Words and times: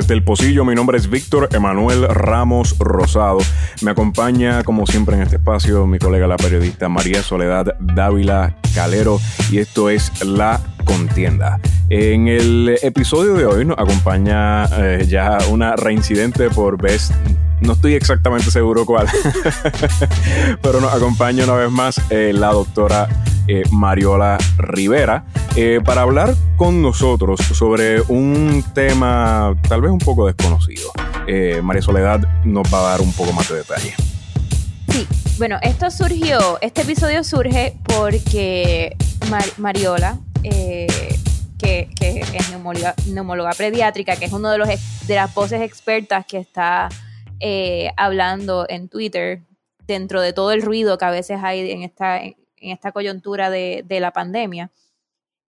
Desde 0.00 0.14
el 0.14 0.24
Pocillo, 0.24 0.64
mi 0.64 0.74
nombre 0.74 0.96
es 0.96 1.10
Víctor 1.10 1.50
Emanuel 1.52 2.08
Ramos 2.08 2.74
Rosado. 2.78 3.36
Me 3.82 3.90
acompaña, 3.90 4.64
como 4.64 4.86
siempre, 4.86 5.14
en 5.14 5.20
este 5.20 5.36
espacio 5.36 5.86
mi 5.86 5.98
colega 5.98 6.26
la 6.26 6.38
periodista 6.38 6.88
María 6.88 7.22
Soledad 7.22 7.74
Dávila 7.78 8.56
Calero 8.74 9.20
y 9.50 9.58
esto 9.58 9.90
es 9.90 10.24
La 10.24 10.58
Contienda. 10.86 11.60
En 11.92 12.28
el 12.28 12.78
episodio 12.82 13.34
de 13.34 13.46
hoy 13.46 13.64
nos 13.64 13.76
acompaña 13.76 14.64
eh, 14.78 15.06
ya 15.08 15.38
una 15.50 15.74
reincidente 15.74 16.48
por 16.48 16.80
vez 16.80 17.10
no 17.60 17.72
estoy 17.72 17.94
exactamente 17.94 18.52
seguro 18.52 18.86
cuál, 18.86 19.08
pero 20.62 20.80
nos 20.80 20.94
acompaña 20.94 21.42
una 21.42 21.54
vez 21.54 21.70
más 21.70 22.00
eh, 22.10 22.30
la 22.32 22.52
doctora 22.52 23.08
eh, 23.48 23.64
Mariola 23.72 24.38
Rivera 24.56 25.24
para 25.84 26.02
hablar 26.02 26.36
con 26.56 26.80
nosotros 26.80 27.40
sobre 27.40 28.02
un 28.02 28.64
tema 28.72 29.56
tal 29.68 29.80
vez 29.80 29.90
un 29.90 29.98
poco 29.98 30.26
desconocido. 30.26 30.92
María 31.62 31.82
Soledad 31.82 32.20
nos 32.44 32.72
va 32.72 32.78
a 32.78 32.90
dar 32.92 33.00
un 33.00 33.12
poco 33.12 33.32
más 33.32 33.48
de 33.48 33.56
detalle. 33.56 33.94
Sí, 34.88 35.06
bueno, 35.38 35.58
esto 35.60 35.90
surgió, 35.90 36.58
este 36.62 36.82
episodio 36.82 37.24
surge 37.24 37.76
porque 37.82 38.96
Mariola, 39.58 40.18
que, 41.60 41.88
es 42.00 43.08
neumóloga, 43.08 43.52
pediátrica, 43.52 44.16
que 44.16 44.26
es 44.26 44.32
uno 44.32 44.50
de 44.50 44.58
los 44.58 44.68
de 45.06 45.14
las 45.14 45.34
voces 45.34 45.60
expertas 45.62 46.24
que 46.26 46.38
está 46.38 46.88
eh, 47.40 47.90
hablando 47.96 48.66
en 48.68 48.88
Twitter 48.88 49.42
dentro 49.86 50.20
de 50.20 50.32
todo 50.32 50.52
el 50.52 50.62
ruido 50.62 50.98
que 50.98 51.04
a 51.04 51.10
veces 51.10 51.40
hay 51.42 51.70
en 51.70 51.82
esta, 51.82 52.22
en 52.22 52.36
esta 52.60 52.92
coyuntura 52.92 53.50
de, 53.50 53.84
la 53.88 54.12
pandemia, 54.12 54.70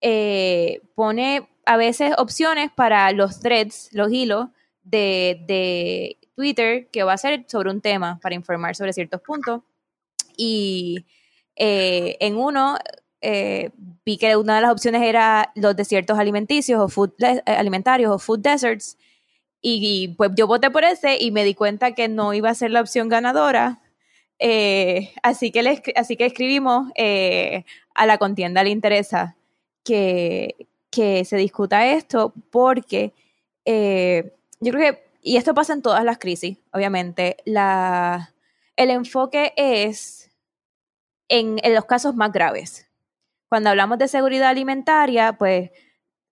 eh, 0.00 0.80
pone 0.94 1.48
a 1.66 1.76
veces 1.76 2.12
opciones 2.16 2.70
para 2.70 3.10
los 3.12 3.40
threads, 3.40 3.90
los 3.92 4.10
hilos 4.10 4.48
de, 4.82 6.16
Twitter 6.34 6.88
que 6.90 7.02
va 7.02 7.12
a 7.12 7.18
ser 7.18 7.44
sobre 7.48 7.70
un 7.70 7.82
tema 7.82 8.18
para 8.22 8.34
informar 8.34 8.74
sobre 8.74 8.94
ciertos 8.94 9.20
puntos. 9.20 9.60
Y 10.38 11.04
eh, 11.54 12.16
en 12.20 12.36
uno 12.36 12.78
vi 13.22 14.16
que 14.18 14.36
una 14.36 14.56
de 14.56 14.62
las 14.62 14.72
opciones 14.72 15.02
era 15.02 15.52
los 15.54 15.76
desiertos 15.76 16.18
alimenticios 16.18 16.80
o 16.80 16.88
food, 16.88 17.12
alimentarios 17.46 18.10
o 18.12 18.18
food 18.18 18.40
deserts 18.40 18.96
y, 19.62 20.14
pues 20.16 20.30
yo 20.36 20.46
voté 20.46 20.70
por 20.70 20.84
ese 20.84 21.18
y 21.20 21.30
me 21.32 21.44
di 21.44 21.54
cuenta 21.54 21.92
que 21.92 22.08
no 22.08 22.32
iba 22.34 22.50
a 22.50 22.54
ser 22.54 22.70
la 22.70 22.80
opción 22.80 23.08
ganadora. 23.08 23.80
Eh, 24.38 25.12
así, 25.22 25.50
que 25.52 25.62
le, 25.62 25.82
así 25.96 26.16
que 26.16 26.24
escribimos 26.26 26.90
eh, 26.96 27.64
a 27.94 28.06
la 28.06 28.16
contienda 28.18 28.64
le 28.64 28.70
interesa 28.70 29.36
que, 29.84 30.66
que 30.90 31.26
se 31.26 31.36
discuta 31.36 31.86
esto 31.92 32.32
porque 32.50 33.12
eh, 33.66 34.32
yo 34.60 34.72
creo 34.72 34.94
que, 34.94 35.04
y 35.22 35.36
esto 35.36 35.52
pasa 35.54 35.74
en 35.74 35.82
todas 35.82 36.04
las 36.04 36.18
crisis, 36.18 36.56
obviamente, 36.72 37.36
la, 37.44 38.32
el 38.76 38.90
enfoque 38.90 39.52
es 39.56 40.30
en, 41.28 41.58
en 41.62 41.74
los 41.74 41.84
casos 41.84 42.14
más 42.16 42.32
graves. 42.32 42.89
Cuando 43.50 43.70
hablamos 43.70 43.98
de 43.98 44.06
seguridad 44.06 44.48
alimentaria, 44.50 45.32
pues 45.32 45.72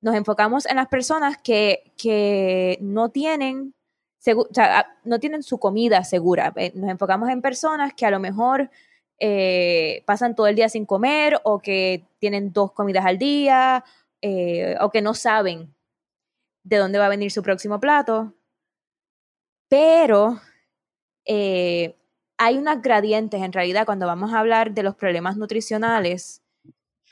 nos 0.00 0.14
enfocamos 0.14 0.66
en 0.66 0.76
las 0.76 0.86
personas 0.86 1.36
que, 1.42 2.78
no 2.80 3.10
tienen 3.10 3.74
no 5.04 5.18
tienen 5.18 5.42
su 5.42 5.58
comida 5.58 6.04
segura. 6.04 6.52
Eh, 6.54 6.70
nos 6.76 6.90
enfocamos 6.90 7.28
en 7.30 7.42
personas 7.42 7.92
que 7.94 8.06
a 8.06 8.10
lo 8.12 8.20
mejor 8.20 8.70
eh, 9.18 10.04
pasan 10.06 10.36
todo 10.36 10.46
el 10.46 10.54
día 10.54 10.68
sin 10.68 10.86
comer 10.86 11.40
o 11.42 11.58
que 11.58 12.06
tienen 12.20 12.52
dos 12.52 12.70
comidas 12.72 13.04
al 13.04 13.18
día 13.18 13.84
eh, 14.22 14.76
o 14.80 14.90
que 14.90 15.02
no 15.02 15.14
saben 15.14 15.74
de 16.62 16.76
dónde 16.76 16.98
va 17.00 17.06
a 17.06 17.08
venir 17.08 17.32
su 17.32 17.42
próximo 17.42 17.80
plato. 17.80 18.32
Pero 19.68 20.40
hay 21.26 22.56
unas 22.56 22.80
gradientes 22.80 23.42
en 23.42 23.52
realidad 23.52 23.86
cuando 23.86 24.06
vamos 24.06 24.32
a 24.32 24.38
hablar 24.38 24.72
de 24.72 24.84
los 24.84 24.94
problemas 24.94 25.36
nutricionales 25.36 26.42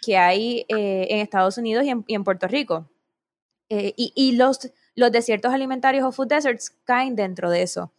que 0.07 0.17
hay 0.17 0.65
eh, 0.69 1.09
en 1.11 1.19
Estados 1.19 1.59
Unidos 1.59 1.85
y 1.85 2.15
en, 2.15 2.23
Puerto 2.23 2.47
Rico. 2.47 2.89
Eh, 3.69 3.93
y, 3.97 4.37
los, 4.37 4.71
los 4.95 5.11
desiertos 5.11 5.53
alimentarios 5.53 6.05
o 6.05 6.13
food 6.13 6.29
deserts 6.29 6.71
caen 6.85 7.17
dentro 7.17 7.51
de 7.51 7.63
eso. 7.63 7.91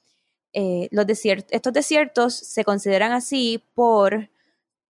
Eh, 0.53 0.87
los 0.91 1.05
estos 1.05 1.73
desiertos 1.73 2.33
se 2.33 2.63
consideran 2.63 3.11
así 3.11 3.61
por 3.75 4.29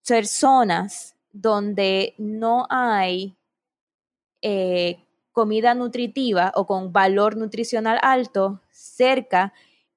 ser 0.03 0.27
zonas 0.27 1.15
donde 1.33 2.13
no 2.19 2.67
hay 2.69 3.35
comida 5.31 5.73
nutritiva 5.73 6.51
o 6.55 6.67
con 6.67 6.93
valor 6.93 7.35
nutricional 7.35 7.99
alto 8.03 8.61
cerca 8.69 9.53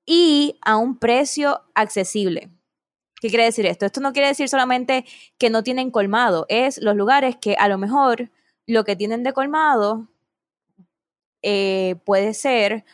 y 0.06 0.58
a 0.62 0.78
un 0.78 0.98
precio 0.98 1.60
accesible. 1.74 2.50
¿Qué 3.20 3.28
quiere 3.28 3.44
decir 3.44 3.66
esto? 3.66 3.86
Esto 3.86 4.00
no 4.00 4.12
quiere 4.12 4.28
decir 4.28 4.48
solamente 4.48 5.04
que 5.38 5.50
no 5.50 5.62
tienen 5.62 5.90
colmado, 5.90 6.46
es 6.48 6.78
los 6.78 6.96
lugares 6.96 7.36
que 7.36 7.54
a 7.58 7.68
lo 7.68 7.76
mejor 7.78 8.30
lo 8.66 8.84
que 8.84 8.96
tienen 8.96 9.22
de 9.22 9.32
colmado 9.32 10.08
eh, 11.42 11.96
puede 12.04 12.34
ser 12.34 12.84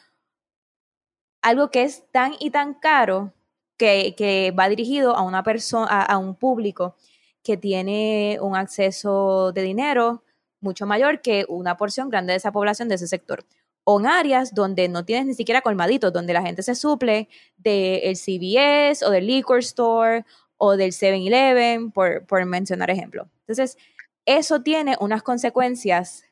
algo 1.42 1.70
que 1.70 1.84
es 1.84 2.04
tan 2.10 2.34
y 2.40 2.50
tan 2.50 2.74
caro 2.74 3.32
que, 3.76 4.52
va 4.58 4.68
dirigido 4.68 5.16
a 5.16 5.22
una 5.22 5.42
persona, 5.42 5.86
a, 5.86 6.18
un 6.18 6.34
público 6.34 6.96
que 7.44 7.56
tiene 7.56 8.38
un 8.40 8.56
acceso 8.56 9.52
de 9.52 9.62
dinero 9.62 10.24
mucho 10.60 10.86
mayor 10.86 11.20
que 11.20 11.44
una 11.48 11.76
porción 11.76 12.08
grande 12.10 12.32
de 12.32 12.38
esa 12.38 12.52
población 12.52 12.88
de 12.88 12.96
ese 12.96 13.06
sector 13.06 13.44
o 13.88 14.00
en 14.00 14.06
áreas 14.06 14.52
donde 14.52 14.88
no 14.88 15.04
tienes 15.04 15.26
ni 15.26 15.34
siquiera 15.34 15.62
colmaditos, 15.62 16.12
donde 16.12 16.32
la 16.32 16.42
gente 16.42 16.64
se 16.64 16.74
suple 16.74 17.28
del 17.56 18.16
CVS 18.16 19.04
o 19.04 19.10
del 19.10 19.28
liquor 19.28 19.60
store 19.60 20.24
o 20.56 20.76
del 20.76 20.90
7-Eleven, 20.90 21.92
por, 21.92 22.26
por, 22.26 22.44
mencionar 22.46 22.90
ejemplos. 22.90 23.28
Entonces, 23.46 23.78
eso 24.24 24.60
tiene 24.62 24.96
unas 24.98 25.22
consecuencias 25.22 26.24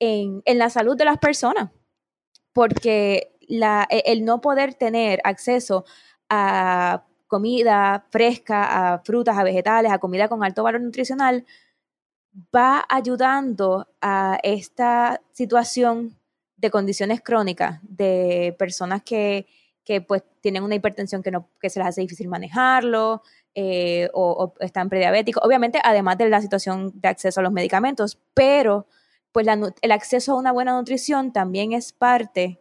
en, 0.00 0.42
en, 0.44 0.58
la 0.58 0.68
salud 0.68 0.96
de 0.96 1.04
las 1.04 1.18
personas, 1.18 1.70
porque 2.52 3.36
la, 3.46 3.86
e, 3.88 4.02
el 4.06 4.24
no 4.24 4.40
poder 4.40 4.74
tener 4.74 5.20
acceso 5.22 5.84
a 6.28 7.04
comida 7.28 8.04
fresca, 8.10 8.94
a 8.94 8.98
frutas, 8.98 9.38
a 9.38 9.44
vegetales, 9.44 9.92
a 9.92 9.98
comida 9.98 10.26
con 10.26 10.42
alto 10.42 10.64
valor 10.64 10.80
nutricional, 10.80 11.46
va 12.54 12.84
ayudando 12.88 13.86
a 14.00 14.40
esta 14.42 15.20
situación 15.32 16.19
de 16.60 16.70
condiciones 16.70 17.22
crónicas, 17.22 17.80
de 17.82 18.54
personas 18.58 19.02
que, 19.02 19.46
que 19.82 20.02
pues 20.02 20.22
tienen 20.40 20.62
una 20.62 20.74
hipertensión 20.74 21.22
que, 21.22 21.30
no, 21.30 21.48
que 21.58 21.70
se 21.70 21.80
les 21.80 21.88
hace 21.88 22.02
difícil 22.02 22.28
manejarlo 22.28 23.22
eh, 23.54 24.10
o, 24.12 24.54
están 24.60 24.90
prediabéticos, 24.90 25.42
obviamente 25.42 25.80
además 25.82 26.18
de 26.18 26.28
la 26.28 26.40
situación 26.40 26.92
de 26.94 27.08
acceso 27.08 27.40
a 27.40 27.42
los 27.42 27.52
medicamentos, 27.52 28.18
pero 28.34 28.86
pues 29.32 29.46
el 29.80 29.92
acceso 29.92 30.32
a 30.32 30.36
una 30.36 30.52
buena 30.52 30.72
nutrición 30.72 31.32
también 31.32 31.72
es 31.72 31.92
parte 31.92 32.60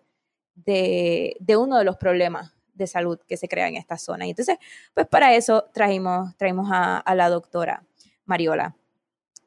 de, 0.55 1.35
de, 1.39 1.57
uno 1.57 1.77
de 1.77 1.83
los 1.83 1.97
problemas 1.97 2.53
de 2.73 2.87
salud 2.87 3.19
que 3.27 3.37
se 3.37 3.49
crea 3.49 3.67
en 3.67 3.75
esta 3.75 3.97
zona. 3.97 4.27
Y 4.27 4.29
entonces, 4.29 4.57
pues 4.93 5.07
para 5.07 5.33
eso 5.33 5.65
traímos 5.73 6.35
a, 6.71 6.97
a 6.99 7.15
la 7.15 7.29
doctora 7.29 7.83
Mariola. 8.25 8.78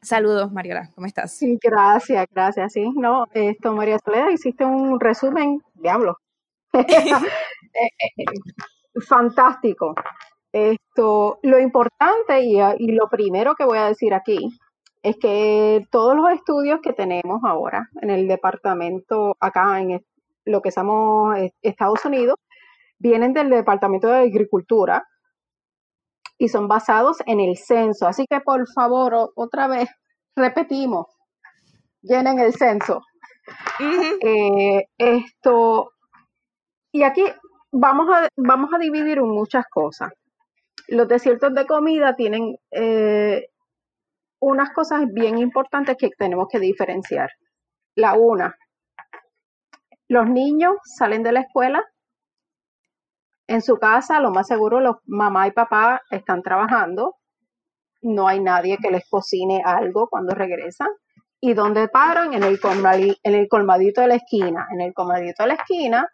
Saludos, 0.02 0.50
Mariola, 0.50 0.90
¿cómo 0.96 1.06
estás? 1.06 1.38
Gracias, 1.62 2.26
gracias. 2.34 2.72
Sí, 2.72 2.90
no, 2.96 3.26
esto, 3.32 3.72
María 3.72 4.00
Soledad, 4.04 4.30
hiciste 4.30 4.64
un 4.64 4.98
resumen, 4.98 5.62
diablo. 5.74 6.18
Eh, 7.74 7.88
eh, 8.06 8.24
eh, 8.24 9.00
fantástico. 9.08 9.94
Esto, 10.52 11.38
lo 11.42 11.58
importante 11.58 12.42
y, 12.42 12.58
lo 12.92 13.08
primero 13.08 13.54
que 13.54 13.64
voy 13.64 13.78
a 13.78 13.86
decir 13.86 14.12
aquí 14.12 14.50
es 15.02 15.16
que 15.16 15.86
todos 15.90 16.14
los 16.14 16.30
estudios 16.32 16.80
que 16.82 16.92
tenemos 16.92 17.40
ahora 17.44 17.88
en 18.02 18.10
el 18.10 18.28
departamento, 18.28 19.38
acá 19.40 19.80
en 19.80 20.04
lo 20.44 20.60
que 20.60 20.70
somos 20.70 21.34
Estados 21.62 22.04
Unidos, 22.04 22.36
vienen 22.98 23.32
del 23.32 23.48
Departamento 23.48 24.08
de 24.08 24.18
Agricultura, 24.18 25.06
y 26.42 26.48
son 26.48 26.66
basados 26.66 27.18
en 27.26 27.38
el 27.38 27.56
censo. 27.56 28.08
Así 28.08 28.26
que 28.28 28.40
por 28.40 28.66
favor, 28.72 29.30
otra 29.36 29.68
vez, 29.68 29.88
repetimos, 30.34 31.06
llenen 32.00 32.40
el 32.40 32.52
censo. 32.52 33.00
Eh, 33.78 34.82
esto, 34.98 35.92
y 36.90 37.04
aquí 37.04 37.22
vamos 37.70 38.08
a, 38.12 38.28
vamos 38.36 38.70
a 38.74 38.78
dividir 38.78 39.18
en 39.18 39.28
muchas 39.28 39.66
cosas. 39.70 40.10
Los 40.88 41.06
desiertos 41.06 41.54
de 41.54 41.64
comida 41.64 42.16
tienen 42.16 42.56
eh, 42.72 43.46
unas 44.40 44.72
cosas 44.72 45.02
bien 45.12 45.38
importantes 45.38 45.96
que 45.96 46.10
tenemos 46.18 46.48
que 46.50 46.58
diferenciar. 46.58 47.30
La 47.94 48.14
una, 48.14 48.56
los 50.08 50.28
niños 50.28 50.74
salen 50.82 51.22
de 51.22 51.30
la 51.30 51.40
escuela 51.42 51.84
en 53.52 53.62
su 53.62 53.76
casa, 53.76 54.20
lo 54.20 54.30
más 54.30 54.46
seguro, 54.46 54.80
los 54.80 54.96
mamá 55.06 55.46
y 55.46 55.52
papá 55.52 56.02
están 56.10 56.42
trabajando. 56.42 57.16
No 58.02 58.28
hay 58.28 58.40
nadie 58.40 58.78
que 58.78 58.90
les 58.90 59.08
cocine 59.08 59.62
algo 59.64 60.08
cuando 60.08 60.34
regresan. 60.34 60.88
¿Y 61.40 61.54
dónde 61.54 61.88
paran? 61.88 62.34
En 62.34 62.42
el, 62.42 62.58
en 63.22 63.34
el 63.34 63.48
colmadito 63.48 64.00
de 64.00 64.08
la 64.08 64.14
esquina. 64.16 64.66
En 64.70 64.80
el 64.80 64.92
colmadito 64.94 65.42
de 65.42 65.48
la 65.48 65.54
esquina 65.54 66.06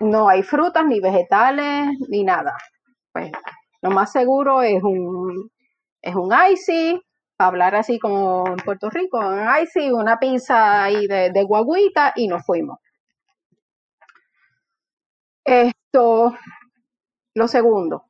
no 0.00 0.28
hay 0.28 0.42
frutas, 0.42 0.84
ni 0.84 1.00
vegetales, 1.00 1.88
ni 2.08 2.24
nada. 2.24 2.56
Pues 3.12 3.30
lo 3.82 3.90
más 3.90 4.12
seguro 4.12 4.62
es 4.62 4.82
un, 4.82 5.50
es 6.02 6.14
un 6.14 6.32
icy, 6.50 7.00
para 7.36 7.48
hablar 7.48 7.74
así 7.74 7.98
como 7.98 8.46
en 8.48 8.56
Puerto 8.56 8.90
Rico, 8.90 9.18
un 9.18 9.46
icy, 9.62 9.90
una 9.90 10.18
pizza 10.18 10.84
ahí 10.84 11.06
de, 11.06 11.30
de 11.30 11.42
guaguita 11.44 12.12
y 12.16 12.28
nos 12.28 12.44
fuimos. 12.44 12.78
Esto, 15.46 16.36
lo 17.36 17.46
segundo, 17.46 18.06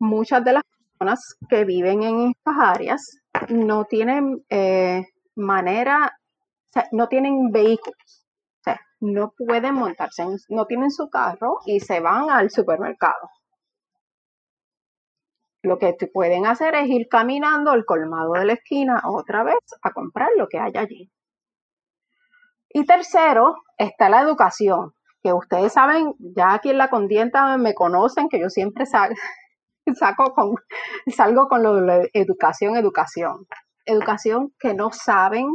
muchas 0.00 0.44
de 0.44 0.54
las 0.54 0.64
personas 0.98 1.36
que 1.48 1.64
viven 1.64 2.02
en 2.02 2.30
estas 2.30 2.54
áreas 2.58 3.16
no 3.48 3.84
tienen 3.84 4.44
eh, 4.50 5.06
manera, 5.36 6.18
no 6.90 7.06
tienen 7.06 7.52
vehículos, 7.52 8.26
o 8.58 8.62
sea, 8.64 8.80
no 8.98 9.32
pueden 9.38 9.74
montarse, 9.74 10.24
no 10.48 10.66
tienen 10.66 10.90
su 10.90 11.08
carro 11.10 11.58
y 11.64 11.78
se 11.78 12.00
van 12.00 12.28
al 12.28 12.50
supermercado. 12.50 13.30
Lo 15.62 15.78
que 15.78 15.94
pueden 16.12 16.46
hacer 16.46 16.74
es 16.74 16.88
ir 16.88 17.06
caminando 17.08 17.70
al 17.70 17.84
colmado 17.84 18.32
de 18.32 18.46
la 18.46 18.54
esquina 18.54 19.00
otra 19.06 19.44
vez 19.44 19.60
a 19.80 19.92
comprar 19.92 20.30
lo 20.36 20.48
que 20.48 20.58
hay 20.58 20.72
allí. 20.74 21.08
Y 22.68 22.84
tercero, 22.84 23.62
está 23.78 24.08
la 24.08 24.22
educación, 24.22 24.92
que 25.22 25.32
ustedes 25.32 25.72
saben, 25.72 26.14
ya 26.18 26.54
aquí 26.54 26.70
en 26.70 26.78
la 26.78 26.90
condienta 26.90 27.56
me 27.56 27.74
conocen, 27.74 28.28
que 28.28 28.40
yo 28.40 28.50
siempre 28.50 28.84
saco 29.94 30.34
con, 30.34 30.54
salgo 31.14 31.48
con 31.48 31.62
lo 31.62 31.76
de 31.76 32.10
educación, 32.12 32.76
educación. 32.76 33.46
Educación 33.84 34.52
que 34.58 34.74
no 34.74 34.90
saben 34.92 35.46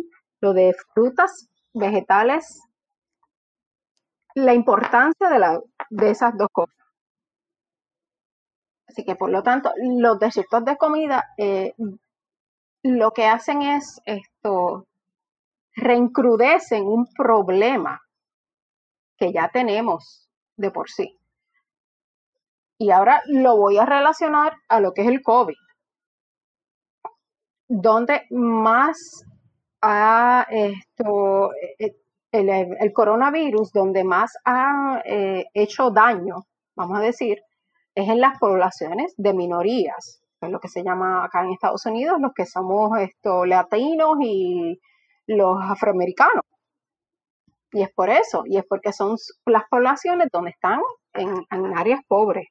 lo 0.42 0.54
de 0.54 0.76
frutas, 0.94 1.50
vegetales, 1.74 2.62
la 4.36 4.54
importancia 4.54 5.30
de, 5.30 5.40
la, 5.40 5.60
de 5.90 6.10
esas 6.10 6.38
dos 6.38 6.50
cosas. 6.52 6.76
Así 8.88 9.04
que 9.04 9.16
por 9.16 9.30
lo 9.30 9.44
tanto, 9.44 9.72
los 9.78 10.20
desiertos 10.20 10.64
de 10.66 10.78
comida 10.78 11.24
eh, 11.38 11.74
lo 12.84 13.12
que 13.12 13.26
hacen 13.26 13.62
es 13.62 14.02
esto, 14.06 14.88
reincrudecen 15.76 16.86
un 16.86 17.06
problema 17.14 18.02
que 19.18 19.32
ya 19.34 19.50
tenemos 19.50 20.28
de 20.56 20.72
por 20.72 20.90
sí. 20.90 21.18
Y 22.80 22.92
ahora 22.92 23.22
lo 23.26 23.58
voy 23.58 23.78
a 23.78 23.86
relacionar 23.86 24.54
a 24.70 24.80
lo 24.80 24.94
que 24.94 25.02
es 25.02 25.08
el 25.08 25.22
COVID, 25.22 25.56
donde 27.68 28.24
más 28.30 29.26
ha 29.82 30.46
esto, 30.50 31.52
eh, 31.80 31.96
el, 32.32 32.94
coronavirus, 32.94 33.72
donde 33.72 34.04
más 34.04 34.34
ha 34.46 35.02
eh, 35.06 35.46
hecho 35.54 35.90
daño, 35.90 36.46
vamos 36.76 37.00
a 37.00 37.02
decir, 37.02 37.40
es 37.96 38.08
en 38.10 38.22
las 38.22 38.38
poblaciones 38.38 39.14
de 39.18 39.34
minorías, 39.34 40.22
es 40.40 40.50
lo 40.50 40.60
que 40.60 40.68
se 40.68 40.84
llama 40.84 41.26
acá 41.26 41.44
en 41.44 41.52
Estados 41.52 41.86
Unidos, 41.88 42.20
los 42.22 42.34
que 42.34 42.46
somos 42.46 43.00
esto, 43.00 43.46
latinos 43.46 44.18
y 44.22 44.80
los 45.26 45.58
afroamericanos. 45.62 46.44
Y 47.72 47.82
es 47.84 47.94
por 47.94 48.10
eso, 48.10 48.44
y 48.46 48.58
es 48.58 48.66
porque 48.66 48.94
son 48.94 49.18
las 49.46 49.64
poblaciones 49.70 50.30
donde 50.32 50.52
están 50.52 50.80
en 51.14 51.78
áreas 51.78 52.02
pobres. 52.08 52.48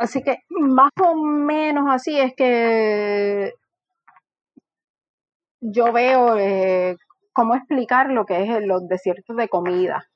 Así 0.00 0.22
que 0.22 0.38
más 0.48 0.90
o 1.04 1.14
menos 1.14 1.84
así 1.90 2.18
es 2.18 2.34
que 2.34 3.52
yo 5.60 5.92
veo 5.92 6.38
eh, 6.38 6.96
cómo 7.34 7.54
explicar 7.54 8.10
lo 8.10 8.24
que 8.24 8.42
es 8.42 8.66
los 8.66 8.88
desiertos 8.88 9.36
de 9.36 9.48
comida. 9.50 10.08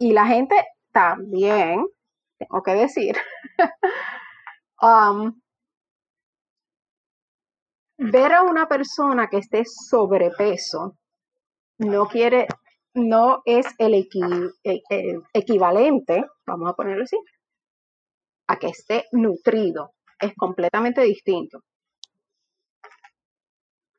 Y 0.00 0.12
la 0.12 0.26
gente 0.26 0.56
también, 0.92 1.86
tengo 2.38 2.62
que 2.64 2.74
decir, 2.74 3.16
um, 4.82 5.40
ver 7.98 8.32
a 8.32 8.42
una 8.42 8.68
persona 8.68 9.28
que 9.28 9.38
esté 9.38 9.64
sobrepeso 9.64 10.96
no 11.78 12.06
quiere, 12.06 12.46
no 12.94 13.42
es 13.44 13.66
el 13.78 13.94
e, 13.94 14.82
equivalente, 15.32 16.24
vamos 16.46 16.70
a 16.70 16.74
ponerlo 16.74 17.04
así, 17.04 17.18
a 18.46 18.56
que 18.56 18.68
esté 18.68 19.06
nutrido. 19.12 19.92
Es 20.18 20.34
completamente 20.34 21.02
distinto. 21.02 21.62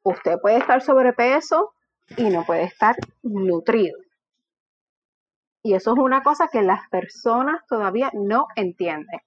Usted 0.03 0.37
puede 0.41 0.57
estar 0.57 0.81
sobrepeso 0.81 1.73
y 2.15 2.29
no 2.29 2.45
puede 2.45 2.63
estar 2.63 2.95
nutrido. 3.21 3.99
Y 5.61 5.73
eso 5.73 5.91
es 5.91 5.99
una 5.99 6.23
cosa 6.23 6.47
que 6.51 6.61
las 6.61 6.87
personas 6.89 7.61
todavía 7.67 8.09
no 8.13 8.47
entienden. 8.55 9.19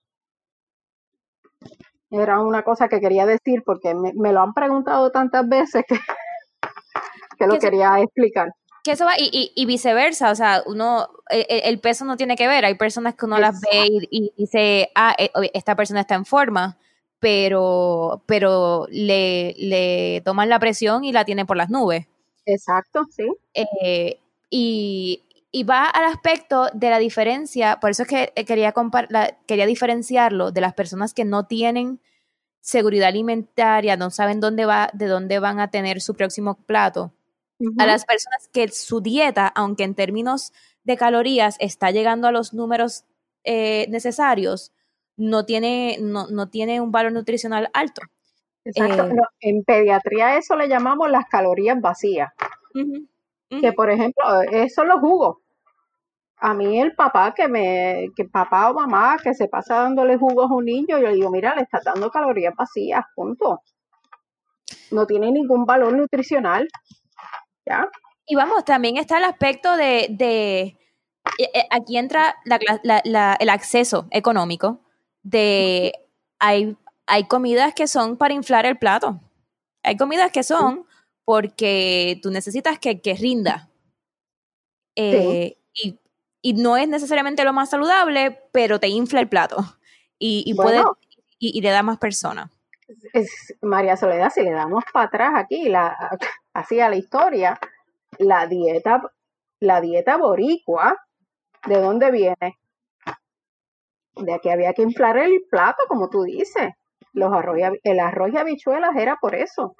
Era 2.10 2.40
una 2.40 2.62
cosa 2.62 2.88
que 2.88 3.00
quería 3.00 3.26
decir 3.26 3.62
porque 3.64 3.94
me, 3.94 4.32
lo 4.32 4.40
han 4.40 4.52
preguntado 4.52 5.10
tantas 5.10 5.48
veces 5.48 5.84
que, 5.86 5.96
que 7.38 7.46
lo 7.46 7.58
quería 7.58 8.00
explicar 8.00 8.52
que 8.82 8.92
eso 8.92 9.04
va 9.04 9.12
y, 9.18 9.66
viceversa, 9.66 10.30
o 10.30 10.34
sea, 10.34 10.62
uno, 10.66 11.08
el, 11.28 11.80
peso 11.80 12.04
no 12.04 12.16
tiene 12.16 12.36
que 12.36 12.48
ver, 12.48 12.64
hay 12.64 12.74
personas 12.74 13.14
que 13.14 13.26
uno 13.26 13.38
las 13.38 13.60
ve 13.60 13.88
y, 14.10 14.32
dice, 14.36 14.90
ah, 14.94 15.14
eh, 15.18 15.30
esta 15.52 15.76
persona 15.76 16.00
está 16.00 16.14
en 16.14 16.24
forma, 16.24 16.78
pero, 17.18 18.22
pero 18.26 18.86
le, 18.90 19.54
le 19.58 20.22
toman 20.24 20.48
la 20.48 20.58
presión 20.58 21.04
y 21.04 21.12
la 21.12 21.24
tiene 21.24 21.44
por 21.44 21.58
las 21.58 21.68
nubes. 21.68 22.06
Exacto, 22.46 23.06
sí. 23.10 23.30
Eh, 23.54 24.18
y, 24.48 25.22
va 25.68 25.86
al 25.86 26.04
aspecto 26.04 26.68
de 26.72 26.90
la 26.90 26.98
diferencia, 26.98 27.78
por 27.80 27.90
eso 27.90 28.04
es 28.04 28.08
que 28.08 28.32
quería, 28.44 28.72
quería 29.46 29.66
diferenciarlo 29.66 30.52
de 30.52 30.60
las 30.60 30.74
personas 30.74 31.12
que 31.12 31.24
no 31.24 31.46
tienen 31.46 32.00
seguridad 32.60 33.08
alimentaria, 33.08 33.96
no 33.96 34.10
saben 34.10 34.40
dónde 34.40 34.66
va, 34.66 34.90
de 34.92 35.06
dónde 35.06 35.38
van 35.38 35.60
a 35.60 35.70
tener 35.70 36.00
su 36.00 36.14
próximo 36.14 36.54
plato 36.54 37.12
a 37.78 37.86
las 37.86 38.06
personas 38.06 38.48
que 38.52 38.68
su 38.68 39.00
dieta, 39.00 39.46
aunque 39.48 39.84
en 39.84 39.94
términos 39.94 40.52
de 40.84 40.96
calorías 40.96 41.56
está 41.60 41.90
llegando 41.90 42.26
a 42.26 42.32
los 42.32 42.54
números 42.54 43.04
eh, 43.44 43.86
necesarios, 43.90 44.72
no 45.16 45.44
tiene, 45.44 45.98
no, 46.00 46.26
no, 46.28 46.48
tiene 46.48 46.80
un 46.80 46.90
valor 46.90 47.12
nutricional 47.12 47.70
alto. 47.74 48.00
Exacto. 48.64 49.06
Eh, 49.06 49.16
en 49.40 49.62
pediatría 49.64 50.38
eso 50.38 50.56
le 50.56 50.68
llamamos 50.68 51.10
las 51.10 51.26
calorías 51.26 51.78
vacías. 51.80 52.30
Que 53.48 53.72
por 53.72 53.90
ejemplo, 53.90 54.24
eso 54.52 54.76
son 54.76 54.88
los 54.88 55.00
jugos. 55.00 55.38
A 56.42 56.54
mí 56.54 56.80
el 56.80 56.94
papá 56.94 57.34
que 57.34 57.48
me, 57.48 58.08
que 58.16 58.24
papá 58.24 58.70
o 58.70 58.74
mamá 58.74 59.18
que 59.22 59.34
se 59.34 59.46
pasa 59.48 59.82
dándole 59.82 60.16
jugos 60.16 60.50
a 60.50 60.54
un 60.54 60.64
niño, 60.64 60.98
yo 60.98 61.08
le 61.08 61.14
digo, 61.14 61.30
mira, 61.30 61.54
le 61.54 61.62
está 61.62 61.80
dando 61.84 62.10
calorías 62.10 62.54
vacías, 62.56 63.04
punto. 63.14 63.62
No 64.90 65.06
tiene 65.06 65.30
ningún 65.30 65.66
valor 65.66 65.92
nutricional. 65.92 66.66
Y 68.26 68.36
vamos, 68.36 68.64
también 68.64 68.96
está 68.96 69.18
el 69.18 69.24
aspecto 69.24 69.76
de, 69.76 70.06
eh, 70.18 70.76
eh, 71.38 71.66
aquí 71.70 71.98
entra 71.98 72.36
el 72.44 73.48
acceso 73.48 74.06
económico 74.10 74.80
de, 75.22 75.92
hay, 76.38 76.76
hay 77.06 77.24
comidas 77.24 77.74
que 77.74 77.86
son 77.86 78.16
para 78.16 78.34
inflar 78.34 78.66
el 78.66 78.78
plato. 78.78 79.20
Hay 79.82 79.96
comidas 79.96 80.30
que 80.32 80.42
son 80.42 80.86
porque 81.24 82.18
tú 82.22 82.30
necesitas 82.30 82.78
que, 82.78 83.00
rinda. 83.18 83.68
Eh, 84.96 85.59
y, 86.42 86.54
no 86.54 86.76
es 86.76 86.88
necesariamente 86.88 87.44
lo 87.44 87.52
más 87.52 87.70
saludable, 87.70 88.42
pero 88.52 88.80
te 88.80 88.88
infla 88.88 89.20
el 89.20 89.28
plato 89.28 89.58
y, 90.18 90.54
puede, 90.54 90.82
y, 91.38 91.60
le 91.60 91.70
da 91.70 91.82
más 91.82 91.98
personas. 91.98 92.50
María 93.62 93.96
Soledad, 93.96 94.30
si 94.30 94.42
le 94.42 94.50
damos 94.50 94.84
para 94.92 95.06
atrás 95.06 95.32
aquí, 95.36 95.68
la, 95.68 96.18
así 96.52 96.80
a 96.80 96.88
la 96.88 96.96
historia, 96.96 97.58
la 98.18 98.46
dieta, 98.46 99.02
la 99.60 99.80
dieta 99.80 100.16
boricua, 100.16 100.96
¿de 101.66 101.80
dónde 101.80 102.10
viene? 102.10 102.58
De 104.16 104.38
que 104.42 104.52
había 104.52 104.72
que 104.72 104.82
inflar 104.82 105.18
el 105.18 105.42
plato, 105.50 105.84
como 105.88 106.08
tú 106.08 106.24
dices. 106.24 106.72
Los 107.12 107.32
arroz 107.32 107.58
el 107.82 108.00
arroz 108.00 108.30
y 108.32 108.36
habichuelas 108.36 108.94
era 108.96 109.16
por 109.20 109.34
eso. 109.34 109.74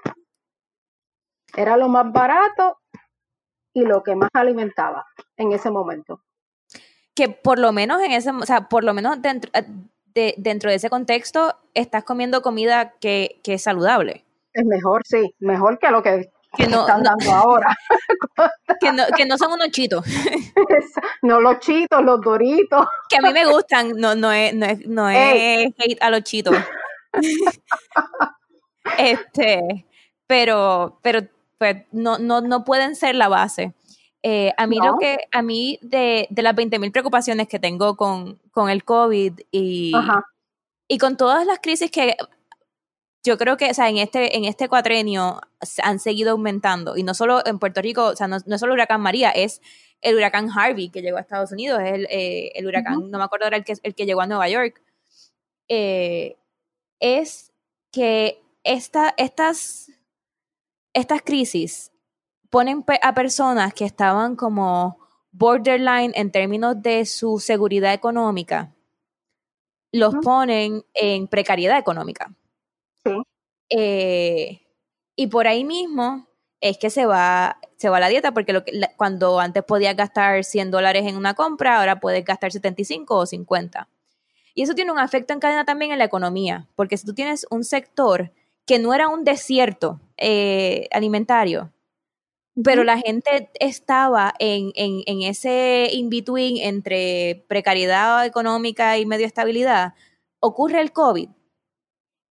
Era 1.56 1.76
lo 1.76 1.88
más 1.88 2.10
barato 2.12 2.78
y 3.72 3.82
lo 3.82 4.02
que 4.02 4.16
más 4.16 4.30
alimentaba 4.32 5.04
en 5.36 5.52
ese 5.52 5.70
momento. 5.70 6.22
Que 7.20 7.28
por 7.28 7.58
lo 7.58 7.70
menos 7.70 8.00
en 8.00 8.12
ese, 8.12 8.30
o 8.30 8.46
sea, 8.46 8.70
por 8.70 8.82
lo 8.82 8.94
menos 8.94 9.20
dentro, 9.20 9.50
de, 10.14 10.34
dentro 10.38 10.70
de 10.70 10.76
ese 10.76 10.88
contexto 10.88 11.54
estás 11.74 12.02
comiendo 12.02 12.40
comida 12.40 12.92
que, 12.98 13.40
que 13.44 13.54
es 13.54 13.62
saludable. 13.62 14.24
Es 14.54 14.64
mejor, 14.64 15.02
sí, 15.04 15.34
mejor 15.38 15.78
que 15.78 15.90
lo 15.90 16.02
que 16.02 16.30
que 16.56 16.66
no, 16.66 16.80
están 16.80 17.02
dando 17.02 17.30
ahora. 17.30 17.68
que, 18.80 18.90
no, 18.90 19.04
que 19.14 19.26
no 19.26 19.36
son 19.36 19.52
unos 19.52 19.68
chitos. 19.68 20.02
no 21.22 21.42
los 21.42 21.58
chitos, 21.58 22.02
los 22.02 22.22
doritos. 22.22 22.86
que 23.10 23.18
a 23.18 23.20
mí 23.20 23.34
me 23.34 23.44
gustan, 23.44 23.92
no, 23.96 24.14
no 24.14 24.32
es, 24.32 24.54
no 24.54 24.64
es, 24.64 24.86
no 24.86 25.10
es 25.10 25.72
hate 25.78 26.02
a 26.02 26.10
los 26.10 26.22
chitos. 26.22 26.56
Este, 28.98 29.86
pero, 30.26 30.98
pero 31.02 31.20
pues, 31.58 31.84
no, 31.92 32.18
no, 32.18 32.40
no 32.40 32.64
pueden 32.64 32.96
ser 32.96 33.14
la 33.14 33.28
base. 33.28 33.74
Eh, 34.22 34.52
a 34.56 34.66
mí 34.66 34.76
lo 34.76 34.98
que, 34.98 35.18
a 35.32 35.42
mí 35.42 35.78
de, 35.80 36.26
de 36.30 36.42
las 36.42 36.54
20.000 36.54 36.92
preocupaciones 36.92 37.48
que 37.48 37.58
tengo 37.58 37.96
con, 37.96 38.38
con 38.50 38.68
el 38.68 38.84
COVID 38.84 39.40
y, 39.50 39.92
y 40.88 40.98
con 40.98 41.16
todas 41.16 41.46
las 41.46 41.58
crisis 41.60 41.90
que 41.90 42.16
yo 43.22 43.36
creo 43.36 43.56
que, 43.56 43.70
o 43.70 43.74
sea, 43.74 43.88
en 43.88 43.98
este, 43.98 44.36
en 44.36 44.44
este 44.44 44.68
cuatrenio 44.68 45.40
han 45.82 45.98
seguido 45.98 46.32
aumentando. 46.32 46.96
Y 46.96 47.02
no 47.02 47.14
solo 47.14 47.44
en 47.46 47.58
Puerto 47.58 47.82
Rico, 47.82 48.06
o 48.06 48.16
sea, 48.16 48.28
no, 48.28 48.38
no 48.46 48.54
es 48.54 48.60
solo 48.60 48.72
el 48.72 48.78
huracán 48.78 49.00
María, 49.00 49.30
es 49.30 49.60
el 50.00 50.16
huracán 50.16 50.48
Harvey 50.50 50.88
que 50.88 51.02
llegó 51.02 51.18
a 51.18 51.20
Estados 51.20 51.52
Unidos, 51.52 51.80
es 51.82 51.92
el, 51.92 52.06
eh, 52.10 52.52
el 52.54 52.66
huracán, 52.66 53.10
no 53.10 53.18
me 53.18 53.24
acuerdo 53.24 53.46
era 53.46 53.58
el 53.58 53.64
que, 53.64 53.74
el 53.82 53.94
que 53.94 54.06
llegó 54.06 54.22
a 54.22 54.26
Nueva 54.26 54.48
York. 54.48 54.82
Eh, 55.68 56.36
es 56.98 57.52
que 57.92 58.42
esta, 58.64 59.14
estas, 59.16 59.90
estas 60.94 61.22
crisis 61.22 61.89
ponen 62.50 62.84
a 63.02 63.14
personas 63.14 63.72
que 63.72 63.84
estaban 63.84 64.36
como 64.36 64.98
borderline 65.32 66.12
en 66.14 66.30
términos 66.30 66.82
de 66.82 67.06
su 67.06 67.38
seguridad 67.38 67.94
económica, 67.94 68.74
los 69.92 70.14
ponen 70.16 70.84
en 70.94 71.28
precariedad 71.28 71.78
económica. 71.78 72.32
Sí. 73.04 73.12
Eh, 73.70 74.60
y 75.16 75.26
por 75.28 75.46
ahí 75.46 75.64
mismo 75.64 76.26
es 76.60 76.78
que 76.78 76.90
se 76.90 77.06
va, 77.06 77.58
se 77.76 77.88
va 77.88 78.00
la 78.00 78.08
dieta, 78.08 78.32
porque 78.32 78.52
lo 78.52 78.64
que, 78.64 78.72
cuando 78.96 79.40
antes 79.40 79.62
podías 79.64 79.96
gastar 79.96 80.44
100 80.44 80.70
dólares 80.70 81.06
en 81.06 81.16
una 81.16 81.34
compra, 81.34 81.78
ahora 81.78 82.00
puedes 82.00 82.24
gastar 82.24 82.52
75 82.52 83.16
o 83.16 83.26
50. 83.26 83.88
Y 84.54 84.62
eso 84.62 84.74
tiene 84.74 84.92
un 84.92 84.98
efecto 84.98 85.32
en 85.32 85.40
cadena 85.40 85.64
también 85.64 85.92
en 85.92 85.98
la 85.98 86.04
economía, 86.04 86.68
porque 86.76 86.96
si 86.96 87.06
tú 87.06 87.14
tienes 87.14 87.46
un 87.50 87.64
sector 87.64 88.32
que 88.66 88.78
no 88.78 88.92
era 88.92 89.08
un 89.08 89.24
desierto 89.24 90.00
eh, 90.16 90.88
alimentario, 90.90 91.72
pero 92.64 92.84
la 92.84 92.98
gente 92.98 93.50
estaba 93.60 94.34
en, 94.38 94.72
en, 94.74 95.22
ese 95.22 95.88
in-between 95.92 96.56
entre 96.58 97.44
precariedad 97.48 98.26
económica 98.26 98.98
y 98.98 99.06
medio 99.06 99.26
estabilidad, 99.26 99.94
ocurre 100.40 100.80
el 100.80 100.92
COVID. 100.92 101.28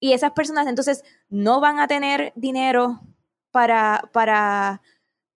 Y 0.01 0.13
esas 0.13 0.31
personas 0.31 0.67
entonces 0.67 1.03
no 1.29 1.59
van 1.61 1.79
a 1.79 1.87
tener 1.87 2.33
dinero 2.35 3.01
para, 3.51 4.09
para 4.13 4.81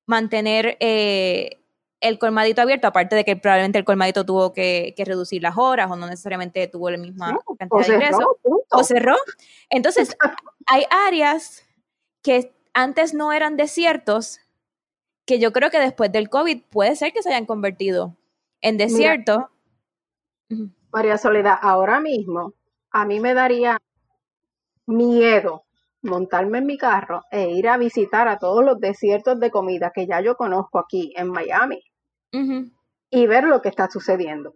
mantener 0.07 0.77
eh, 0.81 1.63
el 2.01 2.19
colmadito 2.19 2.61
abierto, 2.61 2.89
aparte 2.89 3.17
de 3.17 3.25
que 3.25 3.37
probablemente 3.37 3.79
el 3.79 3.85
colmadito 3.85 4.27
tuvo 4.27 4.53
que, 4.53 4.95
reducir 4.99 5.43
las 5.43 5.57
horas 5.57 5.91
o 5.91 5.97
no 5.97 6.07
necesariamente 6.07 6.67
tuvo 6.67 6.91
la 6.91 6.99
misma 6.99 7.39
cantidad 7.59 7.87
de 7.87 7.95
ingresos. 7.95 8.25
O 8.71 8.85
cerró. 8.85 9.17
Entonces, 9.71 10.17
hay 10.67 10.85
áreas 10.91 11.65
que 12.23 12.53
antes 12.75 13.15
no 13.15 13.33
eran 13.33 13.57
desiertos 13.57 14.41
que 15.25 15.39
yo 15.39 15.53
creo 15.53 15.71
que 15.71 15.79
después 15.79 16.11
del 16.11 16.29
COVID 16.29 16.63
puede 16.71 16.97
ser 16.97 17.13
que 17.13 17.23
se 17.23 17.31
hayan 17.31 17.47
convertido 17.47 18.17
en 18.61 18.77
desierto. 18.77 19.51
María 20.93 21.19
Soledad, 21.19 21.59
ahora 21.61 22.01
mismo 22.01 22.55
a 22.91 23.07
mí 23.07 23.21
me 23.21 23.35
daría 23.35 23.81
miedo 24.87 25.65
montarme 26.03 26.59
en 26.59 26.67
mi 26.67 26.77
carro 26.77 27.23
e 27.31 27.51
ir 27.51 27.69
a 27.69 27.77
visitar 27.77 28.29
a 28.29 28.39
todos 28.39 28.65
los 28.65 28.79
desiertos 28.79 29.39
de 29.39 29.51
comida 29.51 29.93
que 29.95 30.07
ya 30.07 30.21
yo 30.21 30.37
conozco 30.37 30.79
aquí 30.79 31.13
en 31.17 31.31
Miami 31.31 31.83
y 33.11 33.27
ver 33.27 33.45
lo 33.45 33.63
que 33.63 33.69
está 33.69 33.89
sucediendo. 33.89 34.55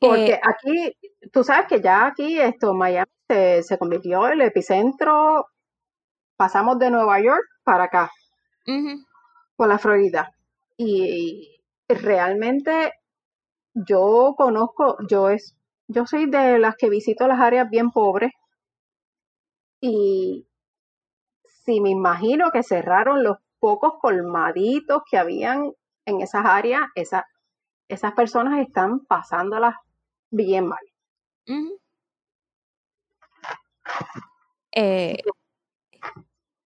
Porque 0.00 0.32
eh, 0.32 0.40
aquí, 0.42 0.96
tú 1.32 1.42
sabes 1.42 1.66
que 1.66 1.80
ya 1.80 2.06
aquí 2.06 2.38
esto, 2.38 2.74
Miami 2.74 3.10
se, 3.28 3.62
se 3.62 3.78
convirtió 3.78 4.26
en 4.26 4.34
el 4.34 4.42
epicentro 4.42 5.46
pasamos 6.38 6.78
de 6.78 6.90
Nueva 6.90 7.20
York 7.20 7.44
para 7.64 7.84
acá, 7.84 8.10
por 9.56 9.68
la 9.68 9.78
Florida. 9.78 10.30
Y 10.78 11.60
realmente 11.88 12.92
yo 13.74 14.34
conozco, 14.36 14.96
yo 15.08 15.28
es, 15.30 15.56
yo 15.88 16.06
soy 16.06 16.30
de 16.30 16.58
las 16.58 16.76
que 16.76 16.88
visito 16.88 17.26
las 17.26 17.40
áreas 17.40 17.68
bien 17.68 17.90
pobres 17.90 18.32
y 19.80 20.46
si 21.64 21.80
me 21.80 21.90
imagino 21.90 22.50
que 22.52 22.62
cerraron 22.62 23.22
los 23.24 23.38
pocos 23.58 23.94
colmaditos 24.00 25.02
que 25.10 25.18
habían 25.18 25.72
en 26.06 26.20
esas 26.20 26.44
áreas, 26.46 26.82
esas 26.94 28.12
personas 28.14 28.60
están 28.60 29.00
pasándolas 29.00 29.74
bien 30.30 30.66
mal. 30.68 30.84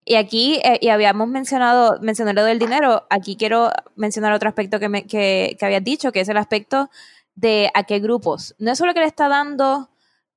Y 0.08 0.16
aquí, 0.16 0.62
eh, 0.64 0.78
y 0.82 0.90
habíamos 0.90 1.28
mencionado, 1.28 2.00
mencionado 2.00 2.36
lo 2.36 2.44
del 2.46 2.60
dinero, 2.60 3.08
aquí 3.10 3.36
quiero 3.36 3.72
mencionar 3.96 4.34
otro 4.34 4.48
aspecto 4.48 4.80
que, 4.80 4.88
me, 4.88 5.08
que, 5.08 5.58
habías 5.60 5.84
dicho, 5.84 6.12
que 6.12 6.20
es 6.20 6.30
el 6.30 6.38
aspecto 6.38 6.92
de 7.34 7.72
a 7.74 7.84
qué 7.86 8.00
grupos. 8.00 8.56
No 8.60 8.72
es 8.72 8.78
solo 8.78 8.94
que 8.94 9.00
le 9.00 9.08
está 9.08 9.28
dando 9.28 9.90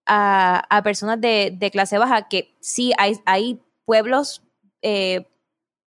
a, 0.06 0.80
personas 0.82 1.20
de, 1.20 1.70
clase 1.70 1.98
baja, 1.98 2.28
que 2.28 2.56
sí 2.60 2.92
hay, 2.96 3.18
hay 3.26 3.60
pueblos 3.84 4.42
eh, 4.80 5.26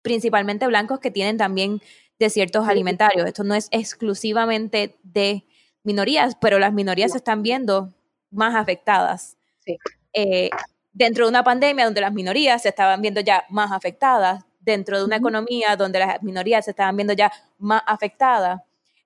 principalmente 0.03 0.69
blancos 0.69 1.01
que 1.01 1.11
tienen 1.11 1.37
también 1.37 1.83
desiertos 2.21 2.69
alimentarios. 2.69 3.27
Esto 3.27 3.43
no 3.43 3.57
es 3.57 3.67
exclusivamente 3.73 4.97
de 5.03 5.45
minorías, 5.83 6.37
pero 6.41 6.61
las 6.61 6.73
minorías 6.73 7.11
se 7.11 7.19
están 7.19 7.43
viendo 7.43 7.93
más 8.31 8.55
afectadas. 8.55 9.37
Sí. 9.59 9.79
Eh, 10.13 10.51
dentro 10.95 11.27
de 11.27 11.31
una 11.31 11.45
pandemia 11.45 11.85
donde 11.85 12.01
las 12.01 12.13
minorías 12.13 12.63
se 12.63 12.71
estaban 12.71 13.03
viendo 13.03 13.21
ya 13.21 13.45
más 13.51 13.73
afectadas, 13.73 14.45
dentro 14.61 14.97
de 14.97 15.05
una 15.05 15.17
economía 15.17 15.77
donde 15.77 15.99
las 15.99 16.23
minorías 16.23 16.65
se 16.65 16.71
estaban 16.71 16.97
viendo 16.97 17.13
ya 17.13 17.31
más 17.59 17.83
afectadas. 17.87 18.63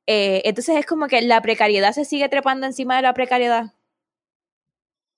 Eh, 0.06 0.42
entonces 0.44 0.76
es 0.76 0.86
como 0.86 1.08
que 1.08 1.20
la 1.22 1.40
precariedad 1.40 1.92
se 1.92 2.04
sigue 2.04 2.28
trepando 2.28 2.66
encima 2.66 2.96
de 2.96 3.02
la 3.02 3.14
precariedad. 3.14 3.72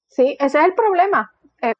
Sí, 0.08 0.36
ese 0.40 0.58
es 0.58 0.64
el 0.64 0.74
problema. 0.74 1.32
Eh, 1.60 1.74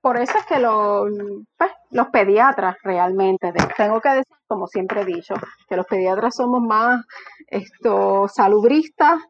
por 0.00 0.16
eso 0.16 0.36
es 0.36 0.46
que 0.46 0.58
los, 0.58 1.08
pues, 1.56 1.70
los 1.90 2.08
pediatras 2.08 2.76
realmente, 2.82 3.52
tengo 3.76 4.00
que 4.00 4.08
decir, 4.08 4.36
como 4.48 4.66
siempre 4.66 5.02
he 5.02 5.04
dicho, 5.04 5.34
que 5.68 5.76
los 5.76 5.86
pediatras 5.86 6.36
somos 6.36 6.60
más 6.60 7.04
esto, 7.46 8.26
salubristas 8.28 9.20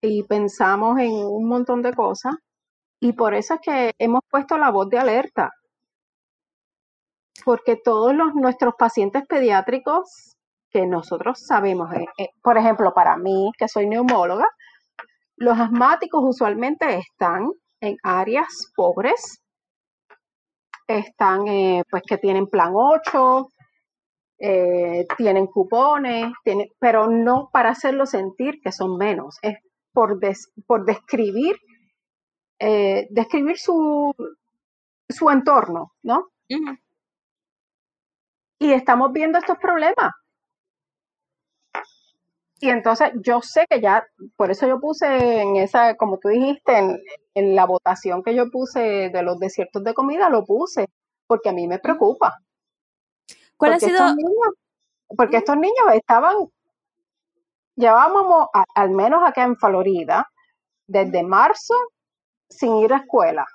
y 0.00 0.22
pensamos 0.24 0.98
en 0.98 1.12
un 1.12 1.46
montón 1.46 1.82
de 1.82 1.92
cosas 1.92 2.34
y 3.02 3.14
por 3.14 3.34
eso 3.34 3.54
es 3.54 3.60
que 3.60 3.94
hemos 3.98 4.20
puesto 4.30 4.56
la 4.56 4.70
voz 4.70 4.88
de 4.88 4.96
alerta, 4.96 5.50
porque 7.44 7.74
todos 7.74 8.14
los, 8.14 8.32
nuestros 8.34 8.74
pacientes 8.78 9.24
pediátricos 9.28 10.36
que 10.70 10.86
nosotros 10.86 11.40
sabemos, 11.44 11.92
eh, 11.94 12.06
eh, 12.16 12.28
por 12.40 12.56
ejemplo, 12.56 12.94
para 12.94 13.16
mí, 13.16 13.50
que 13.58 13.66
soy 13.66 13.88
neumóloga, 13.88 14.46
los 15.36 15.58
asmáticos 15.58 16.22
usualmente 16.24 16.96
están 16.96 17.50
en 17.80 17.96
áreas 18.04 18.70
pobres, 18.76 19.42
están, 20.86 21.48
eh, 21.48 21.82
pues, 21.90 22.04
que 22.06 22.18
tienen 22.18 22.46
plan 22.46 22.70
8, 22.72 23.48
tienen 25.16 25.46
cupones, 25.46 26.32
pero 26.78 27.08
no 27.08 27.48
para 27.52 27.70
hacerlo 27.70 28.06
sentir 28.06 28.60
que 28.62 28.70
son 28.70 28.96
menos, 28.96 29.38
es 29.42 29.56
por, 29.92 30.18
por 30.66 30.84
describir 30.84 31.56
eh, 32.64 33.08
describir 33.10 33.58
su, 33.58 34.14
su 35.08 35.30
entorno, 35.30 35.94
¿no? 36.04 36.28
Y 38.60 38.72
estamos 38.72 39.12
viendo 39.12 39.36
estos 39.38 39.58
problemas. 39.58 40.12
Y 42.60 42.70
entonces 42.70 43.10
yo 43.16 43.42
sé 43.42 43.66
que 43.68 43.80
ya, 43.80 44.06
por 44.36 44.52
eso 44.52 44.68
yo 44.68 44.78
puse 44.78 45.40
en 45.40 45.56
esa, 45.56 45.96
como 45.96 46.18
tú 46.18 46.28
dijiste, 46.28 47.00
en, 47.34 47.56
la 47.56 47.66
votación 47.66 48.22
que 48.22 48.36
yo 48.36 48.48
puse 48.48 49.10
de 49.10 49.22
los 49.24 49.40
desiertos 49.40 49.82
de 49.82 49.94
comida, 49.94 50.28
lo 50.28 50.44
puse, 50.44 50.86
porque 51.26 51.48
a 51.48 51.52
mí 51.52 51.66
me 51.66 51.80
preocupa. 51.80 52.38
¿Cuál 53.56 53.72
ha 53.72 53.80
sido? 53.80 53.98
porque 55.16 55.38
estos 55.38 55.56
niños 55.56 55.86
estaban, 55.94 56.36
llevábamos, 57.74 58.46
al 58.76 58.90
menos 58.90 59.20
acá 59.26 59.42
en 59.42 59.56
Florida, 59.56 60.30
desde 60.86 61.24
marzo 61.24 61.74
sin 62.58 62.76
ir 62.76 62.92
a 62.92 62.98
escuela. 62.98 63.46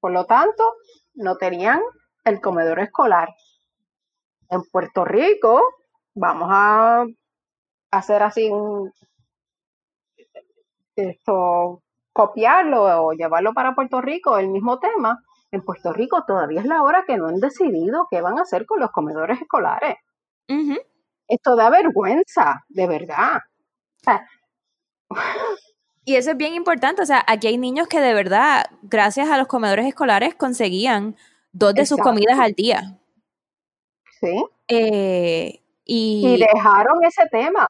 Por 0.00 0.12
lo 0.12 0.24
tanto, 0.24 0.74
no 1.14 1.36
tenían 1.36 1.80
el 2.24 2.40
comedor 2.40 2.80
escolar. 2.80 3.28
En 4.50 4.62
Puerto 4.70 5.04
Rico, 5.04 5.62
vamos 6.14 6.48
a 6.50 7.04
hacer 7.90 8.22
así 8.22 8.48
un 8.50 8.92
esto 10.96 11.82
copiarlo 12.12 13.04
o 13.06 13.12
llevarlo 13.12 13.52
para 13.54 13.74
Puerto 13.74 14.00
Rico, 14.00 14.38
el 14.38 14.48
mismo 14.48 14.78
tema. 14.80 15.22
En 15.50 15.62
Puerto 15.62 15.92
Rico 15.92 16.24
todavía 16.26 16.60
es 16.60 16.66
la 16.66 16.82
hora 16.82 17.04
que 17.06 17.16
no 17.16 17.28
han 17.28 17.40
decidido 17.40 18.08
qué 18.10 18.20
van 18.20 18.38
a 18.38 18.42
hacer 18.42 18.66
con 18.66 18.80
los 18.80 18.90
comedores 18.90 19.40
escolares. 19.40 19.96
Esto 21.28 21.56
da 21.56 21.70
vergüenza, 21.70 22.64
de 22.68 22.86
verdad. 22.86 23.40
Y 26.08 26.16
eso 26.16 26.30
es 26.30 26.38
bien 26.38 26.54
importante, 26.54 27.02
o 27.02 27.04
sea, 27.04 27.22
aquí 27.26 27.48
hay 27.48 27.58
niños 27.58 27.86
que 27.86 28.00
de 28.00 28.14
verdad, 28.14 28.64
gracias 28.80 29.28
a 29.28 29.36
los 29.36 29.46
comedores 29.46 29.84
escolares, 29.84 30.34
conseguían 30.34 31.16
dos 31.52 31.74
de 31.74 31.84
sus 31.84 31.98
comidas 31.98 32.38
al 32.38 32.54
día. 32.54 32.98
Sí. 34.18 34.42
Eh, 34.68 35.60
y, 35.84 36.26
y, 36.26 36.38
dejaron 36.38 37.04
ese 37.04 37.26
tema. 37.30 37.68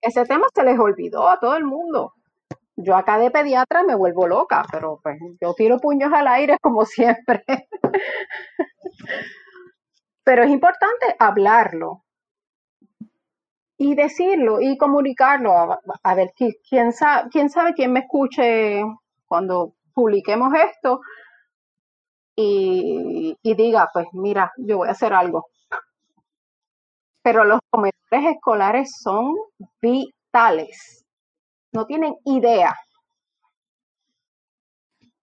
Ese 0.00 0.24
tema 0.24 0.48
se 0.52 0.64
les 0.64 0.76
olvidó 0.80 1.28
a 1.28 1.38
todo 1.38 1.54
el 1.54 1.62
mundo. 1.62 2.14
Yo 2.74 2.96
acá 2.96 3.18
de 3.18 3.30
pediatra 3.30 3.84
me 3.84 3.94
vuelvo 3.94 4.26
loca, 4.26 4.64
pero 4.72 4.98
pues 5.00 5.20
yo 5.40 5.54
tiro 5.54 5.78
puños 5.78 6.12
al 6.12 6.26
aire 6.26 6.58
como 6.60 6.84
siempre. 6.84 7.44
pero 10.24 10.42
es 10.42 10.50
importante 10.50 11.14
hablarlo, 11.20 12.02
y 13.78 13.94
decirlo 13.94 14.60
y 14.60 14.76
comunicarlo. 14.76 15.52
A, 16.02 16.14
ver, 16.14 16.32
¿quién 16.68 16.92
sabe, 16.92 17.28
quién 17.30 17.50
sabe 17.50 17.74
quién 17.74 17.92
me 17.92 18.00
escuche 18.00 18.82
cuando 19.26 19.74
publiquemos 19.94 20.52
esto 20.54 21.00
y, 22.36 23.36
diga, 23.42 23.88
pues 23.92 24.06
mira, 24.12 24.52
yo 24.58 24.78
voy 24.78 24.88
a 24.88 24.92
hacer 24.92 25.12
algo. 25.12 25.46
Pero 27.22 27.44
los 27.44 27.60
comedores 27.70 28.36
escolares 28.36 28.92
son 29.02 29.34
vitales. 29.80 31.04
No 31.72 31.86
tienen 31.86 32.14
idea. 32.24 32.74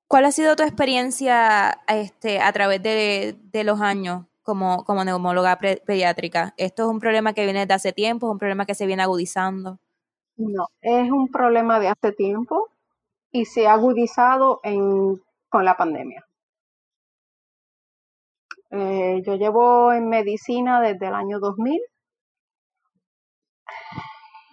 ¿Cuál 0.07 0.25
ha 0.25 0.31
sido 0.31 0.55
tu 0.55 0.63
experiencia 0.63 1.81
este, 1.88 2.39
a 2.39 2.51
través 2.51 2.83
de, 2.83 3.38
de 3.41 3.63
los 3.63 3.81
años 3.81 4.25
como, 4.43 4.83
como 4.85 5.03
neumóloga 5.03 5.57
pediátrica? 5.57 6.53
¿Esto 6.57 6.83
es 6.83 6.89
un 6.89 7.00
problema 7.00 7.33
que 7.33 7.45
viene 7.45 7.62
desde 7.62 7.73
hace 7.73 7.93
tiempo? 7.93 8.27
¿Es 8.27 8.33
un 8.33 8.39
problema 8.39 8.65
que 8.65 8.75
se 8.75 8.85
viene 8.85 9.03
agudizando? 9.03 9.79
No, 10.38 10.67
es 10.81 11.12
un 11.12 11.29
problema 11.29 11.79
de 11.79 11.89
hace 11.89 12.12
tiempo 12.12 12.69
y 13.31 13.45
se 13.45 13.67
ha 13.67 13.73
agudizado 13.73 14.59
en, 14.63 15.21
con 15.50 15.65
la 15.65 15.75
pandemia. 15.75 16.25
Eh, 18.71 19.21
yo 19.25 19.35
llevo 19.35 19.93
en 19.93 20.09
medicina 20.09 20.81
desde 20.81 21.07
el 21.07 21.13
año 21.13 21.39
2000 21.39 21.79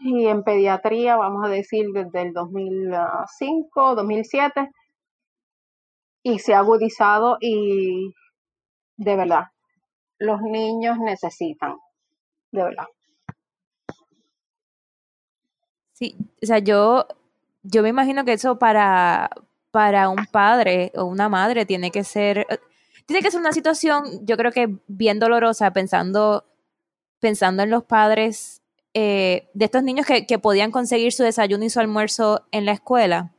y 0.02 0.26
en 0.26 0.42
pediatría, 0.42 1.16
vamos 1.16 1.44
a 1.44 1.48
decir, 1.48 1.86
desde 1.92 2.22
el 2.22 2.32
2005, 2.32 3.94
2007 3.94 4.70
y 6.22 6.38
se 6.38 6.54
ha 6.54 6.58
agudizado 6.58 7.38
y 7.40 8.14
de 8.96 9.16
verdad, 9.16 9.44
los 10.20 10.42
niños 10.42 10.98
necesitan, 10.98 11.76
de 12.52 12.62
verdad. 12.62 12.84
Sí, 15.94 16.16
o 16.42 16.46
sea, 16.46 16.58
yo, 16.58 17.06
yo 17.62 17.82
me 17.82 17.88
imagino 17.88 18.24
que 18.24 18.34
eso 18.34 18.58
para, 18.58 19.30
para 19.70 20.08
un 20.08 20.26
padre 20.30 20.92
o 20.94 21.04
una 21.04 21.28
madre 21.28 21.66
tiene 21.66 21.90
que 21.90 22.04
ser, 22.04 22.46
tiene 23.06 23.22
que 23.22 23.30
ser 23.30 23.40
una 23.40 23.52
situación, 23.52 24.24
yo 24.24 24.36
creo 24.36 24.52
que 24.52 24.78
bien 24.86 25.18
dolorosa, 25.18 25.72
pensando, 25.72 26.44
pensando 27.18 27.62
en 27.62 27.70
los 27.70 27.84
padres 27.84 28.62
eh, 28.92 29.48
de 29.54 29.64
estos 29.64 29.82
niños 29.82 30.06
que, 30.06 30.26
que, 30.26 30.38
podían 30.38 30.70
conseguir 30.70 31.12
su 31.12 31.22
desayuno 31.22 31.64
y 31.64 31.70
su 31.70 31.80
almuerzo 31.80 32.46
en 32.50 32.66
la 32.66 32.72
escuela. 32.72 33.32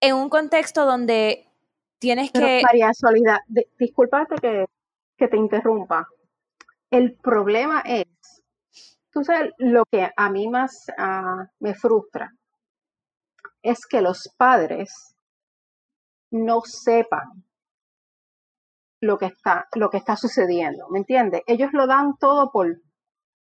En 0.00 0.16
un 0.16 0.28
contexto 0.28 0.84
donde 0.84 1.46
tienes 1.98 2.30
que... 2.32 2.62
María 2.62 2.92
Soledad, 2.92 3.38
discúlpate 3.78 4.34
que 4.36 4.66
que 5.20 5.28
te 5.28 5.36
interrumpa. 5.36 6.08
El 6.90 7.14
problema 7.16 7.82
es, 7.84 8.06
tú 9.12 9.22
sabes, 9.22 9.52
lo 9.58 9.84
que 9.84 10.10
a 10.16 10.30
mí 10.30 10.48
más 10.48 10.86
ah, 10.96 11.44
me 11.60 11.74
frustra 11.74 12.32
es 13.62 13.86
que 13.86 14.00
los 14.00 14.34
padres 14.38 15.14
no 16.30 16.62
sepan 16.62 17.44
lo 19.02 19.18
que 19.18 19.26
está, 19.26 19.68
lo 19.74 19.90
que 19.90 19.98
está 19.98 20.16
sucediendo, 20.16 20.88
¿me 20.88 21.00
entiendes? 21.00 21.42
Ellos 21.46 21.70
lo 21.72 21.86
dan 21.86 22.16
todo 22.18 22.50
por, 22.50 22.80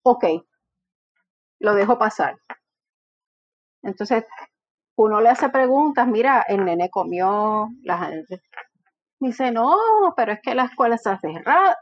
ok, 0.04 0.26
lo 1.60 1.74
dejo 1.74 1.98
pasar. 1.98 2.38
Entonces, 3.82 4.26
uno 4.96 5.22
le 5.22 5.30
hace 5.30 5.50
preguntas, 5.50 6.08
mira, 6.08 6.44
el 6.48 6.66
nene 6.66 6.92
comió, 6.92 7.70
la 7.82 7.98
Dice, 9.24 9.52
no, 9.52 9.78
pero 10.18 10.34
es 10.34 10.42
que 10.42 10.54
la 10.54 10.66
escuela 10.66 10.96
está 10.96 11.18
cerrada. 11.18 11.78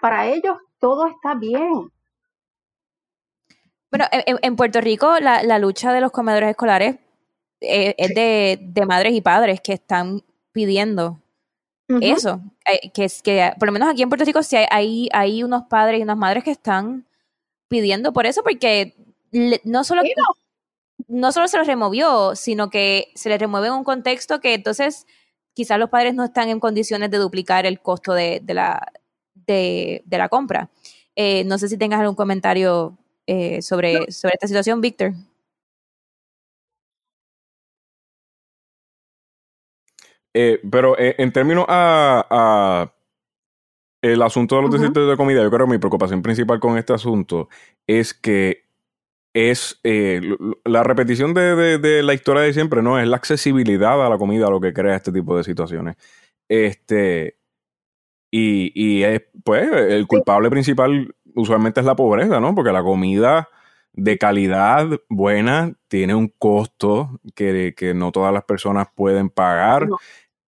Para 0.00 0.26
ellos 0.28 0.56
todo 0.78 1.06
está 1.08 1.34
bien. 1.34 1.90
Bueno, 3.90 4.06
en, 4.10 4.56
Puerto 4.56 4.80
Rico 4.80 5.20
la, 5.20 5.58
lucha 5.58 5.92
de 5.92 6.00
los 6.00 6.10
comedores 6.10 6.48
escolares 6.48 6.96
eh, 7.60 7.94
es 7.98 8.14
de, 8.14 8.86
madres 8.86 9.12
y 9.12 9.20
padres 9.20 9.60
que 9.60 9.74
están 9.74 10.22
pidiendo 10.52 11.20
eso. 12.00 12.40
Eh, 12.64 12.90
que 12.92 13.08
que, 13.22 13.52
por 13.58 13.68
lo 13.68 13.72
menos 13.72 13.90
aquí 13.90 14.00
en 14.00 14.08
Puerto 14.08 14.24
Rico, 14.24 14.42
sí 14.42 14.56
hay, 14.56 15.10
hay, 15.12 15.42
unos 15.42 15.64
padres 15.64 16.00
y 16.00 16.02
unas 16.02 16.16
madres 16.16 16.44
que 16.44 16.50
están 16.50 17.06
pidiendo 17.68 18.14
por 18.14 18.24
eso, 18.24 18.42
porque 18.42 18.96
no 19.64 19.84
solo, 19.84 20.00
no 21.08 21.30
solo 21.30 21.46
se 21.46 21.58
los 21.58 21.66
removió, 21.66 22.34
sino 22.34 22.70
que 22.70 23.12
se 23.14 23.28
les 23.28 23.38
remueve 23.38 23.66
en 23.66 23.74
un 23.74 23.84
contexto 23.84 24.40
que 24.40 24.54
entonces 24.54 25.06
quizás 25.54 25.78
los 25.78 25.88
padres 25.88 26.14
no 26.14 26.24
están 26.24 26.48
en 26.48 26.60
condiciones 26.60 27.10
de 27.10 27.18
duplicar 27.18 27.64
el 27.64 27.80
costo 27.80 28.12
de, 28.12 28.42
la, 28.48 28.92
de, 29.34 30.02
la 30.10 30.28
compra. 30.28 30.68
Eh, 31.16 31.44
no 31.44 31.58
sé 31.58 31.68
si 31.68 31.78
tengas 31.78 32.00
algún 32.00 32.16
comentario 32.16 32.98
eh, 33.26 33.62
sobre, 33.62 34.10
sobre 34.10 34.34
esta 34.34 34.48
situación, 34.48 34.80
Víctor. 34.80 35.12
Eh, 40.36 40.60
pero 40.68 40.96
en 40.98 41.32
términos 41.32 41.64
a, 41.68 42.92
el 44.02 44.20
asunto 44.20 44.56
de 44.56 44.62
los 44.62 44.74
uh 44.74 45.08
de 45.08 45.16
comida, 45.16 45.42
yo 45.42 45.50
creo 45.50 45.66
que 45.66 45.72
mi 45.72 45.78
preocupación 45.78 46.20
principal 46.20 46.58
con 46.58 46.76
este 46.76 46.92
asunto 46.92 47.48
es 47.86 48.12
que 48.12 48.63
es 49.34 49.80
eh, 49.82 50.22
la 50.64 50.84
repetición 50.84 51.34
de, 51.34 52.02
la 52.02 52.14
historia 52.14 52.42
de 52.42 52.54
siempre, 52.54 52.82
¿no? 52.82 53.00
Es 53.00 53.08
la 53.08 53.16
accesibilidad 53.16 54.04
a 54.04 54.08
la 54.08 54.16
comida 54.16 54.48
lo 54.48 54.60
que 54.60 54.72
crea 54.72 54.94
este 54.94 55.12
tipo 55.12 55.36
de 55.36 55.42
situaciones. 55.42 55.96
Este. 56.48 57.36
Y, 58.30 58.72
y 58.74 59.02
es, 59.02 59.22
pues, 59.44 59.70
el 59.72 60.06
culpable 60.06 60.50
principal 60.50 61.14
usualmente 61.34 61.80
es 61.80 61.86
la 61.86 61.96
pobreza, 61.96 62.40
¿no? 62.40 62.54
Porque 62.54 62.72
la 62.72 62.82
comida 62.82 63.48
de 63.92 64.18
calidad 64.18 64.88
buena 65.08 65.72
tiene 65.88 66.14
un 66.14 66.28
costo 66.28 67.20
que, 67.34 67.74
no 67.94 68.12
todas 68.12 68.32
las 68.32 68.44
personas 68.44 68.88
pueden 68.94 69.30
pagar. 69.30 69.88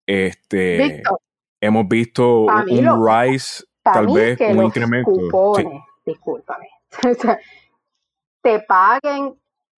Este. 0.05 1.03
hemos 1.59 1.87
visto 1.89 2.45
un 2.45 3.05
rise, 3.05 3.65
tal 3.83 4.07
vez, 4.07 4.39
un 4.39 4.63
incremento. 4.63 5.11
Discúlpame. 6.05 6.69
te 8.41 8.61
paguen 8.61 9.33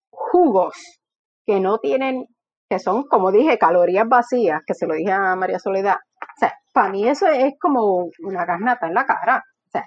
jugos 0.09 0.99
que 1.45 1.59
no 1.59 1.79
tienen, 1.79 2.27
que 2.69 2.79
son, 2.79 3.03
como 3.03 3.31
dije, 3.31 3.57
calorías 3.57 4.07
vacías, 4.07 4.61
que 4.65 4.73
se 4.73 4.85
lo 4.85 4.93
dije 4.93 5.11
a 5.11 5.35
María 5.35 5.59
Soledad. 5.59 5.97
O 6.21 6.39
sea, 6.39 6.53
para 6.73 6.89
mí 6.89 7.07
eso 7.07 7.27
es 7.27 7.53
como 7.59 8.09
una 8.19 8.45
garnata 8.45 8.87
en 8.87 8.93
la 8.93 9.05
cara. 9.05 9.43
O 9.67 9.69
sea, 9.71 9.85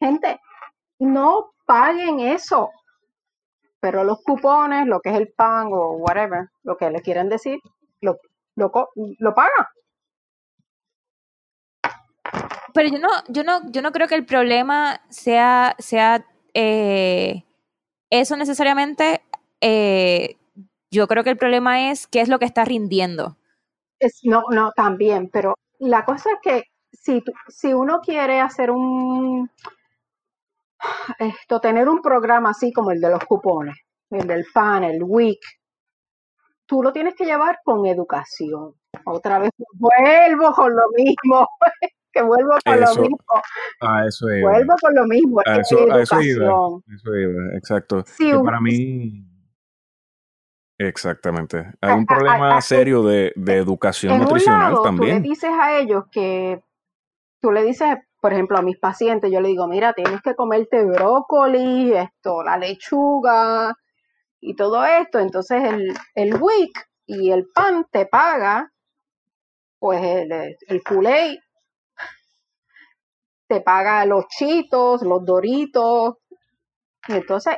gente, 0.00 0.40
no 0.98 1.52
paguen 1.66 2.20
eso. 2.20 2.70
Pero 3.80 4.04
los 4.04 4.22
cupones, 4.22 4.86
lo 4.86 5.00
que 5.00 5.10
es 5.10 5.16
el 5.16 5.32
pan 5.36 5.68
o 5.72 5.96
whatever, 5.96 6.48
lo 6.62 6.76
que 6.76 6.90
le 6.90 7.02
quieren 7.02 7.28
decir, 7.28 7.58
lo, 8.00 8.16
lo, 8.54 8.70
lo 8.94 9.34
pagan. 9.34 9.66
Pero 12.74 12.88
yo 12.88 12.98
no, 12.98 13.08
yo 13.28 13.44
no, 13.44 13.70
yo 13.70 13.82
no 13.82 13.92
creo 13.92 14.08
que 14.08 14.14
el 14.14 14.24
problema 14.24 15.00
sea, 15.10 15.74
sea 15.78 16.24
eh, 16.54 17.44
eso 18.12 18.36
necesariamente, 18.36 19.22
eh, 19.62 20.36
yo 20.90 21.08
creo 21.08 21.24
que 21.24 21.30
el 21.30 21.38
problema 21.38 21.90
es 21.90 22.06
qué 22.06 22.20
es 22.20 22.28
lo 22.28 22.38
que 22.38 22.44
está 22.44 22.64
rindiendo. 22.64 23.38
Es, 23.98 24.20
no, 24.24 24.42
no, 24.50 24.72
también, 24.76 25.30
pero 25.32 25.54
la 25.78 26.04
cosa 26.04 26.30
es 26.32 26.38
que 26.42 26.62
si, 26.92 27.24
si 27.48 27.72
uno 27.72 28.00
quiere 28.00 28.38
hacer 28.38 28.70
un, 28.70 29.50
esto, 31.18 31.58
tener 31.60 31.88
un 31.88 32.02
programa 32.02 32.50
así 32.50 32.70
como 32.70 32.90
el 32.90 33.00
de 33.00 33.10
los 33.10 33.24
cupones, 33.24 33.78
el 34.10 34.26
del 34.26 34.44
PAN, 34.52 34.84
el 34.84 35.02
WIC, 35.02 35.40
tú 36.66 36.82
lo 36.82 36.92
tienes 36.92 37.14
que 37.14 37.24
llevar 37.24 37.60
con 37.64 37.86
educación. 37.86 38.74
Otra 39.06 39.38
vez 39.38 39.52
vuelvo 39.72 40.52
con 40.52 40.76
lo 40.76 40.82
mismo. 40.94 41.48
que 42.12 42.22
vuelvo 42.22 42.52
con 42.64 42.80
lo 42.80 42.94
mismo. 42.96 43.18
Ah, 43.80 44.04
eso 44.06 44.26
Vuelvo 44.26 44.74
con 44.80 44.94
lo 44.94 45.04
mismo. 45.06 45.40
A 45.44 45.56
eso, 45.56 45.78
iba, 45.86 46.02
eso 46.02 46.20
iba, 46.20 47.56
exacto. 47.56 48.04
para 48.44 48.60
mí. 48.60 49.26
Exactamente. 50.78 51.72
Hay 51.80 51.92
un 51.94 52.06
problema 52.06 52.60
serio 52.60 53.02
de, 53.02 53.32
de 53.36 53.56
educación 53.56 54.18
nutricional 54.18 54.76
también. 54.82 55.18
Tú 55.18 55.22
le 55.22 55.28
dices 55.28 55.50
a 55.50 55.78
ellos 55.78 56.04
que. 56.10 56.62
Tú 57.40 57.50
le 57.50 57.64
dices, 57.64 57.96
por 58.20 58.32
ejemplo, 58.32 58.56
a 58.56 58.62
mis 58.62 58.78
pacientes, 58.78 59.30
yo 59.32 59.40
le 59.40 59.48
digo, 59.48 59.66
mira, 59.66 59.94
tienes 59.94 60.22
que 60.22 60.36
comerte 60.36 60.84
brócoli, 60.84 61.92
esto, 61.92 62.44
la 62.44 62.56
lechuga, 62.56 63.74
y 64.42 64.56
todo 64.56 64.84
esto, 64.84 65.20
entonces 65.20 65.62
el, 65.62 65.94
el 66.14 66.34
WIC 66.34 66.88
y 67.06 67.30
el 67.30 67.46
PAN 67.54 67.86
te 67.90 68.06
paga, 68.06 68.72
pues 69.78 70.02
el, 70.02 70.56
el 70.66 70.82
te 73.46 73.60
paga 73.60 74.04
los 74.06 74.26
chitos, 74.28 75.02
los 75.02 75.24
doritos, 75.24 76.16
entonces, 77.08 77.56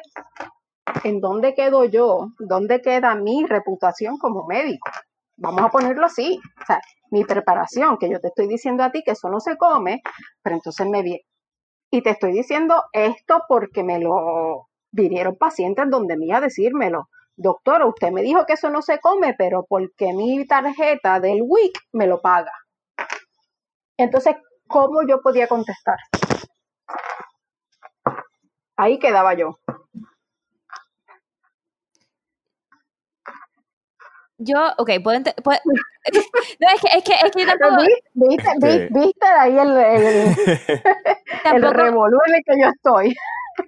¿en 1.05 1.21
dónde 1.21 1.55
quedo 1.55 1.85
yo? 1.85 2.29
¿Dónde 2.39 2.81
queda 2.81 3.15
mi 3.15 3.45
reputación 3.45 4.17
como 4.19 4.47
médico? 4.47 4.91
Vamos 5.37 5.63
a 5.63 5.69
ponerlo 5.69 6.07
así, 6.07 6.41
o 6.63 6.67
sea, 6.67 6.81
mi 7.11 7.25
preparación, 7.25 7.99
que 7.99 8.09
yo 8.09 8.21
te 8.21 8.29
estoy 8.29 8.49
diciendo 8.49 8.83
a 8.83 8.91
ti 8.91 9.03
que 9.05 9.13
eso 9.13 9.29
no 9.29 9.41
se 9.41 9.57
come, 9.57 10.01
pero 10.43 10.57
entonces 10.57 10.87
me 10.89 11.03
viene. 11.03 11.25
Y 11.91 12.03
te 12.03 12.11
estoy 12.11 12.33
diciendo 12.33 12.85
esto 12.93 13.43
porque 13.49 13.85
me 13.85 13.99
lo 13.99 14.69
vinieron 14.91 15.37
pacientes 15.37 15.87
donde 15.91 16.17
iba 16.21 16.39
a 16.39 16.41
decírmelo. 16.41 17.09
Doctor, 17.37 17.85
usted 17.85 18.11
me 18.11 18.23
dijo 18.23 18.47
que 18.47 18.55
eso 18.55 18.71
no 18.71 18.81
se 18.81 19.01
come, 19.01 19.35
pero 19.37 19.65
porque 19.69 20.13
mi 20.13 20.47
tarjeta 20.47 21.21
del 21.21 21.43
WIC 21.43 21.79
me 21.93 22.07
lo 22.07 22.21
paga? 22.21 22.53
Entonces, 23.97 24.37
¿cómo 24.75 25.07
yo 25.07 25.21
podía 25.23 25.47
contestar? 25.47 25.97
Ahí 28.77 28.99
quedaba 28.99 29.33
yo. 29.35 29.57
Yo, 34.37 34.59
ok, 34.79 34.91
puedo, 35.05 35.21
no, 35.21 36.69
es 36.75 36.81
que, 36.81 36.89
es 36.99 37.05
que, 37.05 37.13
es 37.13 37.31
que 37.31 37.47
tampoco... 37.47 37.85
¿Viste, 38.15 38.89
viste, 38.91 39.27
ahí 39.27 39.57
el, 39.57 39.77
el, 39.77 40.35
tampoco, 41.45 42.07
el 42.27 42.43
que 42.45 42.61
yo 42.61 42.69
estoy. 42.69 43.15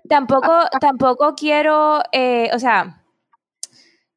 Tampoco, 0.08 0.52
tampoco 0.80 1.34
quiero, 1.36 2.02
eh, 2.10 2.50
o 2.52 2.58
sea, 2.58 3.04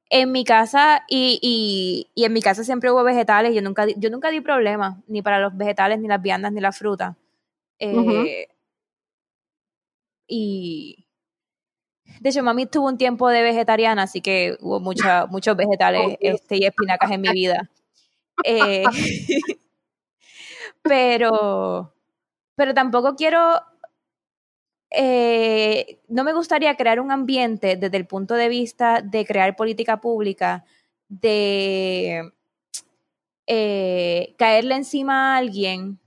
en 0.09 0.31
mi 0.31 0.43
casa 0.43 1.03
y, 1.07 1.39
y, 1.41 2.07
y, 2.15 2.25
en 2.25 2.33
mi 2.33 2.41
casa 2.41 2.63
siempre 2.63 2.91
hubo 2.91 3.03
vegetales, 3.03 3.53
yo 3.53 3.61
nunca, 3.61 3.85
yo 3.87 4.09
nunca 4.09 4.29
di 4.31 4.41
problemas, 4.41 4.97
ni 5.07 5.21
para 5.21 5.39
los 5.39 5.55
vegetales, 5.55 5.99
ni 5.99 6.07
las 6.07 6.21
viandas, 6.21 6.51
ni 6.51 6.61
la 6.61 6.71
fruta. 6.71 7.15
Eh, 7.79 8.47
Y 10.29 11.05
de 12.21 12.29
hecho, 12.29 12.43
mami 12.43 12.65
tuvo 12.65 12.87
un 12.87 12.97
tiempo 12.97 13.29
de 13.29 13.41
vegetariana, 13.41 14.03
así 14.03 14.21
que 14.21 14.57
hubo 14.61 14.79
mucha, 14.79 15.25
muchos 15.27 15.55
vegetales 15.55 16.17
este, 16.19 16.57
y 16.57 16.65
espinacas 16.65 17.11
en 17.11 17.21
mi 17.21 17.29
vida. 17.29 17.69
Eh, 18.45 18.85
pero, 20.81 21.93
pero 22.55 22.73
tampoco 22.73 23.15
quiero 23.17 23.61
eh, 24.91 25.99
no 26.07 26.23
me 26.23 26.33
gustaría 26.33 26.75
crear 26.75 26.99
un 26.99 27.11
ambiente 27.11 27.75
desde 27.75 27.97
el 27.97 28.07
punto 28.07 28.33
de 28.33 28.49
vista 28.49 29.01
de 29.01 29.25
crear 29.25 29.55
política 29.55 30.01
pública, 30.01 30.65
de 31.07 32.31
eh, 33.45 34.35
caerle 34.37 34.75
encima 34.75 35.35
a 35.35 35.37
alguien. 35.37 35.99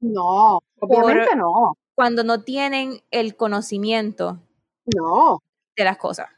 No, 0.00 0.60
obviamente 0.80 1.36
no. 1.36 1.76
Cuando 1.94 2.24
no 2.24 2.42
tienen 2.42 3.02
el 3.10 3.36
conocimiento 3.36 4.38
no. 4.96 5.42
de 5.76 5.84
las 5.84 5.98
cosas. 5.98 6.28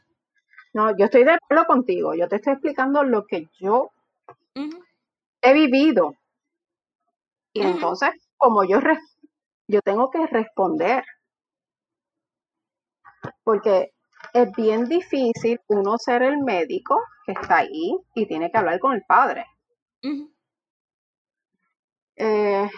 No, 0.73 0.95
yo 0.97 1.05
estoy 1.05 1.23
de 1.23 1.31
acuerdo 1.31 1.65
contigo. 1.65 2.15
Yo 2.15 2.27
te 2.27 2.37
estoy 2.37 2.53
explicando 2.53 3.03
lo 3.03 3.25
que 3.25 3.47
yo 3.59 3.91
he 5.41 5.53
vivido. 5.53 6.15
Y 7.53 7.61
entonces, 7.61 8.09
como 8.37 8.63
yo, 8.63 8.79
yo 9.67 9.81
tengo 9.81 10.09
que 10.09 10.25
responder 10.27 11.03
porque 13.43 13.93
es 14.33 14.51
bien 14.53 14.85
difícil 14.85 15.59
uno 15.67 15.97
ser 15.97 16.23
el 16.23 16.39
médico 16.39 17.01
que 17.25 17.33
está 17.33 17.57
ahí 17.57 17.97
y 18.15 18.25
tiene 18.27 18.51
que 18.51 18.57
hablar 18.57 18.79
con 18.79 18.93
el 18.93 19.03
padre. 19.07 19.45
Eh, 22.15 22.69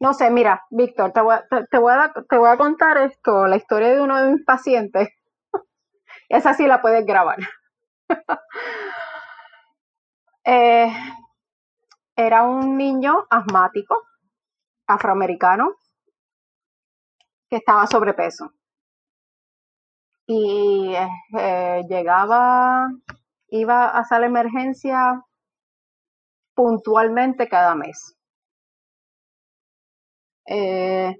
no 0.00 0.14
sé, 0.14 0.30
mira, 0.30 0.64
Víctor, 0.70 1.12
te 1.12 1.20
voy, 1.20 1.34
a, 1.34 1.46
te, 1.48 1.64
te 1.66 2.38
voy 2.38 2.50
a 2.50 2.56
contar 2.56 2.98
esto, 2.98 3.46
la 3.46 3.56
historia 3.56 3.88
de 3.88 4.00
uno 4.00 4.22
de 4.22 4.32
mis 4.32 4.44
pacientes. 4.44 5.08
Esa 6.28 6.54
sí 6.54 6.66
la 6.66 6.80
puedes 6.80 7.04
grabar. 7.04 7.38
Eh, 10.50 10.90
era 12.16 12.44
un 12.44 12.78
niño 12.78 13.26
asmático, 13.28 14.02
afroamericano, 14.86 15.74
que 17.50 17.56
estaba 17.56 17.86
sobrepeso 17.86 18.54
y 20.30 20.92
eh, 21.38 21.82
llegaba, 21.88 22.86
iba 23.48 23.88
a 23.88 24.18
la 24.18 24.26
emergencia 24.26 25.24
puntualmente 26.54 27.48
cada 27.48 27.74
mes. 27.74 28.14
Eh, 30.44 31.16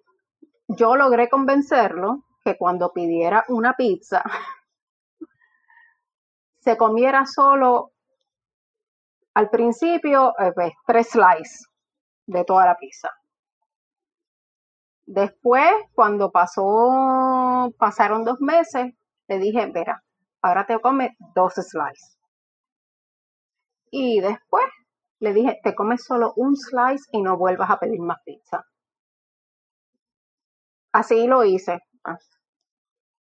yo 0.68 0.97
logré 0.97 1.31
convencerlo 1.31 2.25
que 2.44 2.59
cuando 2.59 2.92
pidiera 2.92 3.47
una 3.49 3.73
pizza, 3.73 4.23
se 6.61 6.77
comiera 6.77 7.25
solo 7.25 7.92
al 9.33 9.49
principio 9.49 10.35
eh, 10.38 10.53
pues, 10.55 10.73
tres 10.87 11.09
slices 11.12 11.66
de 12.27 12.44
toda 12.44 12.66
la 12.66 12.77
pizza. 12.77 13.09
Después, 15.09 15.71
cuando 15.94 16.31
pasó, 16.31 17.73
pasaron 17.79 18.25
dos 18.25 18.40
meses, 18.40 18.92
le 19.27 19.38
dije, 19.38 19.64
verá, 19.73 20.05
ahora 20.42 20.66
te 20.66 20.79
comes 20.81 21.12
dos 21.35 21.55
slices. 21.55 22.18
Y 23.90 24.21
después 24.21 24.66
le 25.21 25.33
dije, 25.33 25.59
te 25.62 25.75
comes 25.75 26.05
solo 26.05 26.35
un 26.37 26.55
slice 26.57 27.09
y 27.12 27.23
no 27.23 27.38
vuelvas 27.38 27.71
a 27.71 27.79
pedir 27.79 28.01
más 28.01 28.18
pizza. 28.23 28.62
Así 30.92 31.27
lo 31.27 31.42
hice. 31.42 31.79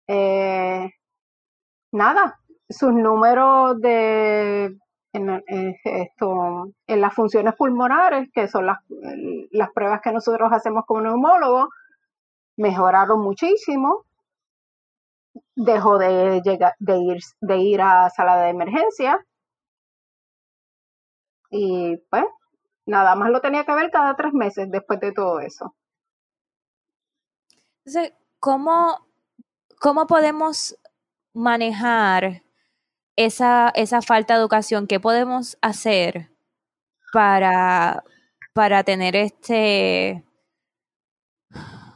Eh, 0.08 0.90
nada, 1.92 2.40
sus 2.68 2.92
números 2.92 3.80
de 3.80 4.76
en, 5.12 5.42
esto, 5.84 6.72
en 6.86 7.00
las 7.00 7.14
funciones 7.14 7.54
pulmonares, 7.56 8.28
que 8.32 8.48
son 8.48 8.66
las, 8.66 8.78
las 9.50 9.70
pruebas 9.72 10.00
que 10.02 10.12
nosotros 10.12 10.52
hacemos 10.52 10.84
como 10.86 11.02
neumólogos, 11.02 11.68
mejoraron 12.56 13.20
muchísimo 13.20 14.04
dejó 15.54 15.98
de, 15.98 16.40
llegar, 16.42 16.74
de, 16.78 16.98
ir, 16.98 17.18
de 17.40 17.58
ir 17.58 17.80
a 17.80 18.10
sala 18.10 18.42
de 18.42 18.50
emergencia 18.50 19.24
y 21.50 21.96
pues 22.08 22.24
nada 22.86 23.14
más 23.14 23.30
lo 23.30 23.40
tenía 23.40 23.64
que 23.64 23.74
ver 23.74 23.90
cada 23.90 24.16
tres 24.16 24.32
meses 24.32 24.70
después 24.70 25.00
de 25.00 25.12
todo 25.12 25.40
eso. 25.40 25.74
Entonces, 27.84 28.14
¿cómo, 28.38 29.06
cómo 29.80 30.06
podemos 30.06 30.76
manejar 31.34 32.42
esa, 33.16 33.72
esa 33.74 34.02
falta 34.02 34.34
de 34.34 34.40
educación? 34.40 34.86
¿Qué 34.86 35.00
podemos 35.00 35.58
hacer 35.60 36.30
para, 37.12 38.04
para 38.52 38.84
tener 38.84 39.16
este 39.16 40.24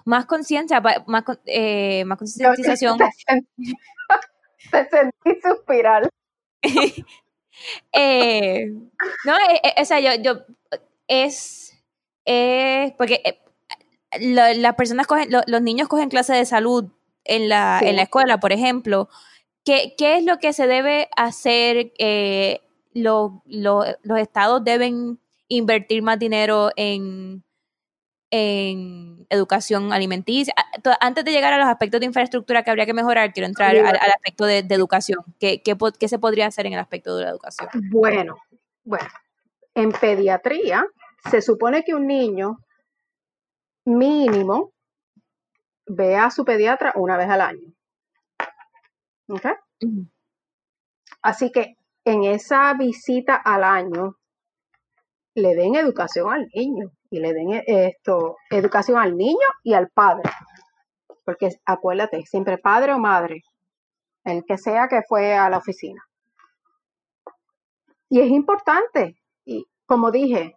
más 0.05 0.27
conciencia, 0.27 0.81
más, 1.07 1.24
eh, 1.46 2.05
más 2.05 2.18
concientización. 2.18 2.98
Te, 2.98 3.09
sentí 4.90 5.40
suspirar. 5.42 6.09
eh, 7.92 8.66
no, 9.24 9.37
eh, 9.37 9.61
eh, 9.62 9.74
o 9.81 9.85
sea, 9.85 10.00
yo, 10.00 10.22
yo 10.22 10.44
es, 11.09 11.83
porque 12.98 13.40
las 14.20 14.74
personas 14.74 15.07
cogen, 15.07 15.29
los 15.31 15.62
niños 15.62 15.88
cogen 15.88 16.09
clase 16.09 16.35
de 16.35 16.46
salud 16.46 16.90
en 17.24 17.48
la, 17.48 17.81
en 17.83 17.96
la 17.96 18.03
escuela, 18.03 18.38
por 18.38 18.53
ejemplo. 18.53 19.09
¿Qué, 19.64 19.94
¿Qué, 19.96 20.18
es 20.18 20.24
lo 20.24 20.38
que 20.38 20.53
se 20.53 20.66
debe 20.66 21.09
hacer? 21.16 21.92
los 22.94 24.18
estados 24.18 24.62
deben 24.62 25.18
invertir 25.48 26.03
más 26.03 26.18
dinero 26.18 26.70
en 26.77 27.44
en 28.37 29.27
educación 29.31 29.92
alimenticia. 29.92 30.53
Antes 31.00 31.24
de 31.24 31.31
llegar 31.31 31.53
a 31.53 31.59
los 31.59 31.68
aspectos 31.68 32.00
de 32.00 32.07
infraestructura 32.07 32.64
que 32.64 32.70
habría 32.70 32.85
que 32.85 32.92
mejorar, 32.92 33.33
quiero 33.33 33.46
entrar 33.46 33.77
al, 33.77 33.96
aspecto 33.96 34.44
de, 34.44 34.59
educación. 34.59 35.20
¿Qué, 35.38 35.62
¿Qué, 35.62 36.09
se 36.09 36.18
podría 36.18 36.46
hacer 36.46 36.66
en 36.66 36.72
el 36.72 36.81
aspecto 36.81 37.16
de 37.16 37.24
la 37.24 37.31
educación? 37.31 37.68
Bueno, 37.92 38.37
bueno, 38.83 39.07
en 39.74 39.92
pediatría 39.92 40.85
se 41.31 41.40
supone 41.42 41.85
que 41.85 41.94
un 41.94 42.09
niño 42.09 42.59
mínimo 43.85 44.72
ve 45.87 46.16
a 46.16 46.29
su 46.33 46.44
pediatra 46.44 46.92
una 46.96 47.16
vez 47.16 47.31
al 47.31 47.40
año. 47.40 47.72
¿Ok? 49.28 49.46
Así 51.22 51.50
que 51.50 51.76
en 52.04 52.24
esa 52.24 52.74
visita 52.74 53.37
al 53.37 53.64
año 53.64 54.16
le 55.34 55.54
den 55.54 55.74
educación 55.74 56.32
al 56.32 56.48
niño 56.54 56.92
y 57.10 57.18
le 57.18 57.32
den 57.32 57.54
eh, 57.54 57.64
esto, 57.66 58.37
educación 58.50 58.98
al 58.98 59.16
niño 59.16 59.46
y 59.62 59.74
al 59.74 59.88
padre. 59.88 60.30
Porque 61.24 61.48
acuérdate, 61.64 62.24
siempre 62.26 62.58
padre 62.58 62.92
o 62.92 62.98
madre. 62.98 63.42
el 64.24 64.44
que 64.44 64.58
sea 64.58 64.88
que 64.88 65.02
fue 65.02 65.34
a 65.34 65.50
la 65.50 65.58
oficina. 65.58 66.02
Y 68.08 68.20
es 68.20 68.30
importante, 68.30 69.16
y 69.44 69.66
como 69.87 70.10
dije, 70.10 70.54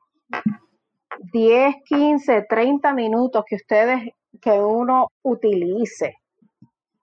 10, 1.34 1.76
15, 1.86 2.46
30 2.48 2.94
minutos 2.94 3.44
que 3.48 3.56
ustedes, 3.56 4.14
que 4.42 4.52
uno 4.52 5.08
utilice 5.24 6.16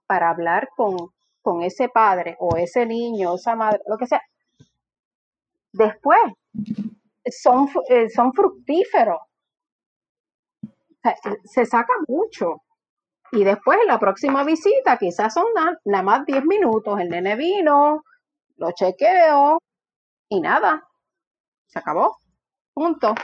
para 0.07 0.31
hablar 0.31 0.69
con, 0.77 0.97
con 1.45 1.63
ese 1.63 1.91
padre 1.91 2.37
o 2.41 2.57
ese 2.57 2.87
niño, 2.87 3.35
esa 3.35 3.55
madre, 3.55 3.81
lo 3.87 3.99
que 3.99 4.07
sea, 4.07 4.23
después 5.73 6.21
son, 7.27 7.69
eh, 7.91 8.09
son 8.09 8.33
fructíferos. 8.33 9.21
Se 11.45 11.67
saca 11.67 11.93
mucho. 12.09 12.63
Y 13.33 13.45
después 13.45 13.79
la 13.87 13.99
próxima 13.99 14.43
visita 14.43 14.97
quizás 14.97 15.35
son 15.35 15.45
nada, 15.55 16.03
más 16.03 16.25
10 16.25 16.45
minutos. 16.47 16.99
El 16.99 17.11
nene 17.11 17.37
vino, 17.37 18.05
lo 18.57 18.73
chequeo 18.73 19.59
y 20.31 20.41
nada. 20.41 20.83
Se 21.67 21.79
acabó. 21.79 22.17
Punto. 22.73 23.15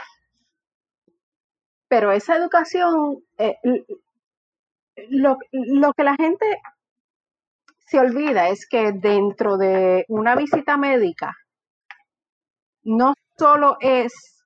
Pero 1.87 2.11
esa 2.11 2.35
educación, 2.37 3.23
eh, 3.39 3.57
lo, 5.09 5.37
lo 5.51 5.93
que 5.93 6.03
la 6.03 6.15
gente 6.15 6.61
se 7.91 7.99
olvida 7.99 8.47
es 8.47 8.65
que 8.69 8.93
dentro 8.93 9.57
de 9.57 10.05
una 10.07 10.33
visita 10.37 10.77
médica 10.77 11.35
no 12.83 13.13
solo 13.37 13.75
es 13.81 14.45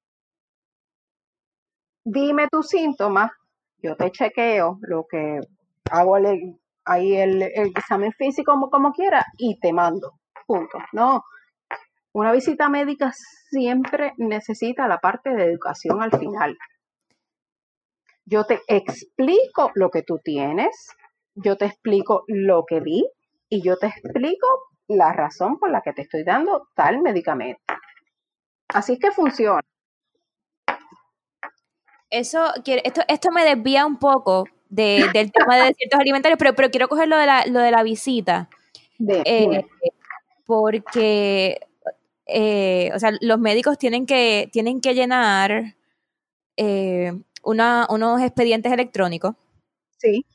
dime 2.04 2.48
tus 2.52 2.70
síntomas, 2.70 3.30
yo 3.78 3.96
te 3.96 4.10
chequeo 4.10 4.80
lo 4.82 5.06
que 5.08 5.42
hago 5.92 6.18
ahí 6.86 7.16
el, 7.16 7.44
examen 7.44 8.14
físico 8.14 8.52
como, 8.52 8.72
como 8.72 8.92
quiera 8.94 9.24
y 9.38 9.60
te 9.60 9.72
mando. 9.72 10.14
Punto. 10.48 10.80
No. 10.92 11.24
Una 12.14 12.32
visita 12.32 12.68
médica 12.68 13.12
siempre 13.52 14.14
necesita 14.18 14.88
la 14.88 14.98
parte 14.98 15.30
de 15.30 15.44
educación 15.44 16.02
al 16.02 16.18
final. 16.18 16.58
Yo 18.26 18.44
te 18.46 18.60
explico 18.68 19.70
lo 19.76 19.92
que 19.92 20.02
tú 20.02 20.20
tienes, 20.24 20.88
yo 21.36 21.58
te 21.58 21.66
explico 21.66 22.24
lo 22.28 22.66
que 22.66 22.80
vi 22.80 23.08
y 23.56 23.62
yo 23.62 23.78
te 23.78 23.88
explico 23.88 24.48
la 24.88 25.14
razón 25.14 25.58
por 25.58 25.72
la 25.72 25.82
que 25.82 25.94
te 25.94 26.02
estoy 26.02 26.24
dando 26.24 26.68
tal 26.76 27.02
medicamento. 27.02 27.62
Así 28.68 28.94
es 28.94 29.00
que 29.00 29.12
funciona. 29.12 29.62
Eso, 32.10 32.54
esto, 32.66 33.02
esto 33.08 33.32
me 33.32 33.44
desvía 33.44 33.86
un 33.86 33.98
poco 33.98 34.46
del 34.70 35.12
tema 35.32 35.58
de 35.58 35.74
ciertos 35.74 36.00
alimentarios, 36.00 36.38
pero, 36.38 36.54
pero 36.54 36.70
quiero 36.70 36.88
coger 36.88 37.08
lo 37.08 37.18
de 37.18 37.26
la, 37.26 37.46
lo 37.46 37.60
de 37.60 37.72
la 37.72 37.84
visita. 37.84 38.50
Eh, 39.00 39.66
porque, 40.46 41.60
eh, 42.26 42.92
o 42.94 43.00
sea, 43.00 43.12
los 43.22 43.40
médicos 43.40 43.78
tienen 43.78 44.06
que, 44.06 44.50
tienen 44.52 44.82
que 44.82 44.94
llenar 44.94 45.76
eh, 46.58 47.14
unos 47.44 48.22
expedientes 48.22 48.72
electrónicos. 48.72 49.36
Sí. 49.98 50.26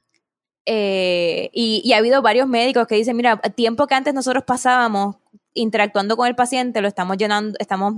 Y, 0.66 1.82
y, 1.84 1.92
ha 1.92 1.98
habido 1.98 2.22
varios 2.22 2.46
médicos 2.46 2.86
que 2.86 2.94
dicen, 2.94 3.16
mira, 3.16 3.38
tiempo 3.38 3.86
que 3.86 3.94
antes 3.94 4.14
nosotros 4.14 4.44
pasábamos 4.44 5.16
interactuando 5.54 6.16
con 6.16 6.28
el 6.28 6.36
paciente, 6.36 6.80
lo 6.80 6.88
estamos 6.88 7.16
llenando, 7.16 7.56
estamos 7.58 7.94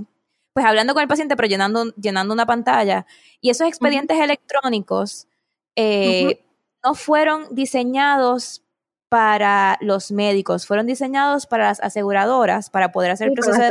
pues 0.53 0.65
hablando 0.65 0.93
con 0.93 1.01
el 1.01 1.07
paciente, 1.07 1.35
pero 1.35 1.47
llenando, 1.47 1.85
llenando 1.95 2.33
una 2.33 2.45
pantalla. 2.45 3.05
Y 3.41 3.49
esos 3.49 3.67
expedientes 3.67 4.19
electrónicos 4.19 5.27
eh, 5.75 6.45
no 6.83 6.93
fueron 6.93 7.53
diseñados 7.53 8.63
para 9.09 9.77
los 9.81 10.11
médicos, 10.11 10.65
fueron 10.65 10.85
diseñados 10.85 11.47
para 11.47 11.65
las 11.65 11.79
aseguradoras, 11.79 12.69
para 12.69 12.91
poder 12.91 13.11
hacer 13.11 13.29
el 13.29 13.33
proceso 13.33 13.61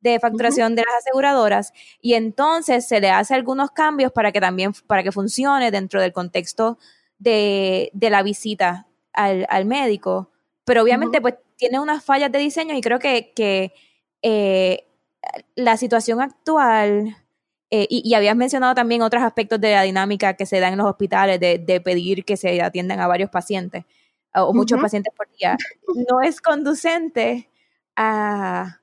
de, 0.00 0.20
facturación 0.20 0.74
de 0.74 0.82
las 0.82 0.94
aseguradoras. 0.96 1.72
Y 2.00 2.14
entonces 2.14 2.86
se 2.86 3.00
le 3.00 3.10
hace 3.10 3.34
algunos 3.34 3.70
cambios 3.70 4.12
para 4.12 4.32
que 4.32 4.40
también, 4.40 4.72
para 4.86 5.02
que 5.02 5.12
funcione 5.12 5.70
dentro 5.70 6.00
del 6.00 6.12
contexto 6.12 6.78
de, 7.20 7.92
la 8.00 8.24
visita 8.24 8.88
al, 9.12 9.64
médico. 9.66 10.30
Pero 10.64 10.82
obviamente, 10.82 11.20
pues 11.20 11.34
tiene 11.56 11.78
unas 11.78 12.02
fallas 12.04 12.32
de 12.32 12.38
diseño 12.38 12.74
y 12.74 12.80
creo 12.80 12.98
que, 12.98 13.32
que 13.34 13.72
eh, 14.22 14.86
la 15.54 15.76
situación 15.76 16.20
actual, 16.20 17.16
eh, 17.70 17.86
y, 17.88 18.14
habías 18.14 18.34
mencionado 18.34 18.74
también 18.74 19.02
otros 19.02 19.22
aspectos 19.22 19.60
de 19.60 19.72
la 19.72 19.82
dinámica 19.82 20.34
que 20.34 20.44
se 20.46 20.58
da 20.58 20.68
en 20.68 20.78
los 20.78 20.88
hospitales, 20.88 21.38
de, 21.38 21.80
pedir 21.84 22.24
que 22.24 22.36
se 22.36 22.60
atiendan 22.60 22.98
a 22.98 23.06
varios 23.06 23.30
pacientes 23.30 23.84
o 24.34 24.52
muchos 24.52 24.80
pacientes 24.80 25.12
por 25.16 25.28
día, 25.38 25.56
no 26.08 26.20
es 26.20 26.40
conducente 26.40 27.48
a, 27.96 28.80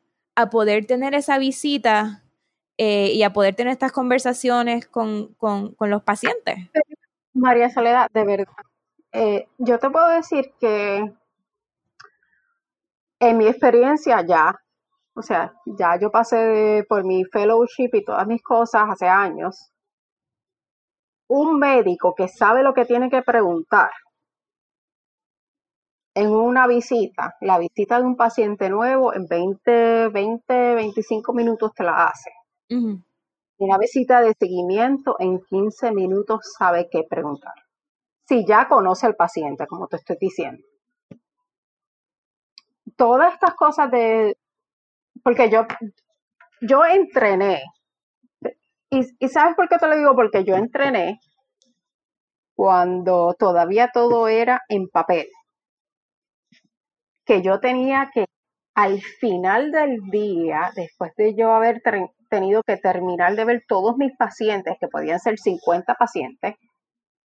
poder 0.51 0.85
tener 0.85 1.15
esa 1.15 1.37
visita 1.37 2.23
eh, 2.77 3.11
y 3.13 3.23
a 3.23 3.33
poder 3.33 3.55
tener 3.55 3.71
estas 3.71 3.91
conversaciones 3.91 4.85
con, 4.87 5.35
los 5.79 6.03
pacientes. 6.03 6.69
María 7.37 7.69
Soledad, 7.69 8.09
de 8.13 8.25
verdad, 8.25 8.53
eh, 9.11 9.47
yo 9.57 9.79
te 9.79 9.89
puedo 9.89 10.07
decir 10.09 10.53
que 10.59 11.11
en 13.19 13.37
mi 13.37 13.47
experiencia 13.47 14.21
ya, 14.25 14.55
o 15.15 15.21
sea, 15.21 15.53
ya 15.65 15.99
yo 15.99 16.11
pasé 16.11 16.85
por 16.87 17.03
mi 17.03 17.23
fellowship 17.25 17.89
y 17.93 18.03
todas 18.03 18.27
mis 18.27 18.41
cosas 18.43 18.83
hace 18.89 19.07
años. 19.07 19.71
Un 21.29 21.59
médico 21.59 22.13
que 22.15 22.27
sabe 22.27 22.63
lo 22.63 22.73
que 22.73 22.85
tiene 22.85 23.09
que 23.09 23.21
preguntar 23.21 23.91
en 26.15 26.31
una 26.31 26.67
visita, 26.67 27.35
la 27.41 27.59
visita 27.59 27.99
de 27.99 28.05
un 28.05 28.15
paciente 28.17 28.69
nuevo 28.69 29.13
en 29.13 29.27
20, 29.27 30.09
20, 30.09 30.75
25 30.75 31.33
minutos 31.33 31.71
te 31.75 31.83
la 31.83 32.05
hace. 32.07 32.31
Una 33.59 33.77
visita 33.77 34.21
de 34.21 34.33
seguimiento 34.39 35.15
en 35.19 35.39
15 35.41 35.91
minutos 35.91 36.53
sabe 36.57 36.89
qué 36.89 37.03
preguntar. 37.09 37.53
Si 38.27 38.45
ya 38.45 38.67
conoce 38.67 39.05
al 39.07 39.15
paciente, 39.15 39.65
como 39.67 39.87
te 39.87 39.95
estoy 39.97 40.17
diciendo. 40.19 40.63
Todas 42.95 43.33
estas 43.33 43.53
cosas 43.55 43.89
de 43.91 44.37
porque 45.23 45.49
yo, 45.49 45.65
yo 46.61 46.85
entrené. 46.85 47.63
Y, 48.89 49.01
y 49.19 49.27
¿sabes 49.27 49.55
por 49.55 49.67
qué 49.67 49.77
te 49.77 49.87
lo 49.87 49.97
digo? 49.97 50.15
Porque 50.15 50.43
yo 50.43 50.55
entrené 50.55 51.19
cuando 52.55 53.35
todavía 53.37 53.91
todo 53.93 54.27
era 54.27 54.61
en 54.69 54.87
papel. 54.87 55.27
Que 57.25 57.41
yo 57.41 57.59
tenía 57.59 58.09
que, 58.13 58.25
al 58.73 59.01
final 59.01 59.71
del 59.71 59.99
día, 60.09 60.71
después 60.75 61.13
de 61.15 61.35
yo 61.35 61.51
haber 61.51 61.81
tenido 62.27 62.63
que 62.63 62.77
terminar 62.77 63.35
de 63.35 63.45
ver 63.45 63.63
todos 63.67 63.97
mis 63.97 64.15
pacientes, 64.17 64.77
que 64.79 64.87
podían 64.87 65.19
ser 65.19 65.37
50 65.37 65.93
pacientes, 65.95 66.55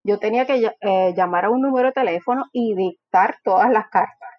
yo 0.03 0.19
tenía 0.19 0.45
que 0.45 0.71
eh, 0.81 1.13
llamar 1.15 1.45
a 1.45 1.49
un 1.49 1.61
número 1.61 1.87
de 1.87 1.93
teléfono 1.93 2.45
y 2.51 2.75
dictar 2.75 3.37
todas 3.43 3.71
las 3.71 3.87
cartas. 3.89 4.29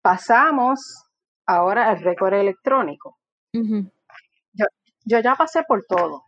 Pasamos 0.00 1.06
ahora 1.46 1.90
al 1.90 2.00
récord 2.00 2.34
electrónico. 2.34 3.18
yo, 3.52 4.66
yo 5.04 5.20
ya 5.20 5.34
pasé 5.34 5.64
por 5.64 5.84
todo. 5.88 6.24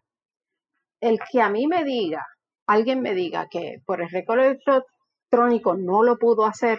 El 1.01 1.19
que 1.31 1.41
a 1.41 1.51
mí 1.51 1.67
me 1.67 1.85
diga, 1.85 2.27
alguien 2.67 3.01
me 3.01 3.15
diga 3.15 3.49
que 3.49 3.83
por 3.87 4.01
el 4.01 4.09
récord 4.09 4.41
electrónico 4.41 5.75
no 5.77 6.03
lo 6.03 6.19
pudo 6.19 6.47
hacer, 6.47 6.79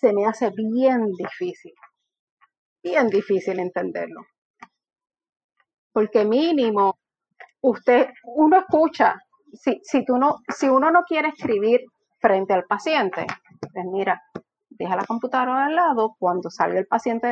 se 0.00 0.12
me 0.12 0.26
hace 0.26 0.50
bien 0.50 1.12
difícil, 1.12 1.74
bien 2.82 3.08
difícil 3.08 3.58
entenderlo. 3.58 4.26
Porque 5.92 6.24
mínimo, 6.24 6.98
usted, 7.60 8.10
uno 8.24 8.58
escucha, 8.58 9.20
si, 9.52 9.80
si, 9.82 10.04
tú 10.04 10.16
no, 10.16 10.36
si 10.48 10.68
uno 10.68 10.90
no 10.90 11.02
quiere 11.04 11.28
escribir 11.28 11.80
frente 12.20 12.52
al 12.52 12.64
paciente, 12.64 13.26
pues 13.72 13.84
mira, 13.86 14.22
deja 14.80 14.96
la 14.96 15.04
computadora 15.04 15.66
al 15.66 15.74
lado, 15.74 16.16
cuando 16.18 16.50
salga 16.50 16.78
el 16.78 16.86
paciente 16.86 17.28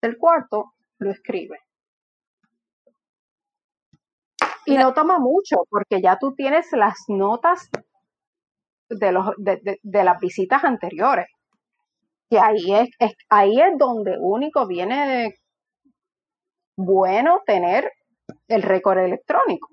del, 0.00 0.18
cuarto, 0.18 0.74
lo 0.98 1.10
escribe. 1.10 1.58
Y 4.66 4.76
no 4.76 4.92
toma 4.92 5.18
mucho, 5.18 5.64
porque 5.68 6.00
ya 6.00 6.18
tú 6.18 6.34
tienes 6.34 6.70
las 6.72 6.96
notas 7.08 7.68
de, 8.88 9.12
los, 9.12 9.30
de, 9.38 10.04
las 10.04 10.20
visitas 10.20 10.62
anteriores. 10.62 11.26
Y 12.32 12.36
ahí 12.38 12.72
es, 12.72 13.14
ahí 13.28 13.60
es 13.60 13.76
donde 13.76 14.16
único 14.18 14.66
viene 14.66 15.34
bueno 16.78 17.42
tener 17.44 17.92
el 18.48 18.62
récord 18.62 19.00
electrónico. 19.00 19.68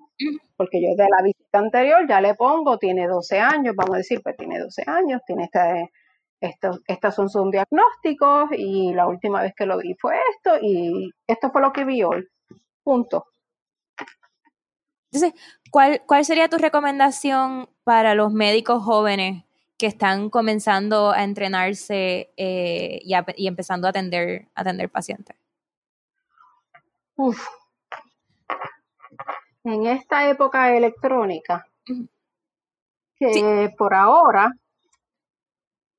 Porque 0.57 0.81
yo 0.81 0.89
de 0.97 1.07
la 1.09 1.23
visita 1.23 1.57
anterior 1.57 2.05
ya 2.05 2.19
le 2.19 2.35
pongo, 2.35 2.77
tiene 2.77 3.07
12 3.07 3.39
años, 3.39 3.75
vamos 3.77 3.95
a 3.95 3.97
decir, 3.99 4.19
pues 4.21 4.35
tiene 4.35 4.59
12 4.59 4.83
años, 4.87 5.21
tiene 5.25 5.45
este, 5.45 5.89
estos, 6.41 6.81
estos 6.85 7.15
son, 7.15 7.29
son 7.29 7.49
diagnósticos 7.49 8.49
y 8.51 8.91
la 8.93 9.07
última 9.07 9.41
vez 9.41 9.53
que 9.55 9.65
lo 9.65 9.77
vi 9.77 9.95
fue 9.97 10.17
esto 10.35 10.57
y 10.61 11.11
esto 11.27 11.51
fue 11.51 11.61
lo 11.61 11.71
que 11.71 11.85
vi 11.85 12.03
hoy. 12.03 12.27
Punto. 12.83 13.27
Entonces, 15.13 15.41
¿cuál, 15.71 16.01
¿cuál 16.05 16.25
sería 16.25 16.49
tu 16.49 16.57
recomendación 16.57 17.69
para 17.85 18.15
los 18.15 18.33
médicos 18.33 18.83
jóvenes 18.83 19.45
que 19.79 19.87
están 19.87 20.29
comenzando 20.29 21.11
a 21.11 21.23
entrenarse 21.23 22.31
eh, 22.35 22.99
y, 23.01 23.47
empezando 23.47 23.87
a 23.87 23.91
atender, 23.91 24.49
a 24.53 24.61
atender 24.61 24.89
pacientes? 24.89 25.37
Uf. 27.15 27.47
En 29.63 29.87
esta 29.87 30.29
época 30.29 30.75
electrónica, 30.75 31.65
que 33.17 33.73
por 33.77 33.93
ahora 33.93 34.51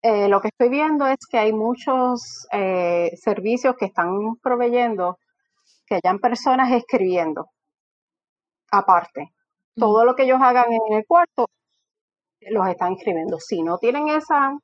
eh, 0.02 0.28
lo 0.28 0.42
que 0.42 0.48
estoy 0.48 0.68
viendo 0.68 1.06
es 1.06 1.18
que 1.30 1.38
hay 1.38 1.52
muchos 1.54 2.46
eh, 2.52 3.16
servicios 3.16 3.76
que 3.76 3.86
están 3.86 4.36
proveyendo 4.42 5.18
que 5.86 5.94
hayan 5.96 6.18
personas 6.18 6.70
escribiendo 6.72 7.48
aparte. 8.70 9.32
Todo 9.74 10.04
lo 10.04 10.14
que 10.14 10.24
ellos 10.24 10.40
hagan 10.42 10.66
en 10.70 10.98
el 10.98 11.06
cuarto 11.06 11.46
los 12.40 12.68
están 12.68 12.94
escribiendo. 12.94 13.38
Si 13.38 13.62
no 13.62 13.78
tienen 13.78 14.08
esa, 14.08 14.58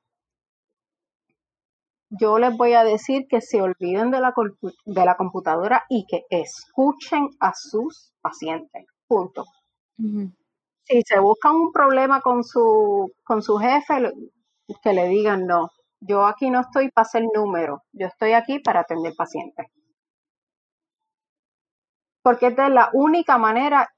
yo 2.10 2.38
les 2.38 2.56
voy 2.56 2.72
a 2.74 2.84
decir 2.84 3.26
que 3.28 3.40
se 3.40 3.60
olviden 3.60 4.10
de 4.10 4.20
la, 4.20 4.32
de 4.84 5.04
la 5.04 5.16
computadora 5.16 5.84
y 5.88 6.06
que 6.06 6.22
escuchen 6.30 7.28
a 7.40 7.52
sus 7.54 8.12
pacientes. 8.20 8.86
Punto. 9.06 9.44
Si 9.98 11.02
se 11.02 11.18
buscan 11.18 11.56
un 11.56 11.72
problema 11.72 12.20
con 12.20 12.44
su, 12.44 13.12
con 13.24 13.42
su 13.42 13.58
jefe, 13.58 14.12
que 14.82 14.92
le 14.92 15.08
digan 15.08 15.46
no. 15.46 15.70
Yo 16.00 16.26
aquí 16.26 16.50
no 16.50 16.60
estoy 16.60 16.90
para 16.90 17.06
hacer 17.06 17.24
número, 17.34 17.82
yo 17.92 18.06
estoy 18.06 18.32
aquí 18.32 18.58
para 18.58 18.80
atender 18.80 19.14
pacientes. 19.16 19.66
Porque 22.22 22.48
es 22.48 22.56
de 22.56 22.68
la 22.68 22.90
única 22.92 23.38
manera 23.38 23.88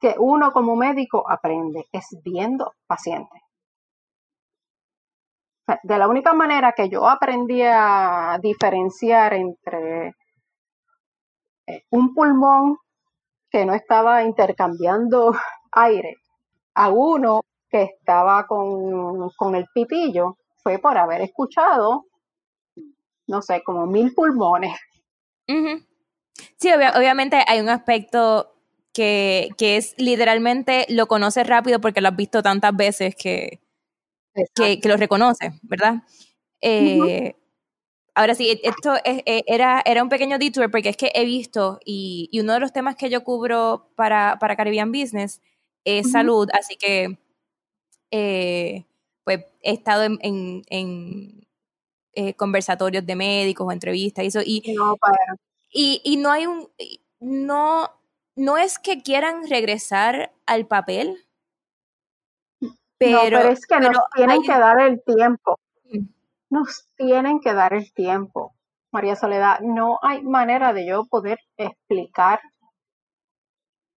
que 0.00 0.14
uno 0.18 0.52
como 0.52 0.76
médico 0.76 1.24
aprende, 1.28 1.86
es 1.92 2.06
viendo 2.22 2.74
pacientes. 2.86 3.42
De 5.82 5.98
la 5.98 6.08
única 6.08 6.32
manera 6.32 6.72
que 6.72 6.88
yo 6.88 7.06
aprendí 7.08 7.62
a 7.62 8.38
diferenciar 8.40 9.34
entre 9.34 10.14
eh, 11.66 11.84
un 11.90 12.14
pulmón 12.14 12.78
que 13.50 13.66
no 13.66 13.74
estaba 13.74 14.24
intercambiando 14.24 15.32
aire 15.72 16.16
a 16.74 16.88
uno 16.88 17.42
que 17.68 17.82
estaba 17.82 18.46
con, 18.46 19.54
el 19.54 19.66
pitillo, 19.74 20.38
fue 20.62 20.78
por 20.78 20.96
haber 20.96 21.20
escuchado, 21.20 22.06
no 23.26 23.42
sé, 23.42 23.62
como 23.62 23.86
mil 23.86 24.14
pulmones. 24.14 24.78
Sí, 25.46 26.70
obviamente 26.72 27.44
hay 27.46 27.60
un 27.60 27.68
aspecto 27.68 28.57
que, 28.92 29.54
es 29.58 29.94
literalmente 29.98 30.86
lo 30.88 31.06
conoces 31.06 31.46
rápido 31.46 31.80
porque 31.80 32.00
lo 32.00 32.08
has 32.08 32.16
visto 32.16 32.42
tantas 32.42 32.74
veces 32.76 33.14
que, 33.14 33.60
que, 34.54 34.80
lo 34.84 34.96
reconoces, 34.96 35.52
¿verdad? 35.62 36.02
Eh, 36.60 37.34
ahora 38.14 38.34
sí, 38.34 38.60
esto 38.62 38.96
e, 39.04 39.44
era, 39.46 39.82
era 39.84 40.02
un 40.02 40.08
pequeño 40.08 40.38
detour 40.38 40.70
porque 40.70 40.88
es 40.88 40.96
que 40.96 41.12
he 41.14 41.24
visto 41.24 41.78
y, 41.84 42.30
uno 42.40 42.54
de 42.54 42.60
los 42.60 42.72
temas 42.72 42.96
que 42.96 43.10
yo 43.10 43.22
cubro 43.22 43.90
para, 43.94 44.38
para 44.38 44.56
Caribbean 44.56 44.92
Business 44.92 45.40
es 45.84 46.10
salud, 46.10 46.48
así 46.52 46.76
que 46.76 47.18
eh, 48.10 48.84
pues 49.24 49.44
he 49.62 49.72
estado 49.72 50.04
en, 50.04 50.18
en, 50.68 51.46
eh, 52.14 52.34
conversatorios 52.34 53.06
de 53.06 53.14
médicos 53.14 53.66
o 53.66 53.72
entrevistas 53.72 54.24
y 54.24 54.28
eso, 54.28 54.40
y 54.44 54.74
no, 54.74 54.96
y, 55.70 56.00
y 56.02 56.16
no 56.16 56.30
hay 56.30 56.46
un, 56.46 56.68
no, 57.20 57.97
no 58.38 58.56
es 58.56 58.78
que 58.78 59.02
quieran 59.02 59.48
regresar 59.48 60.32
al 60.46 60.66
papel, 60.66 61.18
pero, 62.96 63.38
es 63.38 63.66
que 63.66 63.78
nos 63.80 63.98
tienen 64.14 64.42
que 64.42 64.52
dar 64.52 64.80
el 64.80 65.02
tiempo. 65.02 65.58
Nos 66.50 66.88
tienen 66.96 67.40
que 67.40 67.52
dar 67.52 67.74
el 67.74 67.92
tiempo. 67.92 68.54
María 68.92 69.16
Soledad, 69.16 69.60
no 69.60 69.98
hay 70.02 70.22
manera 70.22 70.72
de 70.72 70.86
yo 70.86 71.04
poder 71.04 71.38
explicar 71.56 72.40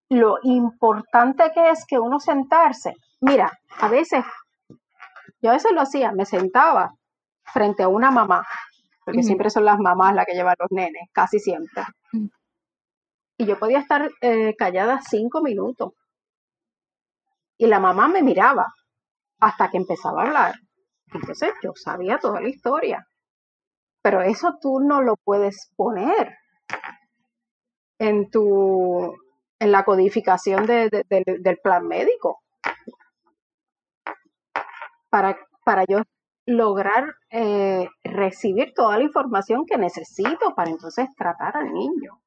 lo 0.10 0.38
importante 0.44 1.52
que 1.54 1.70
es 1.70 1.86
que 1.86 1.98
uno 1.98 2.20
sentarse. 2.20 2.96
Mira, 3.22 3.60
a 3.80 3.88
veces, 3.88 4.26
yo 5.42 5.52
a 5.52 5.54
veces 5.54 5.72
lo 5.72 5.82
hacía, 5.82 6.12
me 6.12 6.26
sentaba 6.26 6.94
frente 7.46 7.84
a 7.84 7.88
una 7.88 8.12
mamá, 8.12 8.46
porque 9.06 9.24
siempre 9.24 9.50
son 9.50 9.66
las 9.66 9.80
mamás 9.80 10.14
las 10.14 10.26
que 10.26 10.34
llevan 10.34 10.56
los 10.60 10.72
nenes, 10.72 11.10
casi 11.14 11.40
siempre. 11.40 11.84
Y 13.42 13.46
yo 13.48 13.58
podía 13.58 13.80
estar 13.80 14.08
eh, 14.22 14.56
callada 14.56 15.02
cinco 15.02 15.42
minutos. 15.42 15.94
Y 17.58 17.66
la 17.66 17.80
mamá 17.80 18.08
me 18.08 18.22
miraba 18.22 18.68
hasta 19.40 19.72
que 19.72 19.78
empezaba 19.78 20.22
a 20.22 20.26
hablar. 20.28 20.56
Entonces 21.12 21.52
yo 21.64 21.72
sabía 21.74 22.20
toda 22.20 22.40
la 22.40 22.50
historia. 22.50 23.08
Pero 24.04 24.22
eso 24.22 24.60
tú 24.62 24.80
no 24.80 25.02
lo 25.02 25.16
puedes 25.18 25.72
poner 25.76 26.38
en 27.98 28.30
tu 28.30 29.16
en 29.60 29.72
la 29.72 29.86
codificación 29.86 30.68
del 30.68 31.60
plan 31.64 31.88
médico. 31.88 32.44
Para, 35.10 35.36
para 35.66 35.84
yo 35.86 36.04
lograr 36.46 37.16
eh, 37.32 37.88
recibir 38.04 38.74
toda 38.76 39.00
la 39.00 39.04
información 39.04 39.66
que 39.66 39.80
necesito 39.80 40.54
para 40.56 40.70
entonces 40.70 41.08
tratar 41.16 41.58
al 41.58 41.74
niño. 41.74 42.22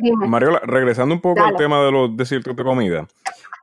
Mariola, 0.00 0.60
regresando 0.64 1.14
un 1.14 1.20
poco 1.20 1.44
al 1.44 1.56
tema 1.56 1.82
de 1.84 1.92
los 1.92 2.16
desiertos 2.16 2.56
de 2.56 2.64
comida, 2.64 3.06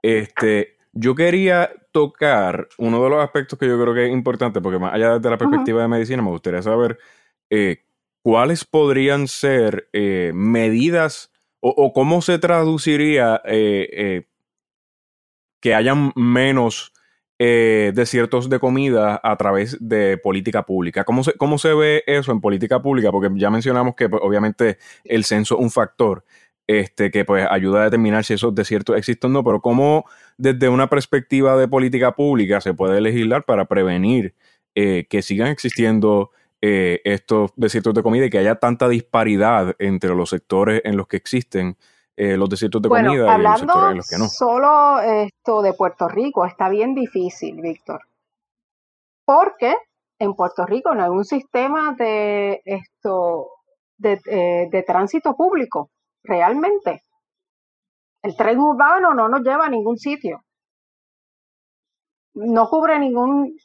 este, 0.01 0.77
yo 0.93 1.15
quería 1.15 1.71
tocar 1.91 2.67
uno 2.77 3.03
de 3.03 3.09
los 3.09 3.23
aspectos 3.23 3.57
que 3.57 3.67
yo 3.67 3.81
creo 3.81 3.93
que 3.93 4.05
es 4.05 4.11
importante, 4.11 4.61
porque 4.61 4.79
más 4.79 4.93
allá 4.93 5.19
de 5.19 5.29
la 5.29 5.37
perspectiva 5.37 5.81
de 5.81 5.87
medicina, 5.87 6.21
me 6.21 6.29
gustaría 6.29 6.61
saber 6.61 6.99
eh, 7.49 7.83
cuáles 8.21 8.63
podrían 8.63 9.27
ser 9.27 9.89
eh, 9.91 10.31
medidas 10.33 11.31
o, 11.61 11.91
cómo 11.91 12.21
se 12.21 12.39
traduciría 12.39 13.41
eh, 13.43 14.25
que 15.59 15.75
hayan 15.75 16.13
menos 16.15 16.93
eh, 17.41 17.93
desiertos 17.95 18.49
de 18.49 18.59
comida 18.59 19.19
a 19.23 19.37
través 19.37 19.77
de 19.79 20.17
política 20.17 20.63
pública. 20.65 21.05
¿Cómo 21.05 21.23
se, 21.23 21.33
¿Cómo 21.33 21.57
se 21.57 21.73
ve 21.73 22.03
eso 22.05 22.33
en 22.33 22.41
política 22.41 22.81
pública? 22.81 23.11
Porque 23.11 23.29
ya 23.35 23.49
mencionamos 23.49 23.95
que 23.95 24.09
pues, 24.09 24.21
obviamente 24.23 24.77
el 25.05 25.23
censo 25.23 25.55
es 25.55 25.61
un 25.61 25.71
factor 25.71 26.25
este, 26.67 27.11
que 27.11 27.23
pues, 27.23 27.47
ayuda 27.49 27.81
a 27.81 27.83
determinar 27.85 28.25
si 28.25 28.33
esos 28.33 28.53
desiertos 28.53 28.97
existen 28.97 29.31
o 29.31 29.33
no, 29.35 29.43
pero 29.43 29.61
¿cómo 29.61 30.05
desde 30.37 30.67
una 30.67 30.89
perspectiva 30.89 31.57
de 31.57 31.67
política 31.67 32.13
pública 32.13 32.61
se 32.61 32.73
puede 32.73 32.99
legislar 32.99 33.45
para 33.45 33.65
prevenir 33.65 34.35
eh, 34.75 35.07
que 35.09 35.21
sigan 35.21 35.47
existiendo 35.47 36.31
eh, 36.61 36.99
estos 37.05 37.51
desiertos 37.55 37.93
de 37.93 38.03
comida 38.03 38.25
y 38.25 38.29
que 38.29 38.37
haya 38.37 38.55
tanta 38.55 38.89
disparidad 38.89 39.75
entre 39.79 40.13
los 40.13 40.29
sectores 40.29 40.81
en 40.83 40.97
los 40.97 41.07
que 41.07 41.15
existen 41.15 41.77
eh, 42.21 42.35
los 42.35 42.49
desiertos 42.49 42.81
de 42.81 42.89
comida 42.89 43.37
y 43.37 43.41
los 43.41 43.59
sectores 43.59 43.91
en 43.91 43.97
los 43.97 44.09
que 44.09 44.17
no. 44.17 44.27
Solo 44.27 44.99
esto 44.99 45.61
de 45.61 45.71
Puerto 45.71 46.09
Rico 46.09 46.45
está 46.45 46.67
bien 46.67 46.93
difícil, 46.93 47.61
Víctor. 47.61 48.01
Porque 49.23 49.77
en 50.19 50.33
Puerto 50.33 50.65
Rico 50.65 50.93
no 50.93 51.01
hay 51.05 51.09
un 51.09 51.23
sistema 51.23 51.95
de 51.97 52.61
esto 52.65 53.51
de, 53.97 54.19
eh, 54.25 54.67
de 54.69 54.83
tránsito 54.83 55.33
público, 55.33 55.91
realmente. 56.21 57.03
El 58.21 58.35
tren 58.35 58.59
urbano 58.59 59.13
no 59.13 59.29
nos 59.29 59.39
lleva 59.39 59.67
a 59.67 59.69
ningún 59.69 59.97
sitio. 59.97 60.43
No 62.33 62.67
cubre 62.67 62.99
ningún. 62.99 63.57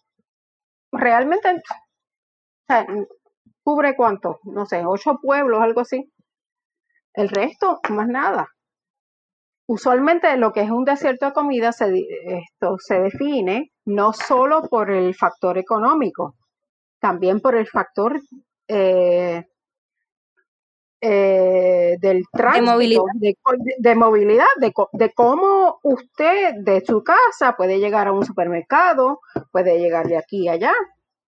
Realmente. 0.92 1.60
¿Cubre 3.64 3.96
cuánto? 3.96 4.38
No 4.44 4.64
sé, 4.64 4.84
ocho 4.86 5.18
pueblos, 5.20 5.60
algo 5.60 5.80
así. 5.80 6.08
El 7.14 7.28
resto, 7.28 7.80
más 7.90 8.08
nada. 8.08 8.48
Usualmente 9.66 10.36
lo 10.36 10.52
que 10.52 10.60
es 10.60 10.70
un 10.70 10.84
desierto 10.84 11.26
de 11.26 11.32
comida 11.32 11.72
se, 11.72 11.90
esto 12.26 12.76
se 12.78 13.00
define 13.00 13.72
no 13.86 14.12
solo 14.12 14.68
por 14.68 14.90
el 14.90 15.14
factor 15.14 15.56
económico, 15.56 16.34
también 16.98 17.40
por 17.40 17.54
el 17.54 17.66
factor 17.66 18.20
eh, 18.68 19.42
eh, 21.00 21.96
del 21.98 22.24
tránsito, 22.30 22.64
de 22.64 22.72
movilidad, 22.72 23.02
de, 23.78 23.94
movilidad 23.94 24.46
de, 24.58 25.12
cómo 25.14 25.78
usted 25.82 26.54
de 26.56 26.82
su 26.84 27.02
casa 27.02 27.54
puede 27.56 27.78
llegar 27.78 28.08
a 28.08 28.12
un 28.12 28.24
supermercado, 28.24 29.20
puede 29.50 29.78
llegar 29.78 30.06
de 30.08 30.18
aquí 30.18 30.48
a 30.48 30.52
allá. 30.52 30.74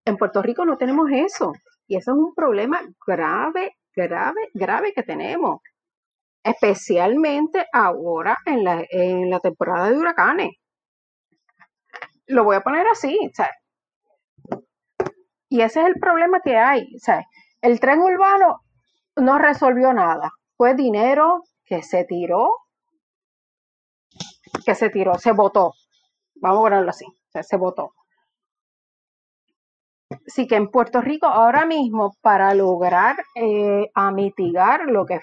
En 0.05 0.17
Puerto 0.19 0.43
Rico 0.43 0.67
no 0.67 0.77
tenemos 0.77 1.11
eso 1.11 1.53
y 1.87 1.97
eso 1.97 2.13
es 2.13 2.19
un 2.19 2.35
problema 2.35 2.81
grave, 3.07 3.77
grave, 3.95 4.51
grave 4.53 4.93
que 4.93 5.03
tenemos 5.03 5.61
especialmente 6.47 7.67
ahora 7.73 8.39
en 8.47 8.63
la, 8.63 8.85
en 8.89 9.29
la 9.29 9.41
temporada 9.41 9.91
de 9.91 9.99
huracanes. 9.99 10.51
Lo 12.29 12.45
voy 12.45 12.57
a 12.57 12.61
poner 12.61 12.87
así, 12.87 13.19
Y 15.49 15.61
ese 15.61 15.81
es 15.81 15.87
el 15.87 15.95
problema 16.01 16.41
que 16.41 16.57
hay, 16.57 16.87
El 17.61 17.81
tren 17.81 18.01
urbano 18.01 18.61
no 19.17 19.39
resolvió 19.39 19.93
nada. 19.93 20.31
Fue 20.57 20.75
dinero 20.75 21.43
que 21.65 21.83
se 21.83 22.05
tiró, 22.05 22.55
que 24.65 24.75
se 24.75 24.91
tiró, 24.91 25.19
se 25.19 25.33
votó. 25.33 25.73
Vamos 26.37 26.59
a 26.59 26.63
ponerlo 26.63 26.91
así, 26.91 27.07
se 27.43 27.57
votó. 27.57 27.93
Sí 30.27 30.47
que 30.47 30.57
en 30.57 30.69
Puerto 30.69 31.01
Rico 31.01 31.27
ahora 31.27 31.67
mismo 31.67 32.13
para 32.21 32.55
lograr 32.55 33.17
eh, 33.35 33.91
a 33.95 34.13
mitigar 34.13 34.87
lo 34.87 35.05
que, 35.05 35.21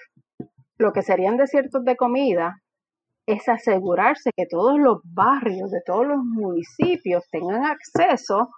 lo 0.84 0.91
que 0.91 1.01
serían 1.01 1.38
desiertos 1.38 1.86
de 1.86 1.95
comida 1.95 2.57
es 3.25 3.47
asegurarse 3.47 4.31
que 4.36 4.45
todos 4.45 4.77
los 4.77 4.99
barrios 5.05 5.71
de 5.71 5.79
todos 5.86 6.05
los 6.05 6.17
municipios 6.17 7.23
tengan 7.31 7.63
acceso 7.63 8.49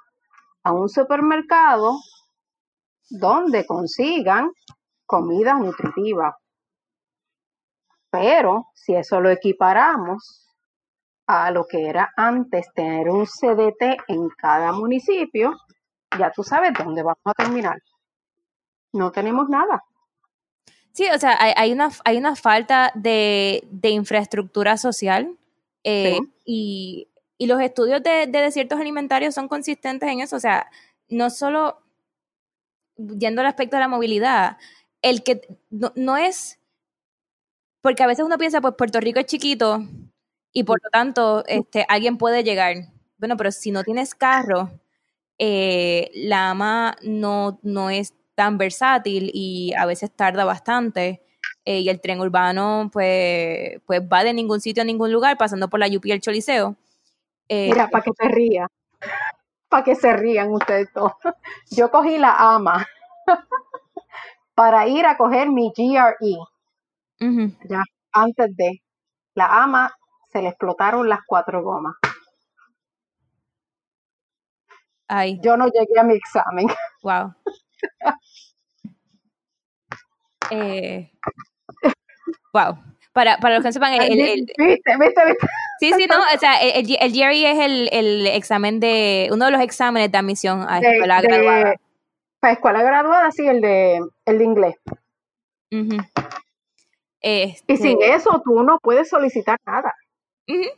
a 0.64 0.74
un 0.74 0.90
supermercado 0.90 1.94
donde 3.12 3.64
consigan 3.68 4.50
comida 5.06 5.54
nutritiva. 5.60 6.36
Pero 8.10 8.70
si 8.74 8.96
eso 8.96 9.22
lo 9.22 9.30
equiparamos 9.30 10.48
a 11.28 11.52
lo 11.52 11.66
que 11.66 11.88
era 11.88 12.12
antes 12.18 12.66
tener 12.74 13.08
un 13.08 13.28
CDT 13.28 14.02
en 14.08 14.30
cada 14.30 14.72
municipio, 14.72 15.54
ya 16.18 16.32
tú 16.32 16.42
sabes 16.42 16.74
dónde 16.74 17.04
vamos 17.04 17.22
a 17.24 17.34
terminar. 17.34 17.78
No 18.94 19.12
tenemos 19.12 19.48
nada. 19.48 19.80
Sí, 20.96 21.06
o 21.14 21.20
sea, 21.20 21.38
hay, 21.38 21.74
una, 21.74 21.92
hay 22.06 22.16
una 22.16 22.38
falta 22.38 22.94
de, 22.96 23.68
infraestructura 23.84 24.78
social 24.78 25.38
eh, 25.84 26.18
y, 26.46 27.10
los 27.38 27.60
estudios 27.60 28.02
de, 28.02 28.28
desiertos 28.28 28.80
alimentarios 28.80 29.36
son 29.36 29.50
consistentes 29.50 30.10
en 30.10 30.22
eso. 30.22 30.38
O 30.38 30.40
sea, 30.40 30.72
no 31.10 31.30
solo 31.30 31.82
yendo 32.96 33.42
al 33.42 33.48
aspecto 33.48 33.76
de 33.76 33.82
la 33.82 33.90
movilidad, 33.90 34.56
el 35.02 35.22
que 35.22 35.42
no, 35.70 36.16
es, 36.16 36.60
porque 37.82 38.04
a 38.04 38.08
veces 38.08 38.24
uno 38.24 38.38
piensa, 38.38 38.62
pues 38.62 38.76
Puerto 38.78 39.02
Rico 39.02 39.20
es 39.20 39.26
chiquito 39.26 39.84
y 40.54 40.64
por 40.64 40.80
lo 40.82 40.90
tanto 40.92 41.44
este, 41.48 41.86
alguien 41.90 42.18
puede 42.18 42.46
llegar. 42.46 42.74
Bueno, 43.18 43.36
pero 43.36 43.52
si 43.52 43.70
no 43.70 43.84
tienes 43.84 44.16
carro, 44.16 44.72
eh, 45.40 46.10
la 46.14 46.52
AMA 46.52 46.96
no, 47.02 47.60
no 47.64 47.90
es 47.90 48.14
tan 48.36 48.58
versátil 48.58 49.32
y 49.34 49.74
a 49.74 49.86
veces 49.86 50.12
tarda 50.12 50.46
bastante. 50.46 51.22
Eh, 51.64 51.80
y 51.80 51.90
el 51.90 52.00
tren 52.00 52.20
urbano, 52.20 52.90
pues, 52.94 53.82
pues 53.88 54.02
va 54.02 54.24
de 54.24 54.34
ningún 54.34 54.62
sitio 54.62 54.84
a 54.84 54.86
ningún 54.86 55.12
lugar, 55.12 55.38
pasando 55.38 55.68
por 55.68 55.80
la 55.80 55.88
UP 55.88 56.06
y 56.06 56.12
el 56.12 56.22
Choliseo. 56.22 56.76
Eh, 57.50 57.70
Mira, 57.72 57.88
para 57.90 58.04
que 58.04 58.12
se 58.16 58.28
ría, 58.28 58.68
para 59.70 59.84
que 59.84 59.96
se 59.96 60.14
rían 60.14 60.52
ustedes 60.52 60.92
todos. 60.94 61.14
Yo 61.72 61.90
cogí 61.90 62.18
la 62.18 62.36
AMA 62.56 62.86
para 64.56 64.88
ir 64.88 65.06
a 65.06 65.18
coger 65.18 65.50
mi 65.50 65.72
GRE. 65.76 66.38
Ya, 67.68 67.82
antes 68.12 68.56
de 68.56 68.84
la 69.34 69.64
AMA 69.64 69.92
se 70.32 70.42
le 70.42 70.50
explotaron 70.50 71.10
las 71.10 71.20
cuatro 71.26 71.64
gomas. 71.64 71.96
Yo 75.42 75.56
no 75.58 75.68
llegué 75.68 76.00
a 76.00 76.04
mi 76.04 76.16
examen. 76.16 76.68
Wow. 77.04 77.36
Eh, 80.52 81.12
wow. 82.54 82.78
Para, 83.14 83.38
para 83.38 83.56
los 83.56 83.64
que 83.64 83.70
no 83.70 83.74
sepan, 83.74 83.94
el, 83.94 84.20
el, 84.20 84.46
¿Viste, 84.58 84.98
viste, 85.00 85.22
Sí, 85.80 85.92
sí, 85.94 86.08
no, 86.08 86.18
o 86.20 86.40
sea, 86.40 86.56
el, 86.62 86.86
el 87.00 87.12
GRE 87.14 87.52
es 87.52 87.60
el, 87.60 87.90
el, 87.92 88.28
examen 88.28 88.80
de, 88.80 89.30
uno 89.32 89.46
de 89.46 89.52
los 89.52 89.62
exámenes 89.62 90.12
de 90.12 90.18
admisión 90.18 90.66
a 90.68 90.80
escuela 90.80 91.22
graduada. 91.22 91.76
Para 92.40 92.54
escuela 92.54 92.84
graduada, 92.84 93.32
sí, 93.32 93.48
el 93.48 93.62
de, 93.62 94.02
el 94.26 94.38
de 94.38 94.44
inglés. 94.44 94.76
este, 97.22 97.74
y 97.74 97.78
sin 97.78 98.02
eso 98.02 98.42
tú 98.44 98.64
no 98.64 98.80
puedes 98.80 99.10
solicitar 99.10 99.58
nada. 99.66 99.94
y 100.46 100.70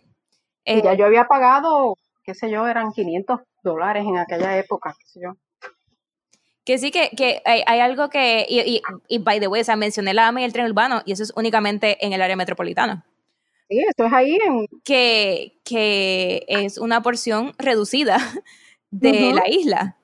ya 0.81 0.93
eh, 0.93 0.97
yo 0.97 1.05
había 1.05 1.25
pagado, 1.25 1.95
qué 2.23 2.33
sé 2.33 2.49
yo, 2.49 2.67
eran 2.67 2.91
500 2.91 3.41
dólares 3.63 4.05
en 4.05 4.17
aquella 4.17 4.57
época, 4.57 4.95
qué 4.97 5.05
sé 5.05 5.19
yo. 5.23 5.33
Que 6.67 6.77
sí, 6.77 6.91
que, 6.91 7.11
que 7.15 7.41
hay, 7.45 7.79
algo 7.79 8.09
que, 8.09 8.45
y, 8.49 8.81
y, 9.07 9.19
by 9.19 9.39
the 9.39 9.47
way, 9.47 9.61
o 9.61 9.63
sea, 9.63 9.77
mencioné 9.77 10.13
la 10.13 10.27
AMA 10.27 10.41
y 10.41 10.43
el 10.43 10.51
tren 10.51 10.65
urbano, 10.65 11.01
y 11.05 11.13
eso 11.13 11.23
es 11.23 11.31
únicamente 11.33 12.05
en 12.05 12.11
el 12.11 12.21
área 12.21 12.35
metropolitana. 12.35 13.05
Sí, 13.69 13.79
esto 13.87 14.03
es 14.03 14.11
ahí 14.11 14.35
en... 14.45 14.67
Que, 14.83 15.61
que 15.63 16.43
es 16.45 16.77
una 16.77 17.01
porción 17.01 17.53
reducida 17.57 18.17
de 18.91 19.31
la 19.33 19.47
isla. 19.47 19.95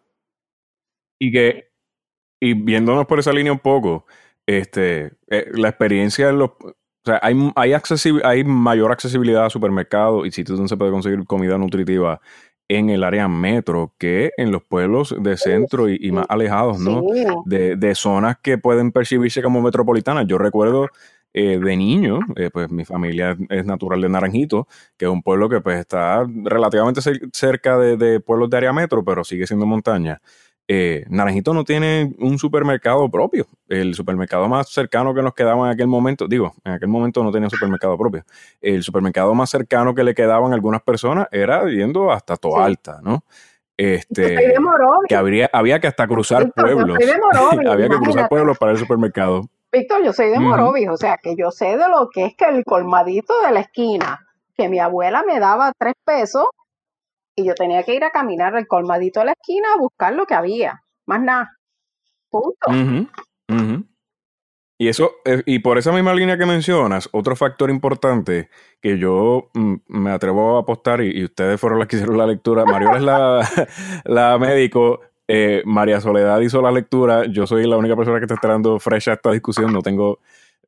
Y 1.20 1.34
que, 1.34 1.68
y 2.40 2.54
viéndonos 2.54 3.08
por 3.08 3.20
esa 3.20 3.34
línea 3.34 3.52
un 3.52 3.60
poco, 3.60 4.06
este, 4.46 5.12
eh, 5.28 5.48
la 5.52 5.68
experiencia 5.68 6.30
en 6.30 6.40
los... 6.40 6.52
O 6.52 6.76
sea, 7.04 7.20
hay, 7.22 7.36
hay, 7.58 7.74
hay 8.24 8.44
mayor 8.46 8.94
accesibilidad 8.94 9.44
a 9.44 9.50
supermercados 9.50 10.26
y 10.26 10.32
sitios 10.32 10.58
donde 10.58 10.70
se 10.70 10.78
puede 10.78 10.92
conseguir 10.92 11.26
comida 11.26 11.58
nutritiva 11.58 12.22
en 12.68 12.90
el 12.90 13.04
área 13.04 13.28
metro 13.28 13.94
que 13.98 14.32
en 14.38 14.52
los 14.52 14.64
pueblos 14.64 15.16
de 15.20 15.38
centro 15.38 15.90
y, 15.90 16.12
más 16.12 16.26
alejados, 16.30 16.80
¿no? 16.80 17.04
De, 17.46 17.76
de, 17.76 17.96
zonas 17.96 18.38
que 18.42 18.58
pueden 18.58 18.92
percibirse 18.92 19.42
como 19.42 19.62
metropolitanas. 19.62 20.26
Yo 20.28 20.38
recuerdo 20.38 20.88
eh, 21.36 21.58
de 21.58 21.76
niño, 21.76 22.20
eh, 22.36 22.52
pues 22.54 22.70
mi 22.70 22.86
familia 22.86 23.36
es 23.50 23.66
natural 23.66 24.02
de 24.02 24.10
Naranjito, 24.10 24.68
que 24.98 25.06
es 25.06 25.12
un 25.12 25.24
pueblo 25.24 25.50
que 25.50 25.62
pues 25.62 25.80
está 25.80 26.26
relativamente 26.28 27.02
cerca 27.34 27.78
de, 27.78 27.98
de 27.98 28.20
pueblos 28.20 28.52
de 28.52 28.58
área 28.58 28.72
metro, 28.72 29.04
pero 29.04 29.24
sigue 29.24 29.48
siendo 29.48 29.66
montaña. 29.66 30.22
Eh, 30.76 31.06
Naranjito 31.08 31.54
no 31.54 31.64
tiene 31.64 32.16
un 32.18 32.40
supermercado 32.40 33.08
propio. 33.08 33.46
El 33.70 33.94
supermercado 33.94 34.50
más 34.50 34.70
cercano 34.70 35.14
que 35.14 35.22
nos 35.22 35.36
quedaba 35.36 35.68
en 35.68 35.72
aquel 35.72 35.86
momento, 35.86 36.28
digo, 36.28 36.56
en 36.64 36.74
aquel 36.74 36.88
momento 36.88 37.24
no 37.24 37.32
tenía 37.32 37.48
supermercado 37.48 37.96
propio. 37.96 38.24
El 38.60 38.82
supermercado 38.82 39.36
más 39.36 39.52
cercano 39.52 39.94
que 39.94 40.04
le 40.04 40.16
quedaban 40.16 40.52
algunas 40.52 40.82
personas 40.82 41.28
era 41.32 41.70
yendo 41.70 42.12
hasta 42.12 42.38
Toalta, 42.38 43.02
¿no? 43.04 43.24
Este, 43.78 44.56
que 45.08 45.16
habría, 45.16 45.48
había 45.54 45.80
que 45.80 45.86
hasta 45.86 46.08
cruzar 46.08 46.52
pueblos. 46.52 46.98
había 47.70 47.90
que 47.90 47.98
cruzar 47.98 48.28
pueblos 48.28 48.58
para 48.58 48.72
el 48.72 48.80
supermercado. 48.80 49.44
Víctor, 49.72 50.04
yo 50.04 50.12
soy 50.12 50.32
de 50.32 50.40
Morovis, 50.40 50.90
o 50.90 50.98
sea 50.98 51.20
que 51.22 51.36
yo 51.36 51.52
sé 51.52 51.78
de 51.78 51.88
lo 51.88 52.10
que 52.12 52.26
es 52.26 52.36
que 52.36 52.46
el 52.46 52.64
colmadito 52.64 53.34
de 53.46 53.52
la 53.52 53.60
esquina, 53.60 54.26
que 54.56 54.70
mi 54.70 54.80
abuela 54.80 55.24
me 55.28 55.40
daba 55.40 55.72
tres 55.78 55.94
pesos 56.04 56.48
y 57.36 57.46
yo 57.46 57.54
tenía 57.56 57.84
que 57.84 57.96
ir 57.96 58.04
a 58.04 58.12
caminar 58.12 58.56
al 58.56 58.68
colmadito 58.68 59.20
de 59.20 59.28
la 59.28 59.32
esquina 59.34 59.68
a 59.74 59.80
buscar 59.80 60.14
lo 60.14 60.26
que 60.26 60.36
había, 60.36 60.84
más 61.06 61.22
nada. 61.22 61.58
Punto. 62.30 62.72
Y 64.80 64.88
eso, 64.88 65.12
eh, 65.24 65.44
y 65.46 65.60
por 65.60 65.78
esa 65.78 65.92
misma 65.92 66.14
línea 66.14 66.38
que 66.38 66.46
mencionas, 66.46 67.08
otro 67.12 67.36
factor 67.36 67.70
importante 67.70 68.50
que 68.82 68.98
yo 68.98 69.50
mm, 69.54 69.76
me 69.88 70.12
atrevo 70.12 70.58
a 70.58 70.62
apostar, 70.62 71.02
y, 71.02 71.24
ustedes 71.24 71.60
fueron 71.60 71.80
las 71.80 71.88
que 71.88 71.98
hicieron 71.98 72.18
la 72.18 72.28
lectura, 72.28 72.66
Mario 72.66 72.96
es 72.96 73.02
la, 73.02 73.48
la 74.06 74.38
médico, 74.40 75.00
eh, 75.28 75.62
María 75.66 76.02
Soledad 76.02 76.40
hizo 76.42 76.62
la 76.62 76.72
lectura, 76.72 77.26
yo 77.28 77.48
soy 77.48 77.66
la 77.68 77.78
única 77.78 77.96
persona 77.96 78.20
que 78.20 78.26
está 78.26 78.34
esperando 78.34 78.80
fresh 78.80 79.10
a 79.10 79.14
esta 79.14 79.32
discusión, 79.32 79.72
no 79.72 79.82
tengo, 79.82 80.20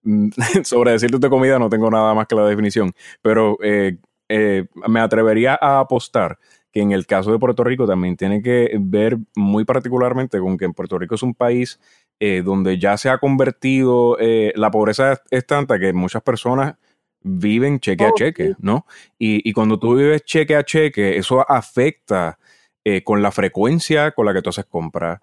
mm, 0.03 0.30
sobre 0.63 0.91
decirte 0.91 1.18
de 1.18 1.30
comida 1.30 1.59
no 1.59 1.70
tengo 1.70 1.89
nada 1.89 2.13
más 2.13 2.28
que 2.28 2.36
la 2.36 2.45
definición, 2.45 2.93
pero 3.22 3.57
eh, 3.63 3.97
me 4.28 4.99
atrevería 4.99 5.57
a 5.59 5.80
apostar 5.80 6.39
que 6.76 6.82
en 6.82 6.91
el 6.91 7.05
caso 7.05 7.32
de 7.32 7.39
Puerto 7.39 7.63
Rico 7.63 7.88
también 7.88 8.17
tiene 8.17 8.41
que 8.41 8.76
ver 8.80 9.17
muy 9.36 9.63
particularmente 9.63 10.39
con 10.39 10.57
que 10.57 10.65
en 10.65 10.73
Puerto 10.73 10.99
Rico 10.99 11.15
es 11.15 11.23
un 11.23 11.34
país 11.34 11.80
eh, 12.19 12.41
donde 12.43 12.78
ya 12.80 12.97
se 12.97 13.09
ha 13.09 13.17
convertido, 13.17 14.17
eh, 14.19 14.53
la 14.55 14.71
pobreza 14.71 15.21
es, 15.32 15.45
tanta 15.45 15.78
que 15.80 15.91
muchas 15.91 16.21
personas 16.21 16.76
viven 17.21 17.80
cheque 17.80 18.05
a 18.05 18.11
cheque, 18.13 18.55
¿no? 18.59 18.86
Y, 19.17 19.51
cuando 19.53 19.80
tú 19.80 19.95
vives 19.95 20.23
cheque 20.23 20.55
a 20.55 20.63
cheque, 20.63 21.17
eso 21.17 21.49
afecta 21.49 22.39
eh, 22.86 23.03
con 23.03 23.21
la 23.21 23.32
frecuencia 23.32 24.11
con 24.11 24.26
la 24.26 24.34
que 24.34 24.41
tú 24.41 24.49
haces 24.49 24.65
compras, 24.65 25.19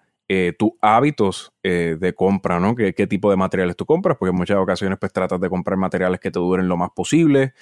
tus 0.57 0.71
hábitos 0.81 1.53
de 1.61 2.13
compra, 2.15 2.59
¿no? 2.59 2.75
¿Qué, 2.75 2.93
¿Qué, 2.93 3.05
tipo 3.05 3.29
de 3.29 3.35
materiales 3.35 3.75
tú 3.75 3.85
compras? 3.85 4.17
Porque 4.17 4.31
en 4.31 4.35
muchas 4.35 4.57
ocasiones 4.57 4.97
pues 4.99 5.13
tratas 5.13 5.39
de 5.39 5.47
comprar 5.47 5.77
materiales 5.77 6.19
que 6.19 6.31
te 6.31 6.39
duren 6.39 6.67
lo 6.67 6.75
más 6.75 6.89
posible, 6.89 7.53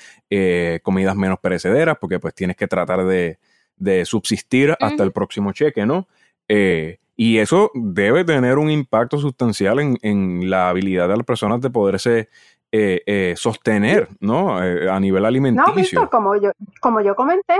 comidas 0.81 1.15
menos 1.15 1.39
perecederas, 1.39 1.97
porque 1.99 2.19
pues 2.19 2.33
tienes 2.33 2.55
que 2.55 2.67
tratar 2.67 3.03
de, 3.05 3.39
de 3.81 4.05
subsistir 4.05 4.75
hasta 4.79 5.03
el 5.03 5.11
próximo 5.11 5.51
cheque, 5.51 5.85
¿no? 5.85 6.07
Eh, 6.47 6.99
y 7.15 7.39
eso 7.39 7.71
debe 7.73 8.23
tener 8.23 8.57
un 8.57 8.69
impacto 8.69 9.17
sustancial 9.17 9.79
en, 10.01 10.49
la 10.49 10.69
habilidad 10.69 11.09
de 11.09 11.17
las 11.17 11.25
personas 11.25 11.61
de 11.61 11.69
poderse 11.69 12.29
eh, 12.71 13.01
eh, 13.05 13.33
sostener, 13.35 14.07
¿no? 14.19 14.57
a 14.57 14.99
nivel 14.99 15.25
alimenticio. 15.25 16.01
No, 16.01 16.09
como 16.09 16.35
yo, 16.35 16.51
como 16.79 17.01
yo 17.01 17.15
comenté, 17.15 17.55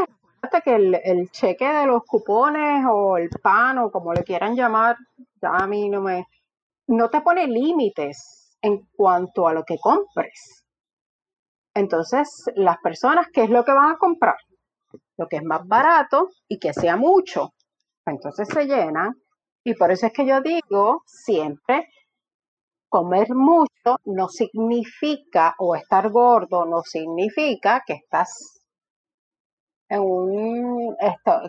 que 0.63 0.75
el, 0.75 0.95
el, 1.03 1.29
cheque 1.31 1.67
de 1.67 1.85
los 1.85 2.03
cupones 2.03 2.85
o 2.89 3.17
el 3.17 3.29
pan 3.29 3.77
o 3.77 3.91
como 3.91 4.13
le 4.13 4.23
quieran 4.23 4.55
llamar, 4.55 4.97
ya 5.41 5.55
a 5.55 5.67
mí 5.67 5.89
no 5.89 6.01
me, 6.01 6.25
no 6.87 7.09
te 7.09 7.21
pone 7.21 7.47
límites 7.47 8.57
en 8.61 8.87
cuanto 8.95 9.47
a 9.47 9.53
lo 9.53 9.63
que 9.63 9.77
compres. 9.77 10.63
Entonces, 11.73 12.45
las 12.55 12.77
personas, 12.79 13.27
¿qué 13.31 13.43
es 13.43 13.49
lo 13.49 13.63
que 13.63 13.71
van 13.71 13.91
a 13.91 13.97
comprar? 13.97 14.35
lo 15.17 15.27
que 15.27 15.37
es 15.37 15.43
más 15.43 15.67
barato 15.67 16.29
y 16.47 16.57
que 16.57 16.73
sea 16.73 16.97
mucho. 16.97 17.53
Entonces 18.05 18.47
se 18.47 18.65
llenan 18.65 19.13
y 19.63 19.75
por 19.75 19.91
eso 19.91 20.07
es 20.07 20.13
que 20.13 20.25
yo 20.25 20.41
digo 20.41 21.03
siempre 21.05 21.87
comer 22.89 23.33
mucho 23.33 23.99
no 24.05 24.27
significa, 24.27 25.55
o 25.59 25.75
estar 25.75 26.09
gordo 26.09 26.65
no 26.65 26.81
significa 26.81 27.83
que 27.85 27.93
estás 27.93 28.60
en 29.91 29.99
un, 29.99 30.95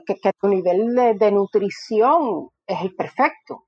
que, 0.05 0.32
tu 0.40 0.49
nivel 0.49 0.97
de, 1.16 1.30
nutrición 1.30 2.51
es 2.66 2.80
el 2.82 2.95
perfecto. 2.97 3.66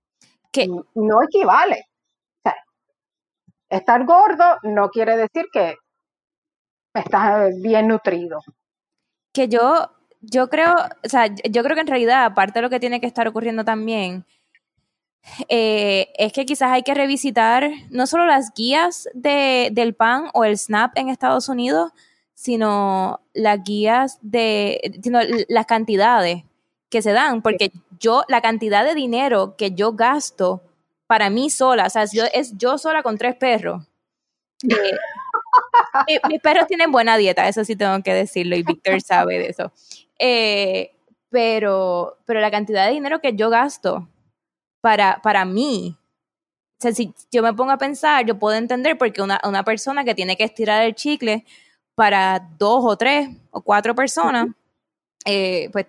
Que 0.50 0.66
no 0.66 1.22
equivale. 1.22 1.84
estar 3.68 4.04
gordo 4.04 4.58
no 4.64 4.88
quiere 4.88 5.16
decir 5.16 5.46
que 5.52 5.76
estás 6.92 7.54
bien 7.62 7.86
nutrido. 7.86 8.40
Que 9.32 9.46
yo, 9.46 9.90
yo 10.20 10.48
creo, 10.48 10.74
o 11.04 11.08
sea, 11.08 11.26
yo 11.26 11.62
creo 11.62 11.76
que 11.76 11.82
en 11.82 11.86
realidad, 11.86 12.24
aparte 12.24 12.58
de 12.58 12.62
lo 12.62 12.70
que 12.70 12.80
tiene 12.80 13.00
que 13.00 13.06
estar 13.06 13.28
ocurriendo 13.28 13.64
también, 13.64 14.24
eh, 15.48 16.12
es 16.18 16.32
que 16.32 16.46
quizás 16.46 16.72
hay 16.72 16.82
que 16.82 16.94
revisitar 16.94 17.70
no 17.90 18.08
solo 18.08 18.26
las 18.26 18.52
guías 18.54 19.08
de, 19.14 19.70
del 19.72 19.94
PAN 19.94 20.30
o 20.34 20.44
el 20.44 20.58
SNAP 20.58 20.98
en 20.98 21.10
Estados 21.10 21.48
Unidos, 21.48 21.92
sino 22.34 23.20
las 23.32 23.62
guías 23.64 24.18
de, 24.22 24.98
sino 25.02 25.20
las 25.48 25.66
cantidades 25.66 26.44
que 26.90 27.02
se 27.02 27.12
dan, 27.12 27.42
porque 27.42 27.72
yo, 27.98 28.22
la 28.28 28.40
cantidad 28.40 28.84
de 28.84 28.94
dinero 28.94 29.56
que 29.56 29.72
yo 29.72 29.92
gasto 29.92 30.62
para 31.06 31.30
mí 31.30 31.50
sola, 31.50 31.86
o 31.86 31.90
sea, 31.90 32.04
yo, 32.12 32.24
es 32.32 32.56
yo 32.56 32.78
sola 32.78 33.02
con 33.02 33.18
tres 33.18 33.36
perros. 33.36 33.84
Eh, 36.08 36.18
mis 36.28 36.40
perros 36.40 36.66
tienen 36.66 36.90
buena 36.90 37.16
dieta, 37.16 37.46
eso 37.48 37.64
sí 37.64 37.76
tengo 37.76 38.02
que 38.02 38.12
decirlo, 38.12 38.56
y 38.56 38.64
Víctor 38.64 39.00
sabe 39.00 39.38
de 39.38 39.46
eso. 39.46 39.72
Eh, 40.18 40.92
pero, 41.30 42.18
pero 42.24 42.40
la 42.40 42.50
cantidad 42.50 42.86
de 42.86 42.92
dinero 42.92 43.20
que 43.20 43.34
yo 43.34 43.50
gasto 43.50 44.08
para, 44.80 45.20
para 45.22 45.44
mí. 45.44 45.96
O 46.78 46.82
sea, 46.82 46.92
si 46.92 47.14
yo 47.30 47.42
me 47.42 47.54
pongo 47.54 47.70
a 47.70 47.78
pensar, 47.78 48.26
yo 48.26 48.38
puedo 48.38 48.56
entender 48.56 48.98
porque 48.98 49.22
una, 49.22 49.40
una 49.44 49.64
persona 49.64 50.04
que 50.04 50.14
tiene 50.14 50.36
que 50.36 50.44
estirar 50.44 50.82
el 50.82 50.94
chicle 50.94 51.44
para 51.94 52.48
dos 52.58 52.84
o 52.84 52.96
tres 52.96 53.28
o 53.50 53.60
cuatro 53.60 53.94
personas, 53.94 54.48
eh, 55.24 55.68
pues 55.72 55.86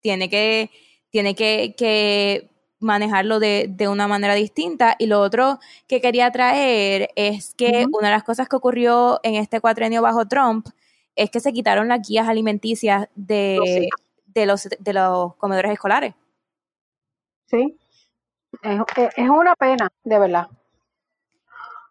tiene 0.00 0.28
que, 0.28 0.70
tiene 1.10 1.34
que, 1.34 1.74
que 1.76 2.50
manejarlo 2.80 3.40
de, 3.40 3.66
de, 3.68 3.88
una 3.88 4.06
manera 4.08 4.34
distinta. 4.34 4.96
Y 4.98 5.06
lo 5.06 5.20
otro 5.20 5.58
que 5.88 6.00
quería 6.00 6.30
traer 6.30 7.10
es 7.16 7.54
que 7.54 7.86
una 7.92 8.08
de 8.08 8.14
las 8.14 8.24
cosas 8.24 8.48
que 8.48 8.56
ocurrió 8.56 9.20
en 9.22 9.36
este 9.36 9.60
cuatrenio 9.60 10.02
bajo 10.02 10.26
Trump 10.26 10.66
es 11.16 11.30
que 11.30 11.40
se 11.40 11.52
quitaron 11.52 11.88
las 11.88 12.06
guías 12.06 12.28
alimenticias 12.28 13.08
de, 13.14 13.88
de, 14.26 14.46
los, 14.46 14.68
de 14.78 14.92
los 14.92 15.36
comedores 15.36 15.72
escolares. 15.72 16.14
Sí, 17.46 17.78
es, 18.62 19.28
una 19.28 19.54
pena, 19.54 19.90
de 20.02 20.18
verdad. 20.18 20.48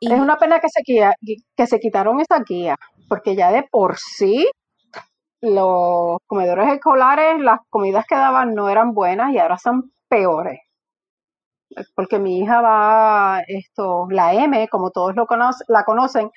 es 0.01 0.11
una 0.11 0.37
pena 0.37 0.59
que 0.59 0.67
se, 0.69 0.81
que 0.83 1.67
se 1.67 1.79
quitaron 1.79 2.19
esa 2.19 2.39
guía, 2.39 2.77
porque 3.13 3.35
ya 3.35 3.51
de 3.51 3.61
por 3.61 3.97
sí 3.99 4.49
los 5.39 6.17
comedores 6.25 6.67
escolares, 6.73 7.39
las 7.39 7.59
comidas 7.69 8.07
que 8.07 8.15
daban 8.15 8.55
no 8.55 8.69
eran 8.69 8.95
buenas 8.95 9.31
y 9.31 9.37
ahora 9.37 9.59
son 9.59 9.93
peores. 10.09 10.61
Porque 11.93 12.17
mi 12.17 12.39
hija 12.39 12.59
va, 12.61 13.43
esto, 13.47 14.07
la 14.09 14.33
M, 14.33 14.67
como 14.67 14.89
todos 14.89 15.15
lo 15.15 15.27
la 15.67 15.83
conocen, 15.83 16.31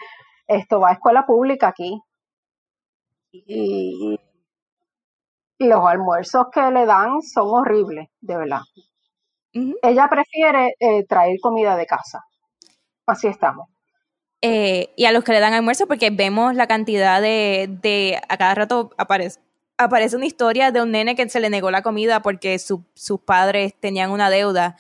esto 0.47 0.79
va 0.79 0.91
a 0.91 0.93
escuela 0.93 1.25
pública 1.25 1.69
aquí. 1.69 1.99
y 3.33 4.19
los 5.59 5.83
almuerzos 5.83 6.49
que 6.53 6.71
le 6.71 6.85
dan 6.85 7.23
son 7.23 7.49
horribles, 7.49 8.09
de 8.21 8.37
verdad. 8.37 8.61
Ella 9.81 10.09
prefiere 10.11 10.75
eh, 10.79 11.07
traer 11.07 11.39
comida 11.41 11.75
de 11.75 11.87
casa. 11.87 12.21
Así 13.07 13.29
estamos. 13.29 13.67
Eh, 14.43 14.93
y 14.97 15.07
a 15.07 15.13
los 15.13 15.25
que 15.25 15.33
le 15.33 15.41
dan 15.41 15.55
almuerzo, 15.55 15.87
porque 15.87 16.11
vemos 16.11 16.55
la 16.55 16.67
cantidad 16.67 17.21
de, 17.21 18.21
a 18.29 18.37
cada 18.37 18.55
rato 18.55 18.91
aparece, 18.99 19.41
aparece 19.79 20.17
una 20.17 20.27
historia 20.27 20.71
de 20.71 20.83
un 20.83 20.91
nene 20.91 21.17
que 21.17 21.29
se 21.29 21.41
le 21.41 21.51
negó 21.51 21.71
la 21.71 21.83
comida 21.83 22.23
porque 22.23 22.59
sus 22.59 23.21
padres 23.25 23.75
tenían 23.81 24.11
una 24.11 24.31
deuda. 24.31 24.77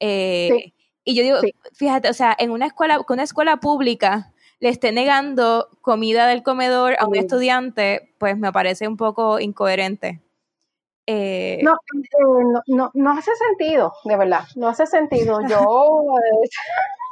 Eh, 0.00 0.72
y 1.04 1.14
yo 1.14 1.22
digo, 1.22 1.36
fíjate, 1.74 2.08
o 2.08 2.14
sea, 2.14 2.34
en 2.38 2.50
una 2.50 2.66
escuela, 2.66 2.98
con 3.02 3.16
una 3.16 3.24
escuela 3.24 3.58
pública 3.58 4.32
le 4.60 4.70
esté 4.70 4.92
negando 4.92 5.68
comida 5.82 6.26
del 6.26 6.42
comedor 6.42 6.96
a 6.98 7.06
un 7.06 7.16
estudiante, 7.16 8.14
pues 8.18 8.38
me 8.38 8.52
parece 8.52 8.88
un 8.88 8.96
poco 8.96 9.38
incoherente. 9.38 10.22
Eh, 11.06 11.60
no, 11.62 11.76
no, 12.18 12.62
no, 12.66 12.90
no, 12.94 13.12
hace 13.12 13.30
sentido, 13.36 13.92
de 14.04 14.16
verdad, 14.16 14.44
no 14.56 14.68
hace 14.68 14.86
sentido. 14.86 15.40
Yo 15.48 15.60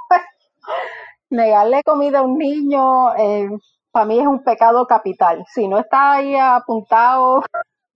negarle 1.32 1.82
comida 1.82 2.20
a 2.20 2.22
un 2.22 2.38
niño, 2.38 3.14
eh, 3.16 3.48
para 3.90 4.06
mí 4.06 4.20
es 4.20 4.26
un 4.26 4.42
pecado 4.42 4.86
capital. 4.86 5.44
Si 5.52 5.66
no 5.68 5.78
está 5.78 6.12
ahí 6.12 6.36
apuntado 6.36 7.42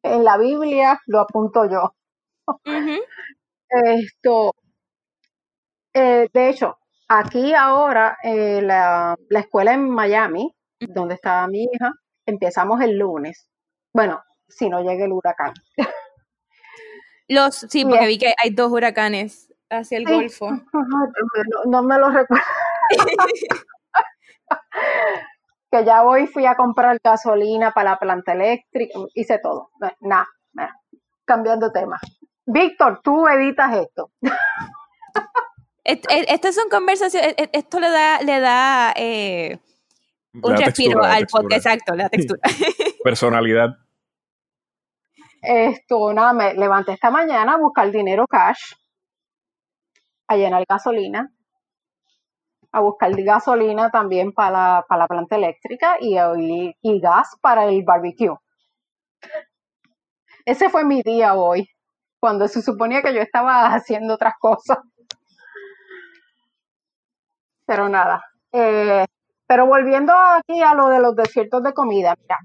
en 0.02 0.24
la 0.24 0.36
Biblia, 0.36 1.00
lo 1.06 1.20
apunto 1.20 1.68
yo. 1.70 1.94
Esto, 3.68 4.54
eh, 5.92 6.28
de 6.32 6.48
hecho, 6.48 6.78
aquí 7.08 7.54
ahora 7.54 8.16
la, 8.22 9.16
la 9.28 9.40
escuela 9.40 9.74
en 9.74 9.90
Miami, 9.90 10.54
donde 10.80 11.14
está 11.14 11.46
mi 11.48 11.64
hija, 11.64 11.92
empezamos 12.24 12.80
el 12.80 12.98
lunes. 12.98 13.48
Bueno, 13.92 14.22
si 14.48 14.68
no 14.68 14.82
llega 14.82 15.04
el 15.04 15.12
huracán. 15.12 15.52
Los, 17.28 17.56
sí, 17.56 17.84
porque 17.84 18.06
vi 18.06 18.18
que 18.18 18.34
hay 18.42 18.50
dos 18.50 18.70
huracanes 18.70 19.52
hacia 19.70 19.98
el 19.98 20.04
Golfo. 20.04 20.48
No, 21.66 21.82
me 21.82 21.98
lo 21.98 22.10
recuerdo. 22.10 22.44
que 25.70 25.84
ya 25.84 26.02
voy, 26.02 26.26
fui 26.26 26.46
a 26.46 26.56
comprar 26.56 26.98
gasolina 27.02 27.72
para 27.72 27.90
la 27.90 27.98
planta 27.98 28.32
eléctrica, 28.32 28.98
hice 29.14 29.38
todo. 29.42 29.70
Nada, 30.00 30.28
cambiando 31.24 31.72
tema. 31.72 31.98
Víctor, 32.46 33.00
tú 33.02 33.26
editas 33.26 33.74
esto. 33.74 34.10
Estas 35.84 36.54
son 36.54 36.68
conversaciones, 36.68 37.34
e, 37.36 37.44
e, 37.44 37.50
esto 37.52 37.78
le 37.78 37.90
da, 37.90 38.20
le 38.20 38.40
da 38.40 38.92
eh, 38.96 39.60
un 40.42 40.56
respiro 40.56 41.02
al 41.02 41.26
podcast, 41.26 41.66
exacto, 41.66 41.94
la 41.94 42.08
textura. 42.08 42.40
Personalidad. 43.04 43.76
Esto, 45.42 46.12
nada, 46.12 46.32
me 46.32 46.54
levanté 46.54 46.92
esta 46.92 47.10
mañana 47.10 47.54
a 47.54 47.58
buscar 47.58 47.90
dinero 47.92 48.26
cash, 48.26 48.74
a 50.26 50.36
llenar 50.36 50.64
gasolina, 50.68 51.30
a 52.72 52.80
buscar 52.80 53.12
gasolina 53.22 53.90
también 53.90 54.32
para 54.32 54.84
la, 54.88 54.96
la 54.96 55.06
planta 55.06 55.36
eléctrica 55.36 55.96
y, 56.00 56.16
y, 56.82 57.00
gas 57.00 57.36
para 57.40 57.66
el 57.66 57.82
barbecue. 57.84 58.36
Ese 60.44 60.70
fue 60.70 60.84
mi 60.84 61.02
día 61.02 61.34
hoy, 61.34 61.68
cuando 62.20 62.48
se 62.48 62.62
suponía 62.62 63.02
que 63.02 63.14
yo 63.14 63.20
estaba 63.20 63.66
haciendo 63.74 64.14
otras 64.14 64.34
cosas. 64.38 64.78
Pero 67.66 67.88
nada. 67.88 68.22
Eh, 68.52 69.04
pero 69.46 69.66
volviendo 69.66 70.12
aquí 70.12 70.62
a 70.62 70.74
lo 70.74 70.88
de 70.88 71.00
los 71.00 71.14
desiertos 71.16 71.62
de 71.62 71.74
comida, 71.74 72.14
mira, 72.20 72.38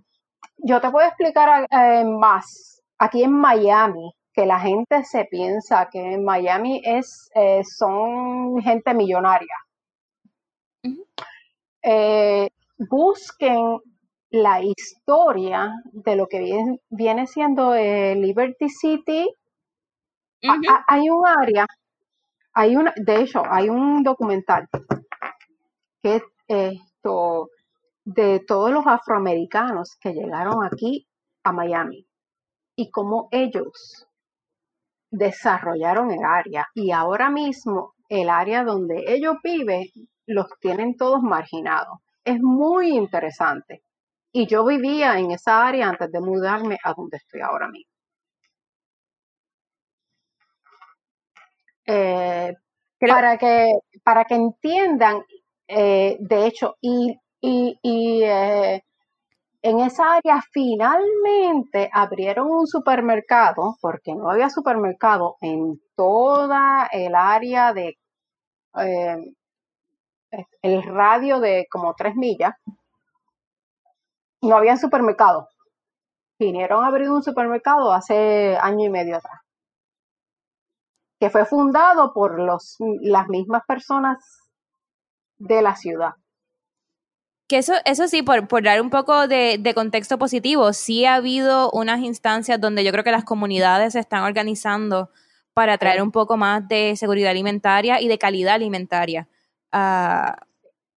yo 0.58 0.82
te 0.82 0.90
puedo 0.92 1.08
explicar 1.08 1.68
eh, 1.72 2.04
más 2.06 2.82
aquí 3.00 3.24
en 3.24 3.34
Miami, 3.34 4.14
que 4.34 4.46
la 4.46 4.60
gente 4.60 5.04
se 5.04 5.26
piensa 5.26 5.90
que 5.92 6.14
en 6.14 6.24
Miami 6.24 6.82
es, 6.86 7.30
eh, 7.36 7.64
son 7.64 8.62
gente 8.62 8.94
millonaria. 8.94 9.56
Eh, 11.84 12.50
busquen 12.78 13.80
la 14.30 14.64
historia 14.64 15.72
de 15.92 16.16
lo 16.16 16.28
que 16.28 16.80
viene, 16.90 17.28
siendo 17.28 17.76
eh, 17.76 18.16
Liberty 18.16 18.70
City. 18.70 19.28
hay 20.88 21.10
un 21.10 21.28
área, 21.28 21.66
hay 22.54 22.76
una, 22.76 22.94
de 22.96 23.22
hecho, 23.22 23.44
hay 23.50 23.70
un 23.70 24.04
documental 24.04 24.68
que 26.02 26.16
es 26.16 26.24
esto 26.48 27.50
de 28.04 28.40
todos 28.40 28.72
los 28.72 28.86
afroamericanos 28.88 29.98
que 30.00 30.14
llegaron 30.14 30.64
aquí 30.64 31.08
a 31.44 31.52
Miami 31.52 32.08
y 32.76 32.90
cómo 32.90 33.28
ellos 33.32 34.08
desarrollaron 35.12 36.12
el 36.12 36.24
área. 36.24 36.68
Y 36.74 36.92
ahora 36.92 37.30
mismo 37.30 37.94
el 38.10 38.30
área 38.30 38.64
donde 38.64 39.04
ellos 39.08 39.36
viven 39.44 39.86
los 40.28 40.48
tienen 40.60 40.96
todos 40.98 41.22
marginados. 41.22 42.00
Es 42.26 42.40
muy 42.42 42.90
interesante. 42.98 43.84
Y 44.34 44.48
yo 44.48 44.66
vivía 44.66 45.18
en 45.20 45.32
esa 45.32 45.66
área 45.68 45.90
antes 45.90 46.12
de 46.12 46.22
mudarme 46.22 46.78
a 46.84 46.94
donde 46.94 47.18
estoy 47.18 47.42
ahora 47.42 47.68
mismo. 47.70 47.92
Eh, 51.86 52.54
para, 53.00 53.38
que, 53.38 53.72
para 54.04 54.26
que 54.26 54.36
entiendan, 54.36 55.24
eh, 55.68 56.18
de 56.20 56.46
hecho, 56.48 56.76
y, 56.82 57.18
y, 57.42 58.24
eh, 58.24 58.82
en 59.64 59.80
esa 59.82 60.16
área 60.16 60.42
finalmente 60.52 61.90
abrieron 61.94 62.50
un 62.52 62.68
supermercado, 62.68 63.78
porque 63.82 64.16
no 64.16 64.30
había 64.32 64.50
supermercado 64.50 65.38
en 65.42 65.82
toda 65.96 66.88
el 66.92 67.16
área 67.16 67.74
de, 67.74 67.98
eh, 68.80 69.18
el 70.62 70.84
radio 70.84 71.40
de 71.40 71.68
como 71.70 71.94
tres 71.96 72.16
millas, 72.16 72.54
no 74.42 74.56
había 74.56 74.78
supermercado. 74.78 75.48
Vinieron 76.40 76.84
a 76.84 76.88
abrir 76.88 77.10
un 77.10 77.24
supermercado 77.24 77.94
hace 77.94 78.58
año 78.58 78.86
y 78.86 78.90
medio 78.90 79.18
atrás, 79.18 79.42
que 81.20 81.30
fue 81.30 81.46
fundado 81.46 82.14
por 82.14 82.40
los, 82.40 82.78
las 83.02 83.28
mismas 83.28 83.64
personas 83.68 84.18
de 85.38 85.62
la 85.62 85.76
ciudad. 85.76 86.14
Que 87.48 87.58
eso, 87.58 87.74
eso 87.86 88.08
sí, 88.08 88.24
por, 88.24 88.48
por 88.48 88.64
dar 88.64 88.82
un 88.82 88.90
poco 88.90 89.28
de, 89.28 89.58
de, 89.60 89.74
contexto 89.74 90.18
positivo, 90.18 90.72
sí 90.72 91.06
ha 91.06 91.16
habido 91.16 91.70
unas 91.72 92.00
instancias 92.00 92.60
donde 92.62 92.84
yo 92.84 92.92
creo 92.92 93.04
que 93.04 93.12
las 93.12 93.26
comunidades 93.26 93.94
se 93.94 94.00
están 94.00 94.24
organizando 94.24 95.10
para 95.54 95.78
traer 95.78 96.02
un 96.02 96.12
poco 96.12 96.38
más 96.38 96.66
de 96.70 96.96
seguridad 96.96 97.30
alimentaria 97.30 98.00
y 98.00 98.08
de 98.08 98.18
calidad 98.18 98.56
alimentaria 98.56 99.28
a, 99.72 100.38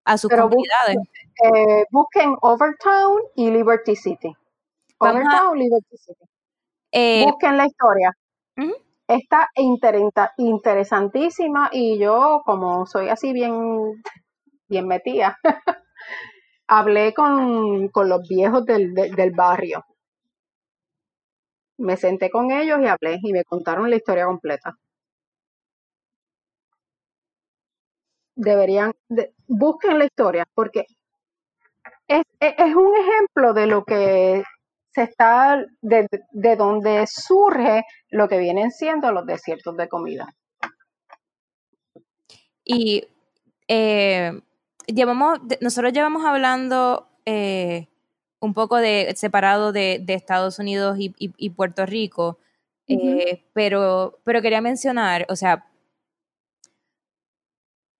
a 0.04 0.18
sus 0.18 0.30
comunidades. 0.30 0.96
Eh, 1.42 1.84
busquen, 1.90 2.36
Overtown 2.40 3.22
y 3.34 3.50
Liberty 3.50 3.96
City. 3.96 4.34
Overtown, 4.98 5.58
Liberty 5.58 5.96
City. 5.96 6.24
Eh, 6.92 7.24
busquen 7.26 7.56
la 7.56 7.66
historia. 7.66 8.12
Está 9.06 9.50
interesantísima 10.38 11.68
y 11.72 11.98
yo, 11.98 12.40
como 12.46 12.86
soy 12.86 13.10
así 13.10 13.34
bien, 13.34 14.02
bien 14.66 14.86
metida, 14.86 15.38
hablé 16.68 17.12
con, 17.12 17.88
con, 17.88 18.08
los 18.08 18.26
viejos 18.26 18.64
del, 18.64 18.94
del 18.94 19.30
barrio. 19.32 19.84
Me 21.76 21.98
senté 21.98 22.30
con 22.30 22.50
ellos 22.50 22.78
y 22.80 22.86
hablé 22.86 23.18
y 23.22 23.32
me 23.32 23.44
contaron 23.44 23.90
la 23.90 23.96
historia 23.96 24.24
completa. 24.24 24.74
Deberían, 28.34 28.92
busquen 29.46 29.98
la 29.98 30.06
historia, 30.06 30.44
porque 30.54 30.86
es, 32.08 32.22
es, 32.40 32.74
un 32.74 32.92
ejemplo 32.96 33.54
de 33.54 33.66
lo 33.66 33.84
que 33.84 34.42
se 34.90 35.02
está, 35.02 35.64
de, 35.80 36.08
de 36.30 36.56
donde 36.56 37.06
surge 37.06 37.84
lo 38.10 38.28
que 38.28 38.38
vienen 38.38 38.70
siendo 38.70 39.10
los 39.12 39.26
desiertos 39.26 39.76
de 39.76 39.88
comida. 39.88 40.28
Y 42.64 43.06
eh, 43.68 44.40
llevamos, 44.86 45.38
nosotros 45.60 45.92
llevamos 45.92 46.24
hablando 46.24 47.08
eh, 47.26 47.88
un 48.40 48.54
poco 48.54 48.76
de 48.76 49.12
separado 49.16 49.72
de, 49.72 50.00
de 50.02 50.14
Estados 50.14 50.58
Unidos 50.58 50.96
y, 50.98 51.14
y, 51.18 51.50
Puerto 51.50 51.86
Rico, 51.86 52.38
eh, 52.86 53.44
pero, 53.54 54.18
pero 54.24 54.42
quería 54.42 54.60
mencionar, 54.60 55.26
o 55.30 55.36
sea, 55.36 55.66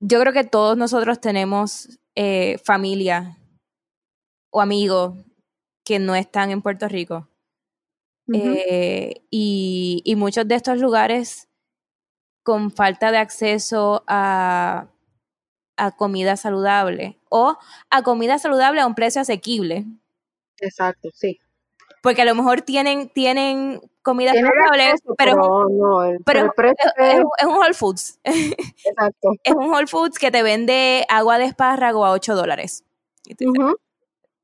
yo 0.07 0.21
creo 0.21 0.33
que 0.35 0.45
todos 0.45 0.77
nosotros 0.77 1.19
tenemos 1.19 1.99
eh, 2.15 2.59
familia 2.59 3.39
o 4.51 4.61
amigos 4.61 5.17
que 5.83 5.99
no 5.99 6.15
están 6.15 6.51
en 6.51 6.61
Puerto 6.61 6.89
Rico. 6.89 7.29
Eh, 8.33 9.23
y, 9.31 10.03
y, 10.05 10.17
muchos 10.17 10.49
de 10.49 10.55
estos 10.55 10.79
lugares 10.79 11.49
con 12.43 12.71
falta 12.71 13.11
de 13.11 13.19
acceso 13.19 14.03
a, 14.07 14.89
a 15.77 15.91
comida 15.97 16.39
saludable 16.39 17.19
o 17.29 17.59
a 17.91 18.03
comida 18.03 18.39
saludable 18.39 18.81
a 18.81 18.87
un 18.87 18.95
precio 18.95 19.21
asequible. 19.21 19.85
Exacto, 20.59 21.11
sí 21.13 21.39
porque 22.05 22.21
a 22.21 22.27
lo 22.27 22.35
mejor 22.35 22.61
tienen, 22.61 23.09
tienen 23.09 23.81
comida 24.03 24.35
saludable, 24.35 24.93
pero, 25.17 26.53
pero, 26.55 26.73
es, 26.99 27.47
un 27.47 27.55
Whole 27.57 27.73
Foods. 27.73 28.21
Exacto. 28.23 29.31
es 29.43 29.55
un 29.55 29.73
Whole 29.73 29.87
Foods 29.87 30.19
que 30.19 30.31
te 30.31 30.43
vende 30.43 31.07
agua 31.09 31.39
de 31.39 31.47
espárrago 31.47 32.05
a 32.05 32.11
8 32.11 32.35
dólares. 32.35 32.85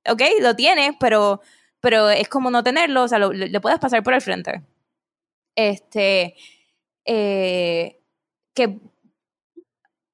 Ok, 0.08 0.22
lo 0.40 0.56
tienes, 0.56 0.92
pero, 0.98 1.42
pero 1.80 2.08
es 2.08 2.30
como 2.30 2.50
no 2.50 2.62
tenerlo, 2.62 3.02
o 3.02 3.08
sea, 3.08 3.18
le 3.18 3.60
puedes 3.60 3.78
pasar 3.78 4.02
por 4.02 4.14
el 4.14 4.22
frente. 4.22 4.62
Este, 5.54 6.36
eh, 7.04 8.00
que 8.54 8.78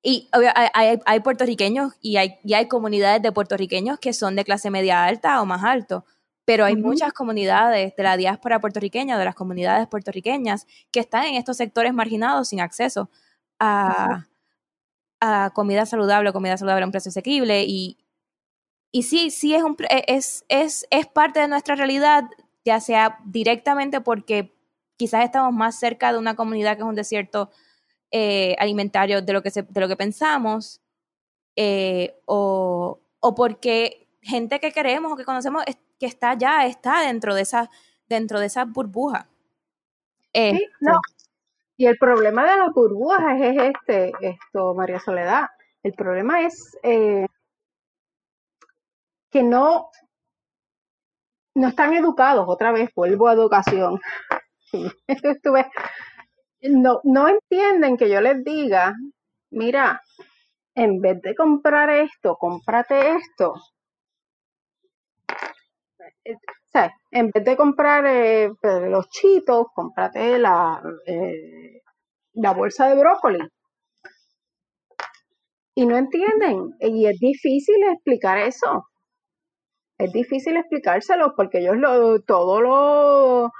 y 0.02 0.28
hay, 0.32 0.98
hay, 1.04 1.20
puertorriqueños 1.20 1.92
y 2.00 2.16
hay, 2.16 2.40
y 2.42 2.54
hay 2.54 2.66
comunidades 2.66 3.22
de 3.22 3.30
puertorriqueños 3.30 4.00
que 4.00 4.12
son 4.12 4.34
de 4.34 4.44
clase 4.44 4.68
media 4.70 5.04
alta 5.04 5.40
o 5.40 5.46
más 5.46 5.62
alto 5.62 6.04
pero 6.46 6.64
hay 6.64 6.76
muchas 6.76 7.12
comunidades 7.12 7.96
de 7.96 8.02
la 8.04 8.16
diáspora 8.16 8.60
puertorriqueña, 8.60 9.18
de 9.18 9.24
las 9.24 9.34
comunidades 9.34 9.88
puertorriqueñas, 9.88 10.66
que 10.92 11.00
están 11.00 11.24
en 11.24 11.34
estos 11.34 11.56
sectores 11.56 11.92
marginados 11.92 12.48
sin 12.48 12.60
acceso 12.60 13.10
a, 13.58 14.28
a 15.20 15.50
comida 15.52 15.84
saludable, 15.86 16.32
comida 16.32 16.56
saludable 16.56 16.84
a 16.84 16.86
un 16.86 16.92
precio 16.92 17.10
asequible. 17.10 17.64
Y, 17.64 17.98
y 18.92 19.02
sí, 19.02 19.30
sí 19.30 19.56
es, 19.56 19.64
un, 19.64 19.76
e, 19.90 20.04
es, 20.06 20.44
es, 20.48 20.86
es 20.90 21.06
parte 21.08 21.40
de 21.40 21.48
nuestra 21.48 21.74
realidad, 21.74 22.22
ya 22.64 22.78
sea 22.78 23.18
directamente 23.24 24.00
porque 24.00 24.56
quizás 24.96 25.24
estamos 25.24 25.52
más 25.52 25.76
cerca 25.76 26.12
de 26.12 26.18
una 26.18 26.36
comunidad 26.36 26.76
que 26.76 26.82
es 26.82 26.88
un 26.88 26.94
desierto 26.94 27.50
eh, 28.12 28.54
alimentario 28.60 29.20
de 29.20 29.32
lo 29.32 29.42
que, 29.42 29.50
se, 29.50 29.64
de 29.64 29.80
lo 29.80 29.88
que 29.88 29.96
pensamos, 29.96 30.80
eh, 31.56 32.20
o, 32.24 33.00
o 33.18 33.34
porque 33.34 34.05
gente 34.26 34.60
que 34.60 34.72
queremos 34.72 35.12
o 35.12 35.16
que 35.16 35.24
conocemos 35.24 35.64
que 35.98 36.06
está 36.06 36.34
ya, 36.34 36.66
está 36.66 37.02
dentro 37.02 37.34
de 37.34 37.42
esa, 37.42 37.70
dentro 38.08 38.40
de 38.40 38.46
esa 38.46 38.64
burbuja. 38.64 39.28
Este 40.32 40.68
no. 40.80 40.98
Y 41.78 41.86
el 41.86 41.96
problema 41.98 42.50
de 42.50 42.56
las 42.56 42.72
burbujas 42.72 43.40
es 43.40 43.56
este, 43.74 44.12
esto, 44.20 44.74
María 44.74 44.98
Soledad. 44.98 45.46
El 45.82 45.92
problema 45.92 46.40
es 46.42 46.76
eh, 46.82 47.26
que 49.30 49.42
no, 49.42 49.90
no 51.54 51.68
están 51.68 51.94
educados, 51.94 52.46
otra 52.48 52.72
vez 52.72 52.90
vuelvo 52.94 53.28
a 53.28 53.34
educación. 53.34 54.00
Estuve, 55.06 55.70
no, 56.62 57.00
no 57.04 57.28
entienden 57.28 57.96
que 57.96 58.10
yo 58.10 58.20
les 58.20 58.42
diga, 58.42 58.94
mira, 59.50 60.00
en 60.74 61.00
vez 61.00 61.20
de 61.22 61.34
comprar 61.34 61.90
esto, 61.90 62.36
cómprate 62.36 63.16
esto. 63.16 63.54
Eh, 66.24 66.36
en 67.10 67.30
vez 67.30 67.44
de 67.44 67.56
comprar 67.56 68.04
eh, 68.06 68.50
pues, 68.60 68.82
los 68.82 69.08
chitos, 69.08 69.66
cómprate 69.74 70.38
la, 70.38 70.82
eh, 71.06 71.80
la 72.34 72.52
bolsa 72.52 72.88
de 72.88 72.98
brócoli. 72.98 73.38
Y 75.74 75.86
no 75.86 75.96
entienden. 75.96 76.74
Y 76.80 77.06
es 77.06 77.18
difícil 77.18 77.76
explicar 77.92 78.38
eso. 78.38 78.88
Es 79.98 80.12
difícil 80.12 80.56
explicárselo 80.56 81.34
porque 81.34 81.58
ellos 81.58 81.76
lo, 81.76 82.20
todo 82.22 82.60
lo... 82.60 83.52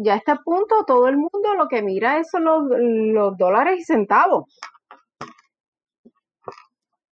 ya 0.00 0.14
a 0.14 0.16
este 0.16 0.34
punto 0.44 0.84
todo 0.84 1.08
el 1.08 1.16
mundo 1.16 1.54
lo 1.56 1.68
que 1.68 1.82
mira 1.82 2.18
es 2.18 2.28
los, 2.38 2.64
los 2.68 3.36
dólares 3.38 3.80
y 3.80 3.84
centavos. 3.84 4.58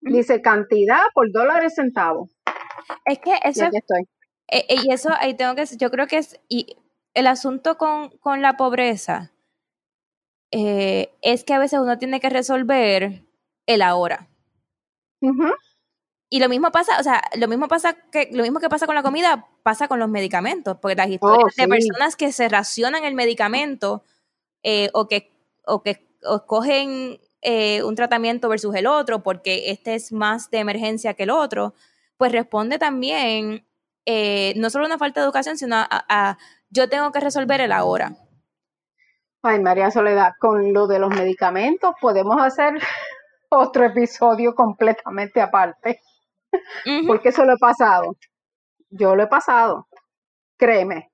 Dice 0.02 0.42
cantidad 0.42 1.04
por 1.14 1.32
dólares 1.32 1.74
y 1.74 1.76
centavos. 1.76 2.30
Es 3.06 3.20
que 3.20 3.34
eso. 3.44 3.66
Eh, 3.66 4.66
eh, 4.70 4.76
y 4.84 4.92
eso 4.92 5.10
ahí 5.20 5.34
tengo 5.36 5.56
que. 5.56 5.66
Yo 5.78 5.92
creo 5.92 6.08
que 6.08 6.18
es. 6.18 6.40
Y 6.48 6.78
el 7.14 7.28
asunto 7.28 7.78
con, 7.78 8.10
con 8.20 8.42
la 8.42 8.58
pobreza 8.58 9.32
eh, 10.52 11.12
es 11.22 11.44
que 11.44 11.54
a 11.54 11.60
veces 11.60 11.80
uno 11.80 11.98
tiene 11.98 12.20
que 12.20 12.30
resolver 12.30 13.24
el 13.66 13.82
ahora. 13.82 14.28
Y 16.32 16.40
lo 16.40 16.48
mismo 16.48 16.72
pasa, 16.72 17.00
o 17.00 17.04
sea, 17.04 17.22
lo 17.38 17.48
mismo 17.48 17.68
pasa 17.68 17.94
que 18.12 18.30
lo 18.32 18.44
mismo 18.44 18.60
que 18.60 18.70
pasa 18.70 18.86
con 18.86 18.96
la 18.96 19.04
comida 19.04 19.48
pasa 19.64 19.88
con 19.88 20.00
los 20.00 20.10
medicamentos, 20.10 20.78
porque 20.80 20.96
las 20.96 21.10
historias 21.10 21.54
oh, 21.58 21.62
de 21.62 21.68
personas 21.68 22.16
que 22.16 22.32
se 22.32 22.48
racionan 22.48 23.04
el 23.04 23.16
medicamento 23.16 24.04
o 24.94 25.08
que 25.08 25.32
o 25.66 25.82
que 25.82 26.08
escogen 26.22 27.20
un 27.84 27.96
tratamiento 27.96 28.48
versus 28.48 28.76
el 28.76 28.88
otro 28.88 29.24
porque 29.24 29.72
este 29.72 29.96
es 29.96 30.12
más 30.12 30.50
de 30.52 30.60
emergencia 30.60 31.16
que 31.16 31.24
el 31.24 31.32
otro, 31.32 31.74
pues 32.20 32.34
responde 32.34 32.78
también 32.78 33.66
eh, 34.06 34.54
no 34.58 34.70
solo 34.70 34.86
una 34.86 34.98
falta 34.98 35.22
de 35.22 35.26
educación, 35.26 35.58
sino 35.58 35.78
a, 35.80 36.38
yo 36.70 36.90
tengo 36.90 37.14
que 37.14 37.22
resolver 37.22 37.62
el 37.62 37.72
ahora. 37.72 38.12
Ay, 39.42 39.62
María 39.62 39.90
Soledad, 39.90 40.34
con 40.38 40.74
lo 40.74 40.86
de 40.86 41.00
los 41.00 41.12
medicamentos 41.12 41.94
podemos 42.02 42.36
hacer 42.42 42.74
otro 43.50 43.86
episodio 43.86 44.54
completamente 44.54 45.40
aparte, 45.40 46.02
porque 47.08 47.30
eso 47.30 47.46
lo 47.46 47.54
he 47.54 47.58
pasado. 47.58 48.18
Yo 48.90 49.16
lo 49.16 49.24
he 49.24 49.28
pasado, 49.28 49.88
créeme. 50.58 51.10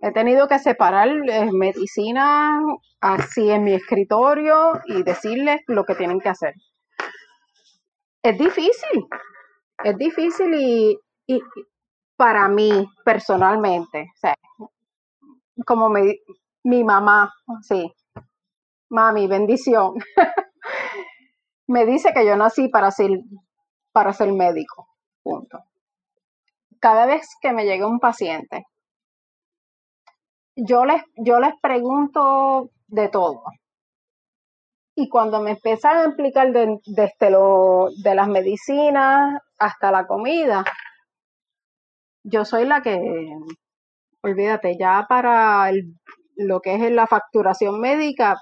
He 0.00 0.12
tenido 0.12 0.46
que 0.46 0.60
separar 0.60 1.08
eh, 1.08 1.50
medicina 1.52 2.60
así 3.00 3.50
en 3.50 3.64
mi 3.64 3.74
escritorio 3.74 4.80
y 4.86 5.02
decirles 5.02 5.62
lo 5.66 5.84
que 5.84 5.96
tienen 5.96 6.20
que 6.20 6.28
hacer. 6.28 6.54
Es 8.22 8.38
difícil, 8.38 9.08
es 9.84 9.96
difícil 9.96 10.54
y, 10.54 10.98
y 11.26 11.40
para 12.16 12.48
mí 12.48 12.86
personalmente, 13.04 14.10
o 14.14 14.18
sea, 14.18 14.34
como 15.64 15.88
mi 15.88 16.84
mamá, 16.84 17.32
sí, 17.62 17.92
mami, 18.90 19.26
bendición. 19.26 19.94
me 21.68 21.86
dice 21.86 22.12
que 22.12 22.26
yo 22.26 22.36
nací 22.36 22.68
para 22.68 22.90
ser, 22.90 23.10
para 23.92 24.12
ser 24.12 24.32
médico. 24.32 24.88
Punto. 25.22 25.58
Cada 26.80 27.06
vez 27.06 27.26
que 27.40 27.52
me 27.52 27.64
llega 27.64 27.86
un 27.86 28.00
paciente, 28.00 28.64
yo 30.56 30.84
les, 30.84 31.02
yo 31.16 31.38
les 31.40 31.52
pregunto 31.60 32.70
de 32.86 33.08
todo. 33.08 33.42
Y 34.96 35.08
cuando 35.08 35.40
me 35.40 35.52
empiezan 35.52 35.96
a 35.98 36.04
explicar 36.06 36.52
de, 36.52 36.78
desde 36.86 37.30
lo, 37.30 37.88
de 38.02 38.14
las 38.14 38.28
medicinas 38.28 39.40
hasta 39.58 39.90
la 39.90 40.06
comida, 40.06 40.64
yo 42.22 42.44
soy 42.44 42.64
la 42.66 42.82
que, 42.82 42.98
olvídate, 44.22 44.76
ya 44.78 45.06
para 45.08 45.70
lo 46.36 46.60
que 46.60 46.74
es 46.74 46.92
la 46.92 47.06
facturación 47.06 47.80
médica, 47.80 48.36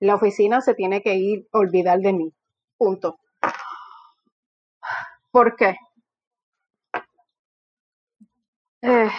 la 0.00 0.14
oficina 0.14 0.60
se 0.60 0.74
tiene 0.74 1.02
que 1.02 1.14
ir, 1.14 1.46
olvidar 1.52 1.98
de 2.00 2.12
mí. 2.12 2.32
Punto. 2.78 3.18
¿Por 5.30 5.56
qué? 5.56 5.76
Eh, 8.82 9.10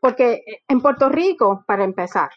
porque 0.00 0.44
en 0.68 0.80
Puerto 0.80 1.08
Rico, 1.08 1.64
para 1.66 1.82
empezar, 1.84 2.30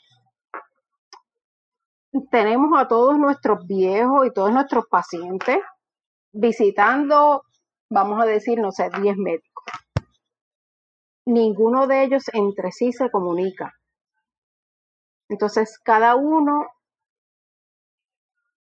tenemos 2.31 2.71
a 2.79 2.88
todos 2.88 3.17
nuestros 3.17 3.65
viejos 3.67 4.25
y 4.25 4.31
todos 4.31 4.51
nuestros 4.51 4.85
pacientes 4.89 5.59
visitando, 6.32 7.43
vamos 7.89 8.21
a 8.21 8.25
decir, 8.25 8.59
no 8.59 8.71
sé, 8.71 8.89
10 9.01 9.17
médicos. 9.17 9.63
Ninguno 11.25 11.88
de 11.88 12.03
ellos 12.03 12.23
entre 12.34 12.71
sí 12.71 12.93
se 12.93 13.09
comunica. 13.11 13.73
Entonces, 15.30 15.78
cada 15.84 16.15
uno 16.15 16.67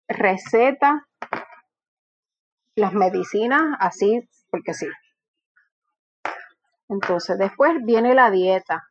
receta 0.09 1.07
las 2.77 2.93
medicinas 2.93 3.62
así 3.81 4.21
porque 4.51 4.75
sí. 4.75 4.87
Entonces, 6.89 7.39
después 7.39 7.75
viene 7.85 8.14
la 8.14 8.31
dieta. 8.31 8.85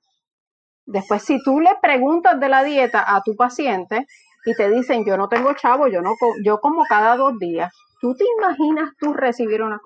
Después, 0.86 1.24
si 1.24 1.42
tú 1.44 1.60
le 1.60 1.72
preguntas 1.82 2.40
de 2.40 2.50
la 2.50 2.64
dieta 2.64 3.04
a 3.16 3.22
tu 3.24 3.36
paciente 3.36 4.06
y 4.46 4.54
te 4.54 4.70
dicen, 4.70 5.06
yo 5.06 5.18
no 5.18 5.28
tengo 5.28 5.54
chavo, 5.54 5.88
yo, 5.88 6.02
no, 6.02 6.14
yo 6.44 6.60
como 6.60 6.84
cada 6.86 7.16
dos 7.16 7.38
días, 7.40 7.74
¿tú 8.06 8.16
te 8.16 8.24
imaginas 8.38 8.92
tú 9.00 9.14
recibir 9.14 9.64
una, 9.64 9.82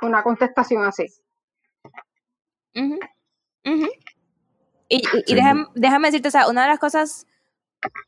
una 0.00 0.22
contestación 0.22 0.84
así? 0.84 1.04
Y, 4.88 5.02
déjame, 5.74 6.08
decirte, 6.08 6.28
o 6.28 6.30
sea, 6.30 6.48
una 6.48 6.62
de 6.62 6.68
las 6.68 6.78
cosas, 6.78 7.26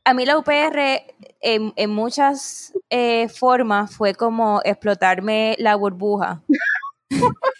a 0.02 0.14
mí 0.14 0.24
la 0.24 0.38
UPR 0.38 1.02
en, 1.42 1.90
muchas 1.90 2.72
eh, 2.88 3.28
formas 3.28 3.94
fue 3.94 4.14
como 4.14 4.62
explotarme 4.64 5.56
la 5.58 5.76
burbuja. 5.76 6.42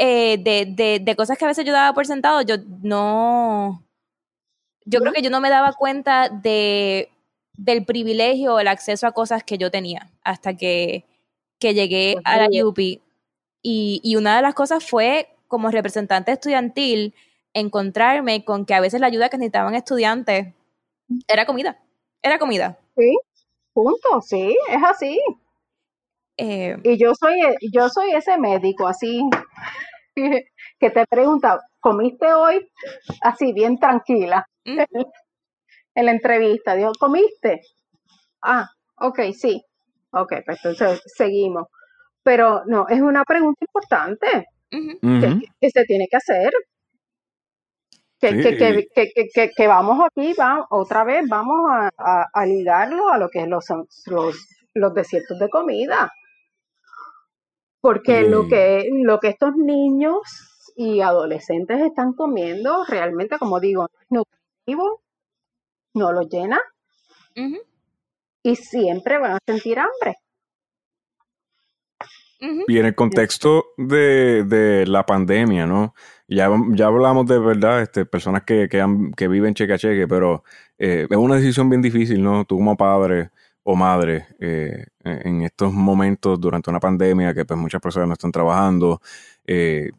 Eh, 0.00 0.38
de, 0.38 1.00
de, 1.00 1.16
cosas 1.16 1.36
que 1.36 1.44
a 1.44 1.48
veces 1.48 1.64
yo 1.64 1.72
daba 1.72 1.92
por 1.92 2.06
sentado, 2.06 2.40
yo 2.42 2.54
no, 2.84 3.84
yo 4.84 5.00
creo 5.00 5.12
que 5.12 5.22
yo 5.22 5.30
no 5.30 5.40
me 5.40 5.50
daba 5.50 5.72
cuenta 5.72 6.28
de, 6.28 7.10
del 7.54 7.84
privilegio 7.84 8.54
o 8.54 8.60
el 8.60 8.68
acceso 8.68 9.08
a 9.08 9.12
cosas 9.12 9.42
que 9.42 9.58
yo 9.58 9.72
tenía 9.72 10.12
hasta 10.22 10.54
que, 10.54 11.07
que 11.58 11.74
llegué 11.74 12.14
pues 12.14 12.24
a 12.26 12.36
la 12.36 12.64
UP. 12.64 12.78
Y, 12.78 14.00
y 14.02 14.16
una 14.16 14.36
de 14.36 14.42
las 14.42 14.54
cosas 14.54 14.84
fue, 14.84 15.28
como 15.46 15.70
representante 15.70 16.32
estudiantil, 16.32 17.14
encontrarme 17.54 18.44
con 18.44 18.64
que 18.66 18.74
a 18.74 18.80
veces 18.80 19.00
la 19.00 19.06
ayuda 19.06 19.28
que 19.28 19.38
necesitaban 19.38 19.74
estudiantes 19.74 20.54
era 21.26 21.46
comida. 21.46 21.78
Era 22.22 22.38
comida. 22.38 22.78
Sí, 22.96 23.16
punto, 23.72 24.20
sí, 24.20 24.56
es 24.70 24.82
así. 24.84 25.20
Eh, 26.36 26.76
y 26.84 26.98
yo 26.98 27.14
soy, 27.14 27.40
yo 27.72 27.88
soy 27.88 28.12
ese 28.12 28.38
médico 28.38 28.86
así 28.86 29.22
que 30.14 30.90
te 30.90 31.06
pregunta, 31.06 31.60
¿comiste 31.80 32.32
hoy? 32.32 32.68
Así, 33.22 33.52
bien 33.52 33.78
tranquila. 33.78 34.46
en 34.64 36.06
la 36.06 36.12
entrevista, 36.12 36.74
dijo, 36.74 36.92
¿comiste? 36.98 37.62
Ah, 38.42 38.68
ok, 38.98 39.20
sí. 39.36 39.64
Ok, 40.12 40.34
pues 40.44 40.58
entonces 40.64 41.02
seguimos. 41.06 41.66
Pero 42.22 42.62
no, 42.66 42.86
es 42.88 43.00
una 43.00 43.24
pregunta 43.24 43.64
importante 43.64 44.46
que, 44.70 45.70
se 45.70 45.84
tiene 45.84 46.06
que 46.10 46.16
hacer. 46.16 46.52
Que, 48.20 48.86
que, 49.32 49.50
que, 49.56 49.66
vamos 49.68 50.04
aquí, 50.04 50.32
va, 50.34 50.66
otra 50.70 51.04
vez 51.04 51.28
vamos 51.28 51.70
a, 51.70 52.26
a, 52.32 52.46
ligarlo 52.46 53.10
a 53.10 53.18
lo 53.18 53.28
que 53.28 53.42
es 53.42 53.48
los, 53.48 53.64
los, 54.06 54.48
los 54.74 54.94
desiertos 54.94 55.38
de 55.38 55.48
comida. 55.48 56.10
Porque 57.80 58.22
lo, 58.22 58.48
que, 58.48 58.88
lo 58.92 59.20
que 59.20 59.28
estos 59.28 59.54
niños 59.56 60.18
y 60.74 61.00
adolescentes 61.00 61.80
están 61.80 62.12
comiendo 62.12 62.84
realmente, 62.84 63.38
como 63.38 63.60
digo, 63.60 63.86
no 64.10 64.22
es 64.22 64.26
nutritivo, 64.66 65.02
no 65.94 66.12
lo 66.12 66.22
llena 66.22 66.60
y 68.48 68.56
siempre 68.56 69.18
van 69.18 69.32
a 69.32 69.38
sentir 69.46 69.78
hambre. 69.78 70.16
Y 72.68 72.78
en 72.78 72.86
el 72.86 72.94
contexto 72.94 73.66
de, 73.76 74.44
de, 74.44 74.86
la 74.86 75.04
pandemia, 75.04 75.66
¿no? 75.66 75.92
Ya, 76.28 76.48
ya 76.70 76.86
hablamos 76.86 77.26
de 77.26 77.38
verdad, 77.38 77.82
este, 77.82 78.06
personas 78.06 78.44
que, 78.44 78.68
que, 78.68 78.84
que 79.16 79.28
viven 79.28 79.54
cheque 79.54 79.72
a 79.72 79.78
cheque, 79.78 80.06
pero 80.06 80.44
eh, 80.78 81.08
es 81.10 81.16
una 81.16 81.34
decisión 81.34 81.68
bien 81.68 81.82
difícil, 81.82 82.22
¿no? 82.22 82.44
Tú 82.44 82.56
como 82.56 82.76
padre, 82.76 83.30
o 83.70 83.76
madre 83.76 84.24
eh, 84.40 84.86
en 85.04 85.42
estos 85.42 85.74
momentos 85.74 86.40
durante 86.40 86.70
una 86.70 86.80
pandemia 86.80 87.34
que 87.34 87.44
pues 87.44 87.60
muchas 87.60 87.82
personas 87.82 88.08
no 88.08 88.14
están 88.14 88.32
trabajando. 88.32 89.02
Eh, 89.46 89.90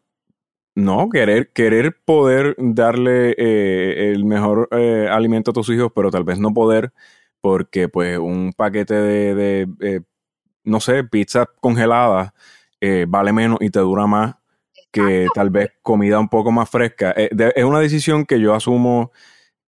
no, 0.74 1.08
querer, 1.10 1.52
querer 1.52 1.95
poder 2.04 2.56
darle 2.58 3.36
eh, 3.38 4.12
el 4.12 4.26
mejor 4.26 4.70
alimento 5.12 5.52
a 5.52 5.54
tus 5.54 5.70
hijos, 5.70 5.91
pero 5.93 6.10
tal 6.10 6.24
vez 6.24 6.39
no 6.39 6.52
poder 6.52 6.93
porque 7.42 7.90
pues 7.90 8.18
un 8.18 8.54
paquete 8.56 8.94
de, 8.94 10.04
no 10.64 10.80
sé, 10.80 11.04
pizza 11.04 11.46
congelada 11.62 12.34
vale 13.08 13.34
menos 13.34 13.58
y 13.62 13.70
te 13.70 13.80
dura 13.80 14.08
más 14.08 14.36
que 14.92 15.28
tal 15.34 15.50
vez 15.50 15.72
comida 15.82 16.20
un 16.20 16.30
poco 16.30 16.52
más 16.52 16.70
fresca. 16.70 17.12
es 17.12 17.64
una 17.64 17.80
decisión 17.80 18.26
que 18.26 18.40
yo 18.40 18.56
asumo 18.56 19.12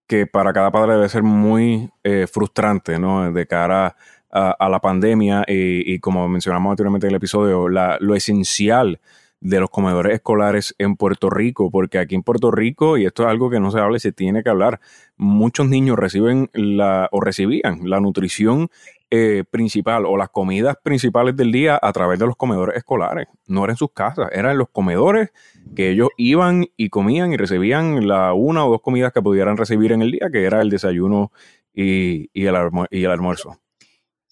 que 0.08 0.28
para 0.28 0.52
cada 0.52 0.72
padre 0.72 0.94
debe 0.94 1.10
ser 1.10 1.24
muy 1.24 1.90
eh, 2.04 2.28
frustrante, 2.28 3.00
¿no? 3.00 3.32
De 3.32 3.48
cara 3.48 3.96
a, 4.30 4.70
la 4.70 4.80
pandemia 4.80 5.44
y, 5.48 6.00
como 6.00 6.28
mencionamos 6.28 6.72
anteriormente 6.72 7.08
en 7.08 7.12
el 7.12 7.18
episodio, 7.18 7.68
lo 7.68 8.16
esencial 8.16 9.00
de 9.42 9.60
los 9.60 9.72
comedores 9.72 10.14
escolares 10.14 10.76
en 10.78 10.96
Puerto 10.96 11.30
Rico, 11.30 11.72
porque 11.72 11.98
aquí 11.98 12.14
en 12.14 12.22
Puerto 12.22 12.52
Rico, 12.52 12.98
y 12.98 13.06
esto 13.06 13.24
es 13.24 13.30
algo 13.30 13.50
que 13.50 13.60
no 13.60 13.72
se 13.72 13.80
habla 13.80 13.98
y 13.98 14.00
se 14.00 14.12
tiene 14.12 14.44
que 14.44 14.50
hablar, 14.50 14.80
muchos 15.18 15.68
niños 15.68 15.98
reciben 15.98 16.50
la 16.54 17.10
o 17.12 17.20
recibían 17.22 17.90
la 17.90 18.00
nutrición 18.00 18.70
eh, 19.10 19.44
principal 19.50 20.06
o 20.06 20.16
las 20.16 20.30
comidas 20.30 20.78
principales 20.82 21.36
del 21.36 21.52
día 21.52 21.78
a 21.82 21.92
través 21.92 22.20
de 22.20 22.28
los 22.28 22.36
comedores 22.36 22.78
escolares. 22.78 23.28
No 23.48 23.66
eran 23.66 23.78
sus 23.78 23.92
casas, 23.92 24.30
eran 24.32 24.60
los 24.60 24.70
comedores 24.70 25.32
que 25.76 25.90
ellos 25.90 26.10
iban 26.18 26.68
y 26.78 26.90
comían 26.90 27.34
y 27.34 27.38
recibían 27.38 28.08
la 28.08 28.34
una 28.34 28.64
o 28.66 28.70
dos 28.70 28.82
comidas 28.82 29.12
que 29.12 29.24
pudieran 29.24 29.58
recibir 29.58 29.92
en 29.92 30.04
el 30.04 30.12
día, 30.12 30.30
que 30.32 30.44
era 30.44 30.62
el 30.62 30.70
desayuno 30.70 31.32
y, 31.74 32.30
y 32.32 32.46
el 32.46 33.12
almuerzo. 33.12 33.58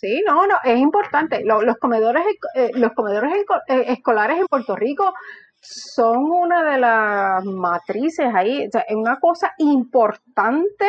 Sí, 0.01 0.23
no, 0.25 0.47
no, 0.47 0.55
es 0.63 0.79
importante. 0.79 1.43
Los, 1.43 1.77
comedores, 1.77 2.23
eh, 2.55 2.71
los 2.73 2.93
comedores 2.93 3.33
eh, 3.67 3.83
escolares 3.87 4.39
en 4.39 4.47
Puerto 4.47 4.75
Rico 4.75 5.13
son 5.61 6.31
una 6.31 6.71
de 6.71 6.79
las 6.79 7.43
matrices 7.43 8.27
ahí, 8.33 8.65
o 8.65 8.71
sea, 8.71 8.81
es 8.87 8.95
una 8.95 9.19
cosa 9.19 9.53
importante 9.57 10.85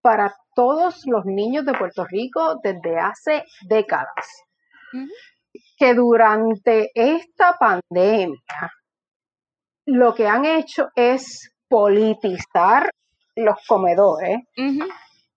para 0.00 0.34
todos 0.54 1.02
los 1.04 1.26
niños 1.26 1.66
de 1.66 1.74
Puerto 1.74 2.06
Rico 2.06 2.58
desde 2.62 2.98
hace 2.98 3.44
décadas. 3.68 4.26
Que 5.76 5.94
durante 5.94 6.90
esta 6.94 7.56
pandemia 7.58 8.72
lo 9.86 10.14
que 10.14 10.26
han 10.26 10.46
hecho 10.46 10.88
es 10.94 11.52
politizar 11.68 12.90
los 13.36 13.56
comedores. 13.68 14.38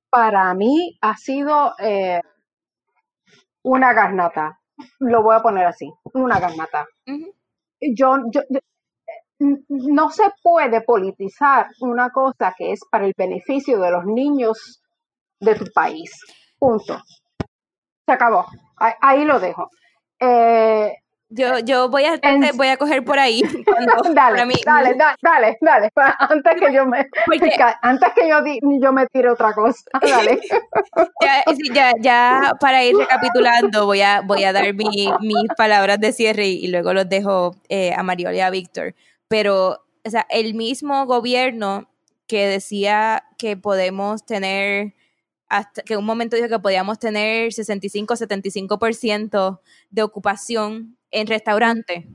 Para 0.10 0.54
mí 0.54 0.97
ha 1.01 1.18
sido 1.18 1.74
eh, 1.80 2.22
una 3.64 3.93
garnata. 3.93 4.59
Lo 4.99 5.24
voy 5.24 5.36
a 5.36 5.41
poner 5.41 5.66
así, 5.66 5.91
una 6.14 6.39
garnata. 6.39 6.86
yo, 7.82 8.18
yo, 8.32 8.41
no 9.39 10.09
se 10.09 10.24
puede 10.41 10.82
politizar 10.82 11.68
una 11.82 12.09
cosa 12.09 12.53
que 12.57 12.72
es 12.72 12.80
para 12.89 13.05
el 13.05 13.14
beneficio 13.18 13.80
de 13.80 13.91
los 13.91 14.05
niños 14.05 14.82
de 15.39 15.55
tu 15.55 15.66
país. 15.74 16.11
Punto. 16.57 16.97
Se 18.05 18.11
acabó. 18.11 18.45
Ahí, 18.78 19.26
lo 19.26 19.39
dejo. 19.39 19.70
Eh, 20.20 20.93
Yo, 21.36 21.57
yo 21.59 21.89
voy 21.89 22.03
a 22.05 22.19
voy 22.53 22.67
a 22.67 22.77
coger 22.77 23.03
por 23.03 23.17
ahí. 23.17 23.41
dale, 24.13 24.45
dale, 24.65 24.95
dale, 25.21 25.57
dale, 25.61 25.89
antes 26.19 26.53
que 26.59 26.73
yo 26.73 26.86
me 26.86 27.09
antes 27.81 28.09
que 28.13 28.29
yo, 28.29 28.38
yo 28.79 28.93
me 28.93 29.07
tire 29.07 29.29
otra 29.29 29.53
cosa. 29.53 29.84
Dale. 30.01 30.39
Ya, 31.73 31.91
ya, 31.99 32.51
para 32.59 32.84
ir 32.84 32.95
recapitulando, 32.95 33.86
voy 33.86 34.01
a, 34.01 34.21
voy 34.21 34.43
a 34.43 34.53
dar 34.53 34.73
mi, 34.73 35.09
mis 35.21 35.47
palabras 35.57 35.99
de 35.99 36.11
cierre 36.11 36.45
y, 36.45 36.67
luego 36.67 36.93
los 36.93 37.09
dejo 37.09 37.55
eh, 37.67 37.93
a 37.95 38.03
Mariola 38.03 38.36
y 38.36 38.39
a 38.41 38.49
Víctor. 38.51 38.93
Pero, 39.27 39.84
o 40.05 40.09
sea, 40.09 40.27
el 40.29 40.53
mismo 40.53 41.05
gobierno 41.07 41.89
que 42.27 42.47
decía 42.47 43.23
que 43.38 43.57
podemos 43.57 44.25
tener 44.25 44.93
hasta 45.54 45.84
que 45.84 45.95
un 45.95 46.06
momento 46.06 46.36
dijo 46.36 46.49
que 46.49 46.58
podíamos 46.58 46.97
tener 46.97 47.49
65-75% 47.49 49.60
de 49.91 50.01
ocupación 50.01 50.97
en 51.12 51.28
restaurante. 51.28 52.08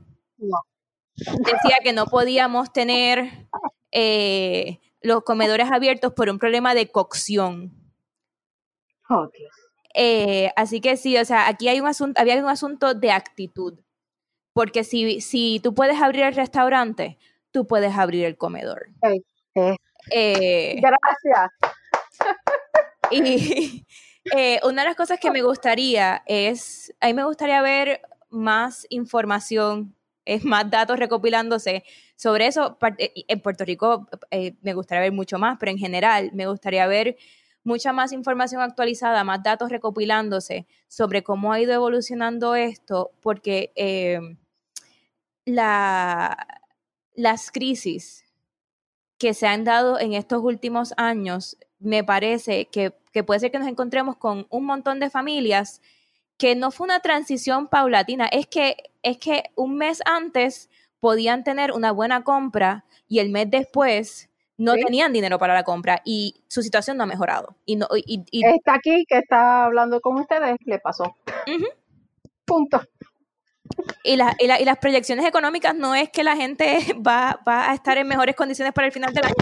Decía 1.15 1.77
que 1.81 1.93
no 1.93 2.07
podíamos 2.07 2.73
tener 2.73 3.47
eh, 3.91 4.81
los 5.01 5.23
comedores 5.23 5.71
abiertos 5.71 6.11
por 6.13 6.29
un 6.29 6.37
problema 6.37 6.73
de 6.73 6.91
cocción. 6.91 7.71
Oh, 9.09 9.29
eh, 9.93 10.51
así 10.57 10.81
que 10.81 10.97
sí, 10.97 11.17
o 11.17 11.23
sea, 11.23 11.47
aquí 11.47 11.69
hay 11.69 11.79
un 11.79 11.87
asunto, 11.87 12.21
había 12.21 12.43
un 12.43 12.49
asunto 12.49 12.93
de 12.93 13.11
actitud. 13.11 13.79
Porque 14.51 14.83
si, 14.83 15.21
si 15.21 15.61
tú 15.63 15.73
puedes 15.73 16.01
abrir 16.01 16.23
el 16.23 16.35
restaurante, 16.35 17.17
tú 17.51 17.65
puedes 17.65 17.95
abrir 17.95 18.25
el 18.25 18.35
comedor. 18.35 18.89
Eh, 20.11 20.75
Gracias. 20.81 21.51
Y 23.11 23.85
una 24.63 24.81
de 24.81 24.87
las 24.89 24.95
cosas 24.95 25.19
que 25.19 25.31
me 25.31 25.41
gustaría 25.41 26.23
es, 26.25 26.93
a 26.99 27.07
mí 27.07 27.13
me 27.13 27.23
gustaría 27.23 27.61
ver 27.61 28.01
más 28.29 28.85
información, 28.89 29.95
es 30.25 30.45
más 30.45 30.69
datos 30.69 30.99
recopilándose 30.99 31.83
sobre 32.15 32.47
eso. 32.47 32.77
Eh, 32.97 33.25
en 33.27 33.39
Puerto 33.41 33.65
Rico 33.65 34.07
eh, 34.31 34.55
me 34.61 34.73
gustaría 34.73 35.01
ver 35.01 35.11
mucho 35.11 35.39
más, 35.39 35.57
pero 35.59 35.71
en 35.71 35.77
general 35.77 36.31
me 36.33 36.47
gustaría 36.47 36.85
ver 36.87 37.17
mucha 37.63 37.93
más 37.93 38.11
información 38.11 38.61
actualizada, 38.61 39.23
más 39.23 39.43
datos 39.43 39.69
recopilándose 39.69 40.67
sobre 40.87 41.23
cómo 41.23 41.51
ha 41.51 41.59
ido 41.59 41.73
evolucionando 41.73 42.55
esto, 42.55 43.11
porque 43.21 43.71
eh, 43.75 44.19
la, 45.45 46.47
las 47.15 47.51
crisis 47.51 48.25
que 49.17 49.33
se 49.33 49.47
han 49.47 49.63
dado 49.63 49.99
en 49.99 50.13
estos 50.13 50.41
últimos 50.41 50.93
años, 50.97 51.57
me 51.79 52.03
parece 52.03 52.65
que, 52.65 52.93
que 53.11 53.23
puede 53.23 53.39
ser 53.39 53.51
que 53.51 53.59
nos 53.59 53.67
encontremos 53.67 54.17
con 54.17 54.47
un 54.49 54.65
montón 54.65 54.99
de 54.99 55.09
familias 55.09 55.81
que 56.37 56.55
no 56.55 56.71
fue 56.71 56.85
una 56.85 57.01
transición 57.01 57.67
paulatina, 57.67 58.25
es 58.27 58.47
que, 58.47 58.77
es 59.03 59.17
que 59.17 59.43
un 59.55 59.77
mes 59.77 60.01
antes 60.05 60.69
podían 60.99 61.43
tener 61.43 61.73
una 61.73 61.91
buena 61.91 62.23
compra 62.23 62.85
y 63.07 63.19
el 63.19 63.29
mes 63.29 63.49
después 63.49 64.29
no 64.57 64.73
tenían 64.73 65.13
dinero 65.13 65.37
para 65.39 65.53
la 65.53 65.63
compra 65.63 66.01
y 66.03 66.43
su 66.47 66.61
situación 66.61 66.97
no 66.97 67.03
ha 67.03 67.07
mejorado. 67.07 67.55
Y 67.65 67.77
no, 67.77 67.87
y, 67.93 68.23
Está 68.31 68.75
aquí, 68.75 69.05
que 69.07 69.19
está 69.19 69.65
hablando 69.65 70.01
con 70.01 70.17
ustedes, 70.17 70.57
le 70.65 70.79
pasó. 70.79 71.15
Punto. 72.45 72.81
Y, 74.03 74.17
y, 74.39 74.65
las 74.65 74.77
proyecciones 74.79 75.25
económicas 75.25 75.75
no 75.75 75.95
es 75.95 76.09
que 76.09 76.23
la 76.23 76.35
gente 76.35 76.79
va, 77.07 77.39
va, 77.47 77.69
a 77.69 77.73
estar 77.73 77.97
en 77.97 78.07
mejores 78.07 78.35
condiciones 78.35 78.73
para 78.73 78.87
el 78.87 78.93
final 78.93 79.13
del 79.13 79.25
año. 79.25 79.35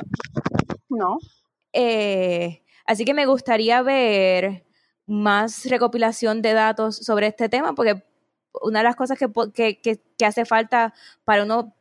No. 0.89 1.17
Eh, 1.73 2.63
así 2.85 3.05
que 3.05 3.13
me 3.13 3.25
gustaría 3.25 3.81
ver 3.81 4.65
más 5.05 5.65
recopilación 5.65 6.41
de 6.41 6.53
datos 6.53 6.97
sobre 6.97 7.27
este 7.27 7.49
tema, 7.49 7.73
porque 7.73 8.03
una 8.61 8.79
de 8.79 8.83
las 8.83 8.95
cosas 8.95 9.17
que, 9.17 9.79
que, 9.81 10.25
hace 10.25 10.45
falta 10.45 10.93
para 11.23 11.43
uno 11.43 11.73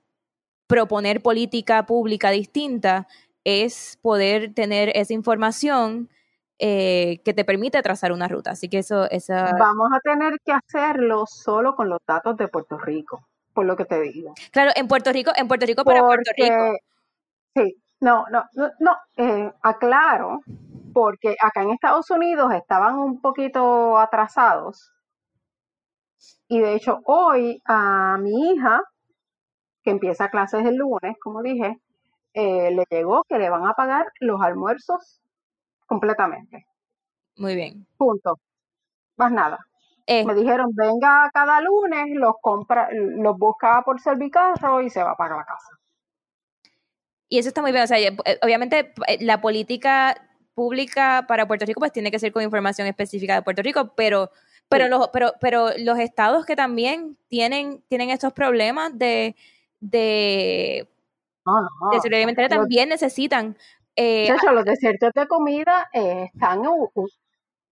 proponer 0.67 1.23
política 1.23 1.87
pública 1.87 2.31
distinta 2.31 3.07
es 3.45 3.99
poder 4.03 4.55
tener 4.55 4.91
esa 4.95 5.13
información 5.13 6.11
eh, 6.59 7.21
que 7.25 7.35
te 7.35 7.45
permite 7.45 7.83
trazar 7.83 8.13
una 8.13 8.29
ruta. 8.29 8.53
Así 8.53 8.69
que 8.69 8.79
eso, 8.79 9.09
esa... 9.11 9.53
Vamos 9.59 9.89
a 9.95 10.01
tener 10.01 10.35
que 10.45 10.53
hacerlo 10.53 11.25
solo 11.27 11.75
con 11.77 11.89
los 11.89 12.01
datos 12.07 12.37
de 12.37 12.49
Puerto 12.49 12.79
Rico, 12.79 13.27
por 13.53 13.67
lo 13.67 13.77
que 13.77 13.85
te 13.85 14.01
digo. 14.01 14.35
Claro, 14.51 14.73
en 14.75 14.89
Puerto 14.89 15.13
Rico, 15.13 15.33
en 15.37 15.49
Puerto 15.49 15.67
Rico 15.67 15.85
para 15.85 16.01
Puerto 16.01 16.31
Rico. 16.37 16.77
Sí, 17.55 17.77
no, 18.01 18.25
no, 18.31 18.45
no, 18.55 18.71
no 18.81 18.97
eh, 19.17 19.53
aclaro 19.63 20.41
porque 20.93 21.37
acá 21.43 21.63
en 21.63 21.71
Estados 21.71 22.11
Unidos 22.11 22.53
estaban 22.55 22.99
un 22.99 23.21
poquito 23.21 23.99
atrasados. 23.99 24.93
Y 26.49 26.61
de 26.61 26.75
hecho, 26.75 27.01
hoy 27.05 27.61
a 27.67 28.17
mi 28.19 28.51
hija, 28.51 28.81
que 29.83 29.91
empieza 29.91 30.31
clases 30.31 30.65
el 30.65 30.77
lunes, 30.77 31.17
como 31.21 31.43
dije, 31.43 31.79
eh, 32.33 32.71
le 32.71 32.85
llegó 32.91 33.25
que 33.25 33.39
le 33.39 33.51
van 33.51 33.67
a 33.67 33.75
pagar 33.75 34.07
los 34.21 34.41
almuerzos 34.41 35.21
completamente. 35.87 36.67
Muy 37.37 37.55
bien. 37.55 37.87
Punto. 37.97 38.39
Más 39.17 39.33
nada. 39.33 39.59
Eh. 40.07 40.25
Me 40.25 40.35
dijeron, 40.35 40.71
venga 40.75 41.31
cada 41.33 41.61
lunes, 41.61 42.07
los 42.15 42.35
compra, 42.41 42.89
los 42.93 43.37
busca 43.37 43.83
por 43.85 44.01
servicarro 44.01 44.81
y 44.81 44.91
se 44.91 45.03
va 45.03 45.15
para 45.17 45.37
la 45.37 45.45
casa. 45.45 45.76
Y 47.29 47.39
eso 47.39 47.49
está 47.49 47.63
muy 47.63 47.73
bien. 47.73 47.85
O 47.85 47.87
sea, 47.87 47.99
eh, 47.99 48.17
obviamente 48.43 48.93
la 49.21 49.41
política 49.41 50.17
pública 50.55 51.27
para 51.29 51.47
Puerto 51.47 51.67
Rico, 51.67 51.81
pues 51.81 51.93
tiene 51.93 52.11
que 52.11 52.19
ser 52.19 52.33
con 52.33 52.43
información 52.43 52.87
específica 52.87 53.35
de 53.35 53.43
Puerto 53.43 53.63
Rico, 53.63 53.93
pero, 53.95 54.31
pero, 54.69 54.89
los, 54.89 55.09
pero, 55.09 55.35
pero 55.41 55.69
los 55.79 55.99
estados 55.99 56.47
que 56.47 56.57
también 56.57 57.19
tienen, 57.29 57.83
tienen 57.89 58.11
estos 58.11 58.33
problemas 58.33 58.97
de, 58.99 59.37
de, 59.81 60.89
también 62.49 62.89
necesitan. 62.89 63.57
Eh, 63.95 64.25
hecho, 64.25 64.53
los 64.53 64.65
desiertos 64.65 65.13
de 65.15 65.27
comida 65.27 65.89
eh, 65.93 66.31
están, 66.33 66.63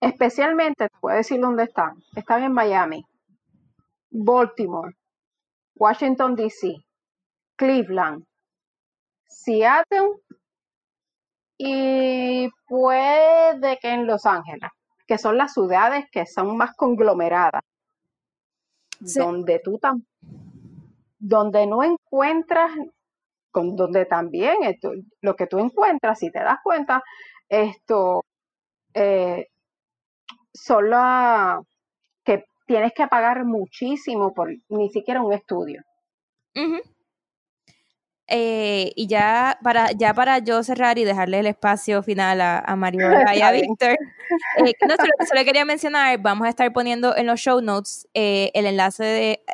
especialmente, 0.01 0.89
te 0.89 0.99
puedo 1.01 1.17
decir 1.17 1.41
dónde 1.41 1.65
están. 1.65 2.03
Están 2.15 2.45
en 2.45 2.53
Miami, 2.53 3.05
Baltimore, 4.11 4.95
Washington, 5.75 6.37
D.C., 6.37 6.85
Cleveland, 7.57 8.25
Seattle 9.27 10.21
y 11.59 12.49
puede 12.67 13.79
que 13.79 13.91
en 13.91 14.07
Los 14.07 14.27
Ángeles, 14.27 14.71
que 15.07 15.19
son 15.19 15.37
las 15.37 15.53
ciudades 15.53 16.07
que 16.11 16.27
son 16.27 16.57
más 16.57 16.75
conglomeradas, 16.77 17.63
donde 19.01 19.61
tú 19.61 19.79
tam 19.79 20.03
donde 21.19 21.67
no 21.67 21.83
encuentras, 21.83 22.71
con, 23.51 23.77
donde 23.77 24.05
también 24.05 24.63
esto, 24.63 24.93
lo 25.23 25.35
que 25.37 25.47
tú 25.47 25.59
encuentras, 25.59 26.19
si 26.19 26.31
te 26.31 26.41
das 26.41 26.59
cuenta, 26.63 27.03
esto 27.49 28.25
eh, 28.93 29.47
son 30.53 30.91
que 32.25 32.45
tienes 32.67 32.93
que 32.95 33.07
pagar 33.07 33.45
muchísimo 33.47 34.35
por 34.35 34.51
ni 34.69 34.91
siquiera 34.91 35.23
un 35.23 35.33
estudio. 35.33 35.83
Eh, 38.27 38.93
y 38.97 39.07
ya 39.07 39.59
para, 39.63 39.93
ya 39.93 40.15
para 40.15 40.39
yo 40.39 40.63
cerrar 40.63 40.97
y 40.97 41.05
dejarle 41.05 41.41
el 41.41 41.47
espacio 41.47 42.03
final 42.03 42.41
a, 42.41 42.59
a 42.59 42.75
Mario 42.75 43.01
y 43.37 43.43
a 43.43 43.51
Víctor, 43.51 43.99
eh, 44.65 44.73
no, 44.89 44.97
solo, 44.97 45.45
quería 45.45 45.67
mencionar, 45.67 46.19
vamos 46.21 46.47
a 46.47 46.51
estar 46.51 46.73
poniendo 46.73 47.15
en 47.15 47.27
los 47.27 47.39
show 47.39 47.61
notes 47.61 48.09
eh, 48.15 48.51
el 48.55 48.65
enlace 48.65 49.05
de, 49.05 49.45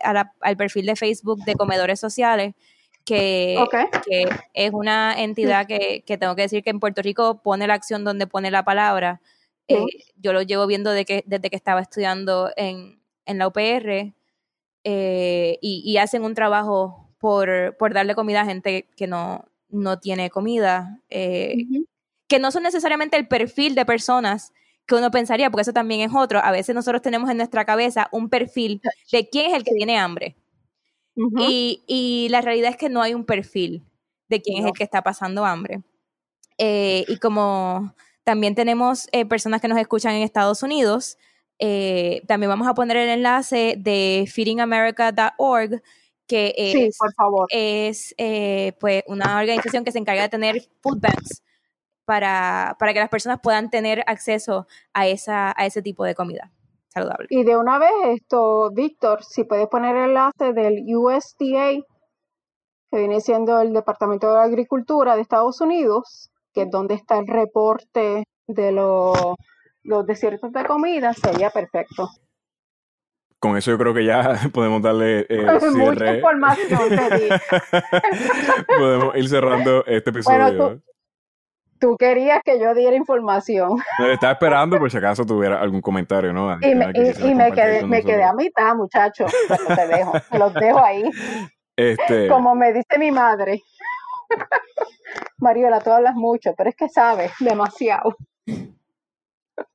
al 0.41 0.57
perfil 0.57 0.87
de 0.87 0.95
Facebook 0.95 1.43
de 1.45 1.55
Comedores 1.55 1.99
Sociales, 1.99 2.55
que, 3.05 3.59
que 4.09 4.29
es 4.55 4.71
una 4.73 5.21
entidad 5.21 5.67
que, 5.67 6.05
que, 6.07 6.17
tengo 6.17 6.37
que 6.37 6.43
decir 6.43 6.63
que 6.63 6.71
en 6.71 6.79
Puerto 6.79 7.03
Rico 7.03 7.43
pone 7.43 7.67
la 7.67 7.75
acción 7.75 8.05
donde 8.05 8.29
pone 8.29 8.53
la 8.53 8.65
palabra. 8.65 9.21
yo 9.67 10.33
lo 10.33 10.43
llevo 10.43 10.69
viendo 10.69 10.93
de 10.93 11.05
que, 11.05 11.25
desde 11.27 11.51
que 11.51 11.57
estaba 11.57 11.81
estudiando 11.81 12.53
en, 12.57 13.01
en 13.27 13.39
la 13.39 13.49
UPR 13.49 14.13
y, 14.85 15.59
y 15.61 15.97
hacen 15.97 16.23
un 16.23 16.35
trabajo 16.35 17.10
por, 17.21 17.77
por 17.79 17.93
darle 17.93 18.15
comida 18.15 18.41
a 18.41 18.47
gente 18.47 18.89
que 18.97 19.07
no, 19.07 19.45
no 19.69 20.01
tiene 20.01 20.31
comida, 20.31 20.99
eh, 21.11 21.55
que 22.27 22.39
no 22.39 22.51
son 22.51 22.63
necesariamente 22.63 23.17
el 23.17 23.29
perfil 23.29 23.75
de 23.75 23.85
personas 23.85 24.53
que 24.87 24.95
uno 24.95 25.11
pensaría, 25.11 25.51
porque 25.51 25.63
eso 25.63 25.73
también 25.73 26.01
es 26.01 26.11
otro. 26.15 26.41
A 26.43 26.51
veces 26.51 26.75
nosotros 26.75 27.03
tenemos 27.03 27.31
en 27.31 27.37
nuestra 27.37 27.65
cabeza 27.65 28.09
un 28.11 28.29
perfil 28.29 28.81
de 29.13 29.29
quién 29.29 29.51
es 29.51 29.57
el 29.57 29.65
que 29.65 29.73
tiene 29.73 29.99
hambre. 29.99 30.35
y, 31.39 31.83
y, 31.87 32.29
la 32.31 32.41
realidad 32.41 32.71
es 32.71 32.77
que 32.79 32.89
no 32.89 33.03
hay 33.03 33.13
un 33.13 33.27
perfil 33.27 33.85
de 34.29 34.41
quién 34.41 34.59
es 34.59 34.65
el 34.65 34.73
que 34.73 34.85
está 34.85 35.03
pasando 35.03 35.45
hambre. 35.45 35.83
Eh, 36.57 37.05
y 37.09 37.19
como 37.19 37.95
también 38.25 38.55
tenemos 38.55 39.09
eh, 39.13 39.27
personas 39.27 39.61
que 39.61 39.69
nos 39.69 39.79
escuchan 39.79 40.15
en 40.15 40.23
Estados 40.23 40.63
Unidos, 40.63 41.19
también 42.27 42.49
vamos 42.49 42.67
a 42.67 42.73
poner 42.73 42.97
el 42.97 43.11
enlace 43.11 43.75
de 43.77 44.27
feedingamerica.org, 44.33 45.83
que 46.31 46.55
es, 46.57 46.97
por 46.97 47.13
favor. 47.15 47.49
es 47.51 48.15
eh, 48.17 48.73
pues 48.79 49.03
una 49.09 49.41
organización 49.41 49.85
que 49.85 49.91
se 49.91 49.99
encarga 49.99 50.23
de 50.23 50.29
tener 50.29 50.63
food 50.81 51.01
banks 51.01 51.43
para, 52.05 52.77
para 52.79 52.93
que 52.93 53.01
las 53.01 53.09
personas 53.09 53.41
puedan 53.43 53.69
tener 53.69 54.05
acceso 54.07 54.69
a, 54.93 55.09
esa, 55.09 55.53
a 55.57 55.67
ese 55.67 55.83
tipo 55.83 56.05
de 56.05 56.15
comida. 56.15 56.53
saludable. 56.89 57.27
Y 57.31 57.43
de 57.43 57.57
una 57.57 57.81
vez 57.81 57.91
esto, 58.07 58.71
Víctor, 58.71 59.25
si 59.25 59.43
puedes 59.43 59.67
poner 59.67 59.97
el 59.97 60.11
enlace 60.11 60.53
del 60.53 60.85
USDA, 60.87 61.85
que 62.93 62.99
viene 62.99 63.21
siendo 63.21 63.61
el 63.61 63.73
Departamento 63.73 64.33
de 64.33 64.41
Agricultura 64.41 65.17
de 65.17 65.23
Estados 65.23 65.61
Unidos, 65.61 66.31
que 66.55 66.63
es 66.63 66.71
donde 66.71 66.95
está 66.95 67.19
el 67.19 67.27
reporte 67.27 68.23
de 68.47 68.73
los, 68.73 69.17
los 69.83 70.07
desiertos 70.07 70.53
de 70.53 70.65
comida, 70.65 71.13
sería 71.13 71.51
perfecto. 71.51 72.09
Con 73.41 73.57
eso 73.57 73.71
yo 73.71 73.79
creo 73.79 73.95
que 73.95 74.05
ya 74.05 74.33
podemos 74.53 74.83
darle 74.83 75.27
eh, 75.29 75.47
Mucha 75.73 76.15
información 76.15 76.79
podemos 78.79 79.17
ir 79.17 79.29
cerrando 79.29 79.85
este 79.87 80.11
episodio. 80.11 80.39
Bueno, 80.39 80.57
tú- 80.77 80.83
Tú 81.79 81.97
querías 81.97 82.43
que 82.45 82.61
yo 82.61 82.75
diera 82.75 82.95
información 82.95 83.79
estaba 84.13 84.35
esperando 84.35 84.79
por 84.79 84.91
si 84.91 84.99
acaso 84.99 85.25
tuviera 85.25 85.59
algún 85.63 85.81
comentario, 85.81 86.31
¿no? 86.31 86.53
y 86.61 86.75
me, 86.75 86.91
y- 86.93 87.31
y 87.31 87.35
me 87.35 87.53
quedé, 87.53 87.87
me 87.87 88.05
quedé 88.05 88.23
a 88.23 88.35
mitad, 88.35 88.75
muchachos. 88.75 89.33
Pero 89.49 89.65
te 89.75 89.87
dejo, 89.87 90.13
los 90.39 90.53
dejo 90.53 90.85
ahí. 90.85 91.11
Este, 91.75 92.29
Como 92.29 92.55
me 92.55 92.75
dice 92.75 92.99
mi 92.99 93.11
madre. 93.11 93.63
Mariola, 95.39 95.81
tú 95.81 95.91
hablas 95.91 96.15
mucho, 96.15 96.53
pero 96.55 96.69
es 96.69 96.77
que 96.77 96.91
sabes 96.91 97.33
demasiado. 97.41 98.15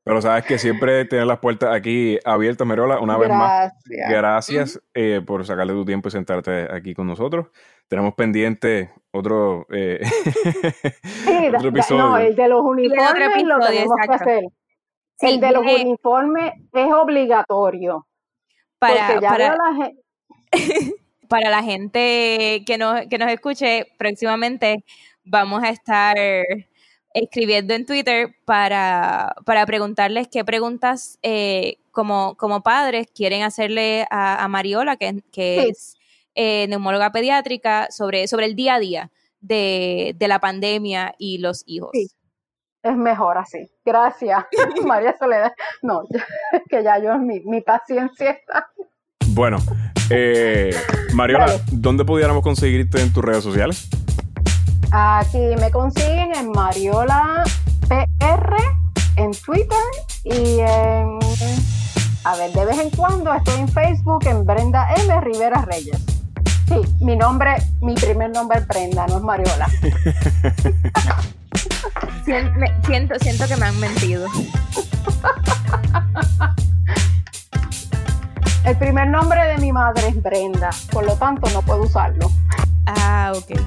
Pero 0.06 0.22
sabes 0.22 0.46
que 0.46 0.60
siempre 0.60 1.04
tener 1.06 1.26
las 1.26 1.40
puertas 1.40 1.74
aquí 1.74 2.20
abiertas, 2.24 2.68
Merola, 2.68 3.00
una 3.00 3.18
vez 3.18 3.30
más. 3.30 3.74
Gracias. 4.08 4.80
Eh, 4.94 5.20
por 5.26 5.44
sacarle 5.48 5.74
tu 5.74 5.84
tiempo 5.84 6.10
y 6.10 6.12
sentarte 6.12 6.68
aquí 6.72 6.94
con 6.94 7.08
nosotros. 7.08 7.48
Tenemos 7.88 8.14
pendiente 8.14 8.92
otro, 9.10 9.66
eh, 9.72 10.00
Sí, 11.04 11.48
otro 11.48 11.70
episodio. 11.70 12.04
no, 12.04 12.18
el 12.20 12.36
de 12.36 12.48
los 12.48 12.62
uniformes 12.62 13.18
lo 13.18 13.56
episodio, 13.56 13.66
tenemos 13.66 13.96
que 13.96 14.06
exacto. 14.06 14.24
hacer. 14.24 14.44
Sí, 15.18 15.26
el 15.26 15.40
de 15.40 15.52
los 15.52 15.64
uniformes 15.64 16.54
es 16.72 16.94
obligatorio. 16.94 18.06
para, 18.78 19.08
porque 19.08 19.22
ya 19.22 19.30
para, 19.30 19.50
veo 19.50 19.58
la 19.58 19.86
gente. 19.86 20.04
para 21.28 21.50
la 21.50 21.64
gente 21.64 22.64
que 22.64 22.78
nos, 22.78 23.08
que 23.08 23.18
nos 23.18 23.32
escuche, 23.32 23.88
próximamente 23.98 24.86
vamos 25.24 25.64
a 25.64 25.70
estar 25.70 26.16
escribiendo 27.16 27.74
en 27.74 27.86
Twitter 27.86 28.36
para, 28.46 29.36
para 29.46 29.66
preguntarles 29.66 30.28
qué 30.28 30.44
preguntas 30.46 31.18
eh, 31.24 31.78
como, 31.92 32.36
como 32.36 32.62
padres 32.62 33.08
quieren 33.16 33.42
hacerle 33.42 34.06
a, 34.12 34.44
a 34.44 34.48
Mariola, 34.48 34.98
que, 34.98 35.24
que 35.32 35.62
Sí. 35.64 35.70
es 35.70 35.96
eh, 36.36 36.68
neumóloga 36.68 37.12
pediátrica, 37.12 37.88
sobre, 37.90 38.28
sobre 38.28 38.46
el 38.46 38.56
día 38.56 38.76
a 38.76 38.80
día 38.80 39.12
de, 39.40 40.14
de 40.18 40.28
la 40.28 40.40
pandemia 40.40 41.16
y 41.18 41.38
los 41.40 41.64
hijos. 41.66 41.90
Sí. 41.94 42.08
Es 42.84 42.96
mejor 42.96 43.38
así. 43.40 43.68
Gracias, 43.84 44.46
María 44.86 45.16
Soledad. 45.18 45.54
No, 45.82 46.04
que 46.70 46.84
ya 46.84 47.00
yo, 47.00 47.18
mi, 47.18 47.40
mi 47.40 47.62
paciencia 47.62 48.32
está. 48.32 48.68
Bueno, 49.30 49.58
eh, 50.12 50.70
Mariola, 51.14 51.48
Dale. 51.48 51.64
¿dónde 51.72 52.06
pudiéramos 52.06 52.44
conseguirte 52.44 53.02
en 53.02 53.12
tus 53.12 53.24
redes 53.24 53.44
sociales? 53.44 53.88
Aquí 54.98 55.58
me 55.60 55.70
consiguen 55.72 56.34
en 56.34 56.52
Mariola 56.52 57.44
PR 57.90 58.56
en 59.18 59.32
Twitter 59.32 59.78
y 60.24 60.60
en. 60.60 61.20
A 62.24 62.38
ver, 62.38 62.54
de 62.54 62.64
vez 62.64 62.80
en 62.80 62.90
cuando 62.92 63.34
estoy 63.34 63.60
en 63.60 63.68
Facebook 63.68 64.26
en 64.26 64.46
Brenda 64.46 64.88
M. 64.96 65.20
Rivera 65.20 65.66
Reyes. 65.66 65.98
Sí, 66.70 66.80
mi 67.02 67.18
nombre, 67.18 67.56
mi 67.82 67.94
primer 67.96 68.30
nombre 68.30 68.60
es 68.60 68.68
Brenda, 68.68 69.06
no 69.08 69.18
es 69.18 69.24
Mariola. 69.24 69.68
Siento, 72.86 73.20
siento 73.20 73.48
que 73.50 73.58
me 73.58 73.66
han 73.66 73.78
mentido. 73.82 74.30
El 78.66 78.76
primer 78.78 79.08
nombre 79.08 79.40
de 79.48 79.58
mi 79.60 79.72
madre 79.72 80.08
es 80.08 80.24
Brenda, 80.24 80.72
por 80.92 81.06
lo 81.06 81.16
tanto 81.16 81.48
no 81.52 81.62
puedo 81.62 81.84
usarlo. 81.84 82.32
Ah, 82.88 83.32
ok. 83.36 83.60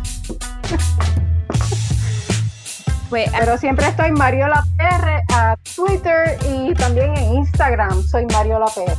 Pues 3.09 3.31
Pero 3.31 3.57
siempre 3.59 3.87
estoy 3.87 4.11
Mariola 4.11 4.67
PR 4.77 5.23
a 5.33 5.57
Twitter 5.77 6.37
y 6.51 6.75
también 6.75 7.17
en 7.17 7.35
Instagram 7.37 8.03
soy 8.03 8.27
Mariola 8.27 8.67
PR. 8.67 8.97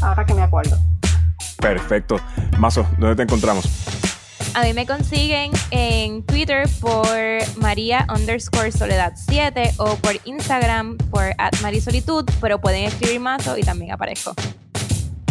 Ahora 0.00 0.24
que 0.24 0.34
me 0.34 0.42
acuerdo. 0.42 0.78
Perfecto. 1.60 2.16
Mazo, 2.58 2.86
¿dónde 2.98 3.14
te 3.14 3.22
encontramos? 3.22 3.68
a 4.54 4.62
mí 4.64 4.74
me 4.74 4.86
consiguen 4.86 5.50
en 5.70 6.22
Twitter 6.24 6.68
por 6.80 7.06
María 7.56 8.06
underscore 8.14 8.70
Soledad 8.70 9.14
7 9.16 9.74
o 9.78 9.96
por 9.96 10.14
Instagram 10.24 10.98
por 11.10 11.34
at 11.38 11.58
Marisolitud, 11.62 12.28
pero 12.40 12.60
pueden 12.60 12.84
escribir 12.84 13.20
Mazo 13.20 13.56
y 13.56 13.62
también 13.62 13.92
aparezco. 13.92 14.34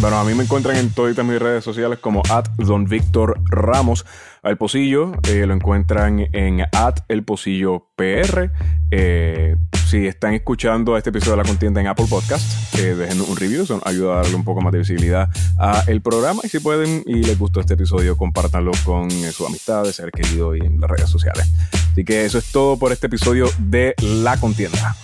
Bueno, 0.02 0.18
a 0.18 0.24
mí 0.24 0.34
me 0.34 0.42
encuentran 0.42 0.76
en 0.76 0.90
todas 0.90 1.16
mis 1.24 1.38
redes 1.38 1.62
sociales 1.62 2.00
como 2.00 2.22
at 2.28 2.48
Don 2.56 2.86
Víctor 2.86 3.40
Ramos. 3.48 4.04
Al 4.42 4.58
Pocillo 4.58 5.12
eh, 5.28 5.46
lo 5.46 5.54
encuentran 5.54 6.26
en 6.32 6.62
at 6.72 7.04
El 7.06 7.22
Pocillo 7.22 7.86
PR. 7.94 8.50
Eh, 8.90 9.54
si 9.86 10.08
están 10.08 10.34
escuchando 10.34 10.96
este 10.96 11.10
episodio 11.10 11.36
de 11.36 11.42
la 11.44 11.48
contienda 11.48 11.80
en 11.80 11.86
Apple 11.86 12.06
Podcast, 12.10 12.76
eh, 12.80 12.96
dejen 12.96 13.20
un 13.20 13.36
review, 13.36 13.62
eso 13.62 13.74
nos 13.74 13.86
ayuda 13.86 14.14
a 14.14 14.16
darle 14.22 14.34
un 14.34 14.42
poco 14.42 14.60
más 14.60 14.72
de 14.72 14.80
visibilidad 14.80 15.28
a 15.56 15.84
el 15.86 16.02
programa. 16.02 16.42
Y 16.42 16.48
si 16.48 16.58
pueden 16.58 17.04
y 17.06 17.22
les 17.22 17.38
gustó 17.38 17.60
este 17.60 17.74
episodio, 17.74 18.16
compártanlo 18.16 18.72
con 18.84 19.08
eh, 19.08 19.30
sus 19.30 19.46
amistades, 19.46 19.94
ser 19.94 20.10
querido 20.10 20.56
y 20.56 20.62
en 20.62 20.80
las 20.80 20.90
redes 20.90 21.10
sociales. 21.10 21.48
Así 21.92 22.04
que 22.04 22.24
eso 22.24 22.38
es 22.38 22.50
todo 22.50 22.76
por 22.76 22.90
este 22.90 23.06
episodio 23.06 23.46
de 23.60 23.94
La 24.00 24.36
Contienda. 24.36 24.96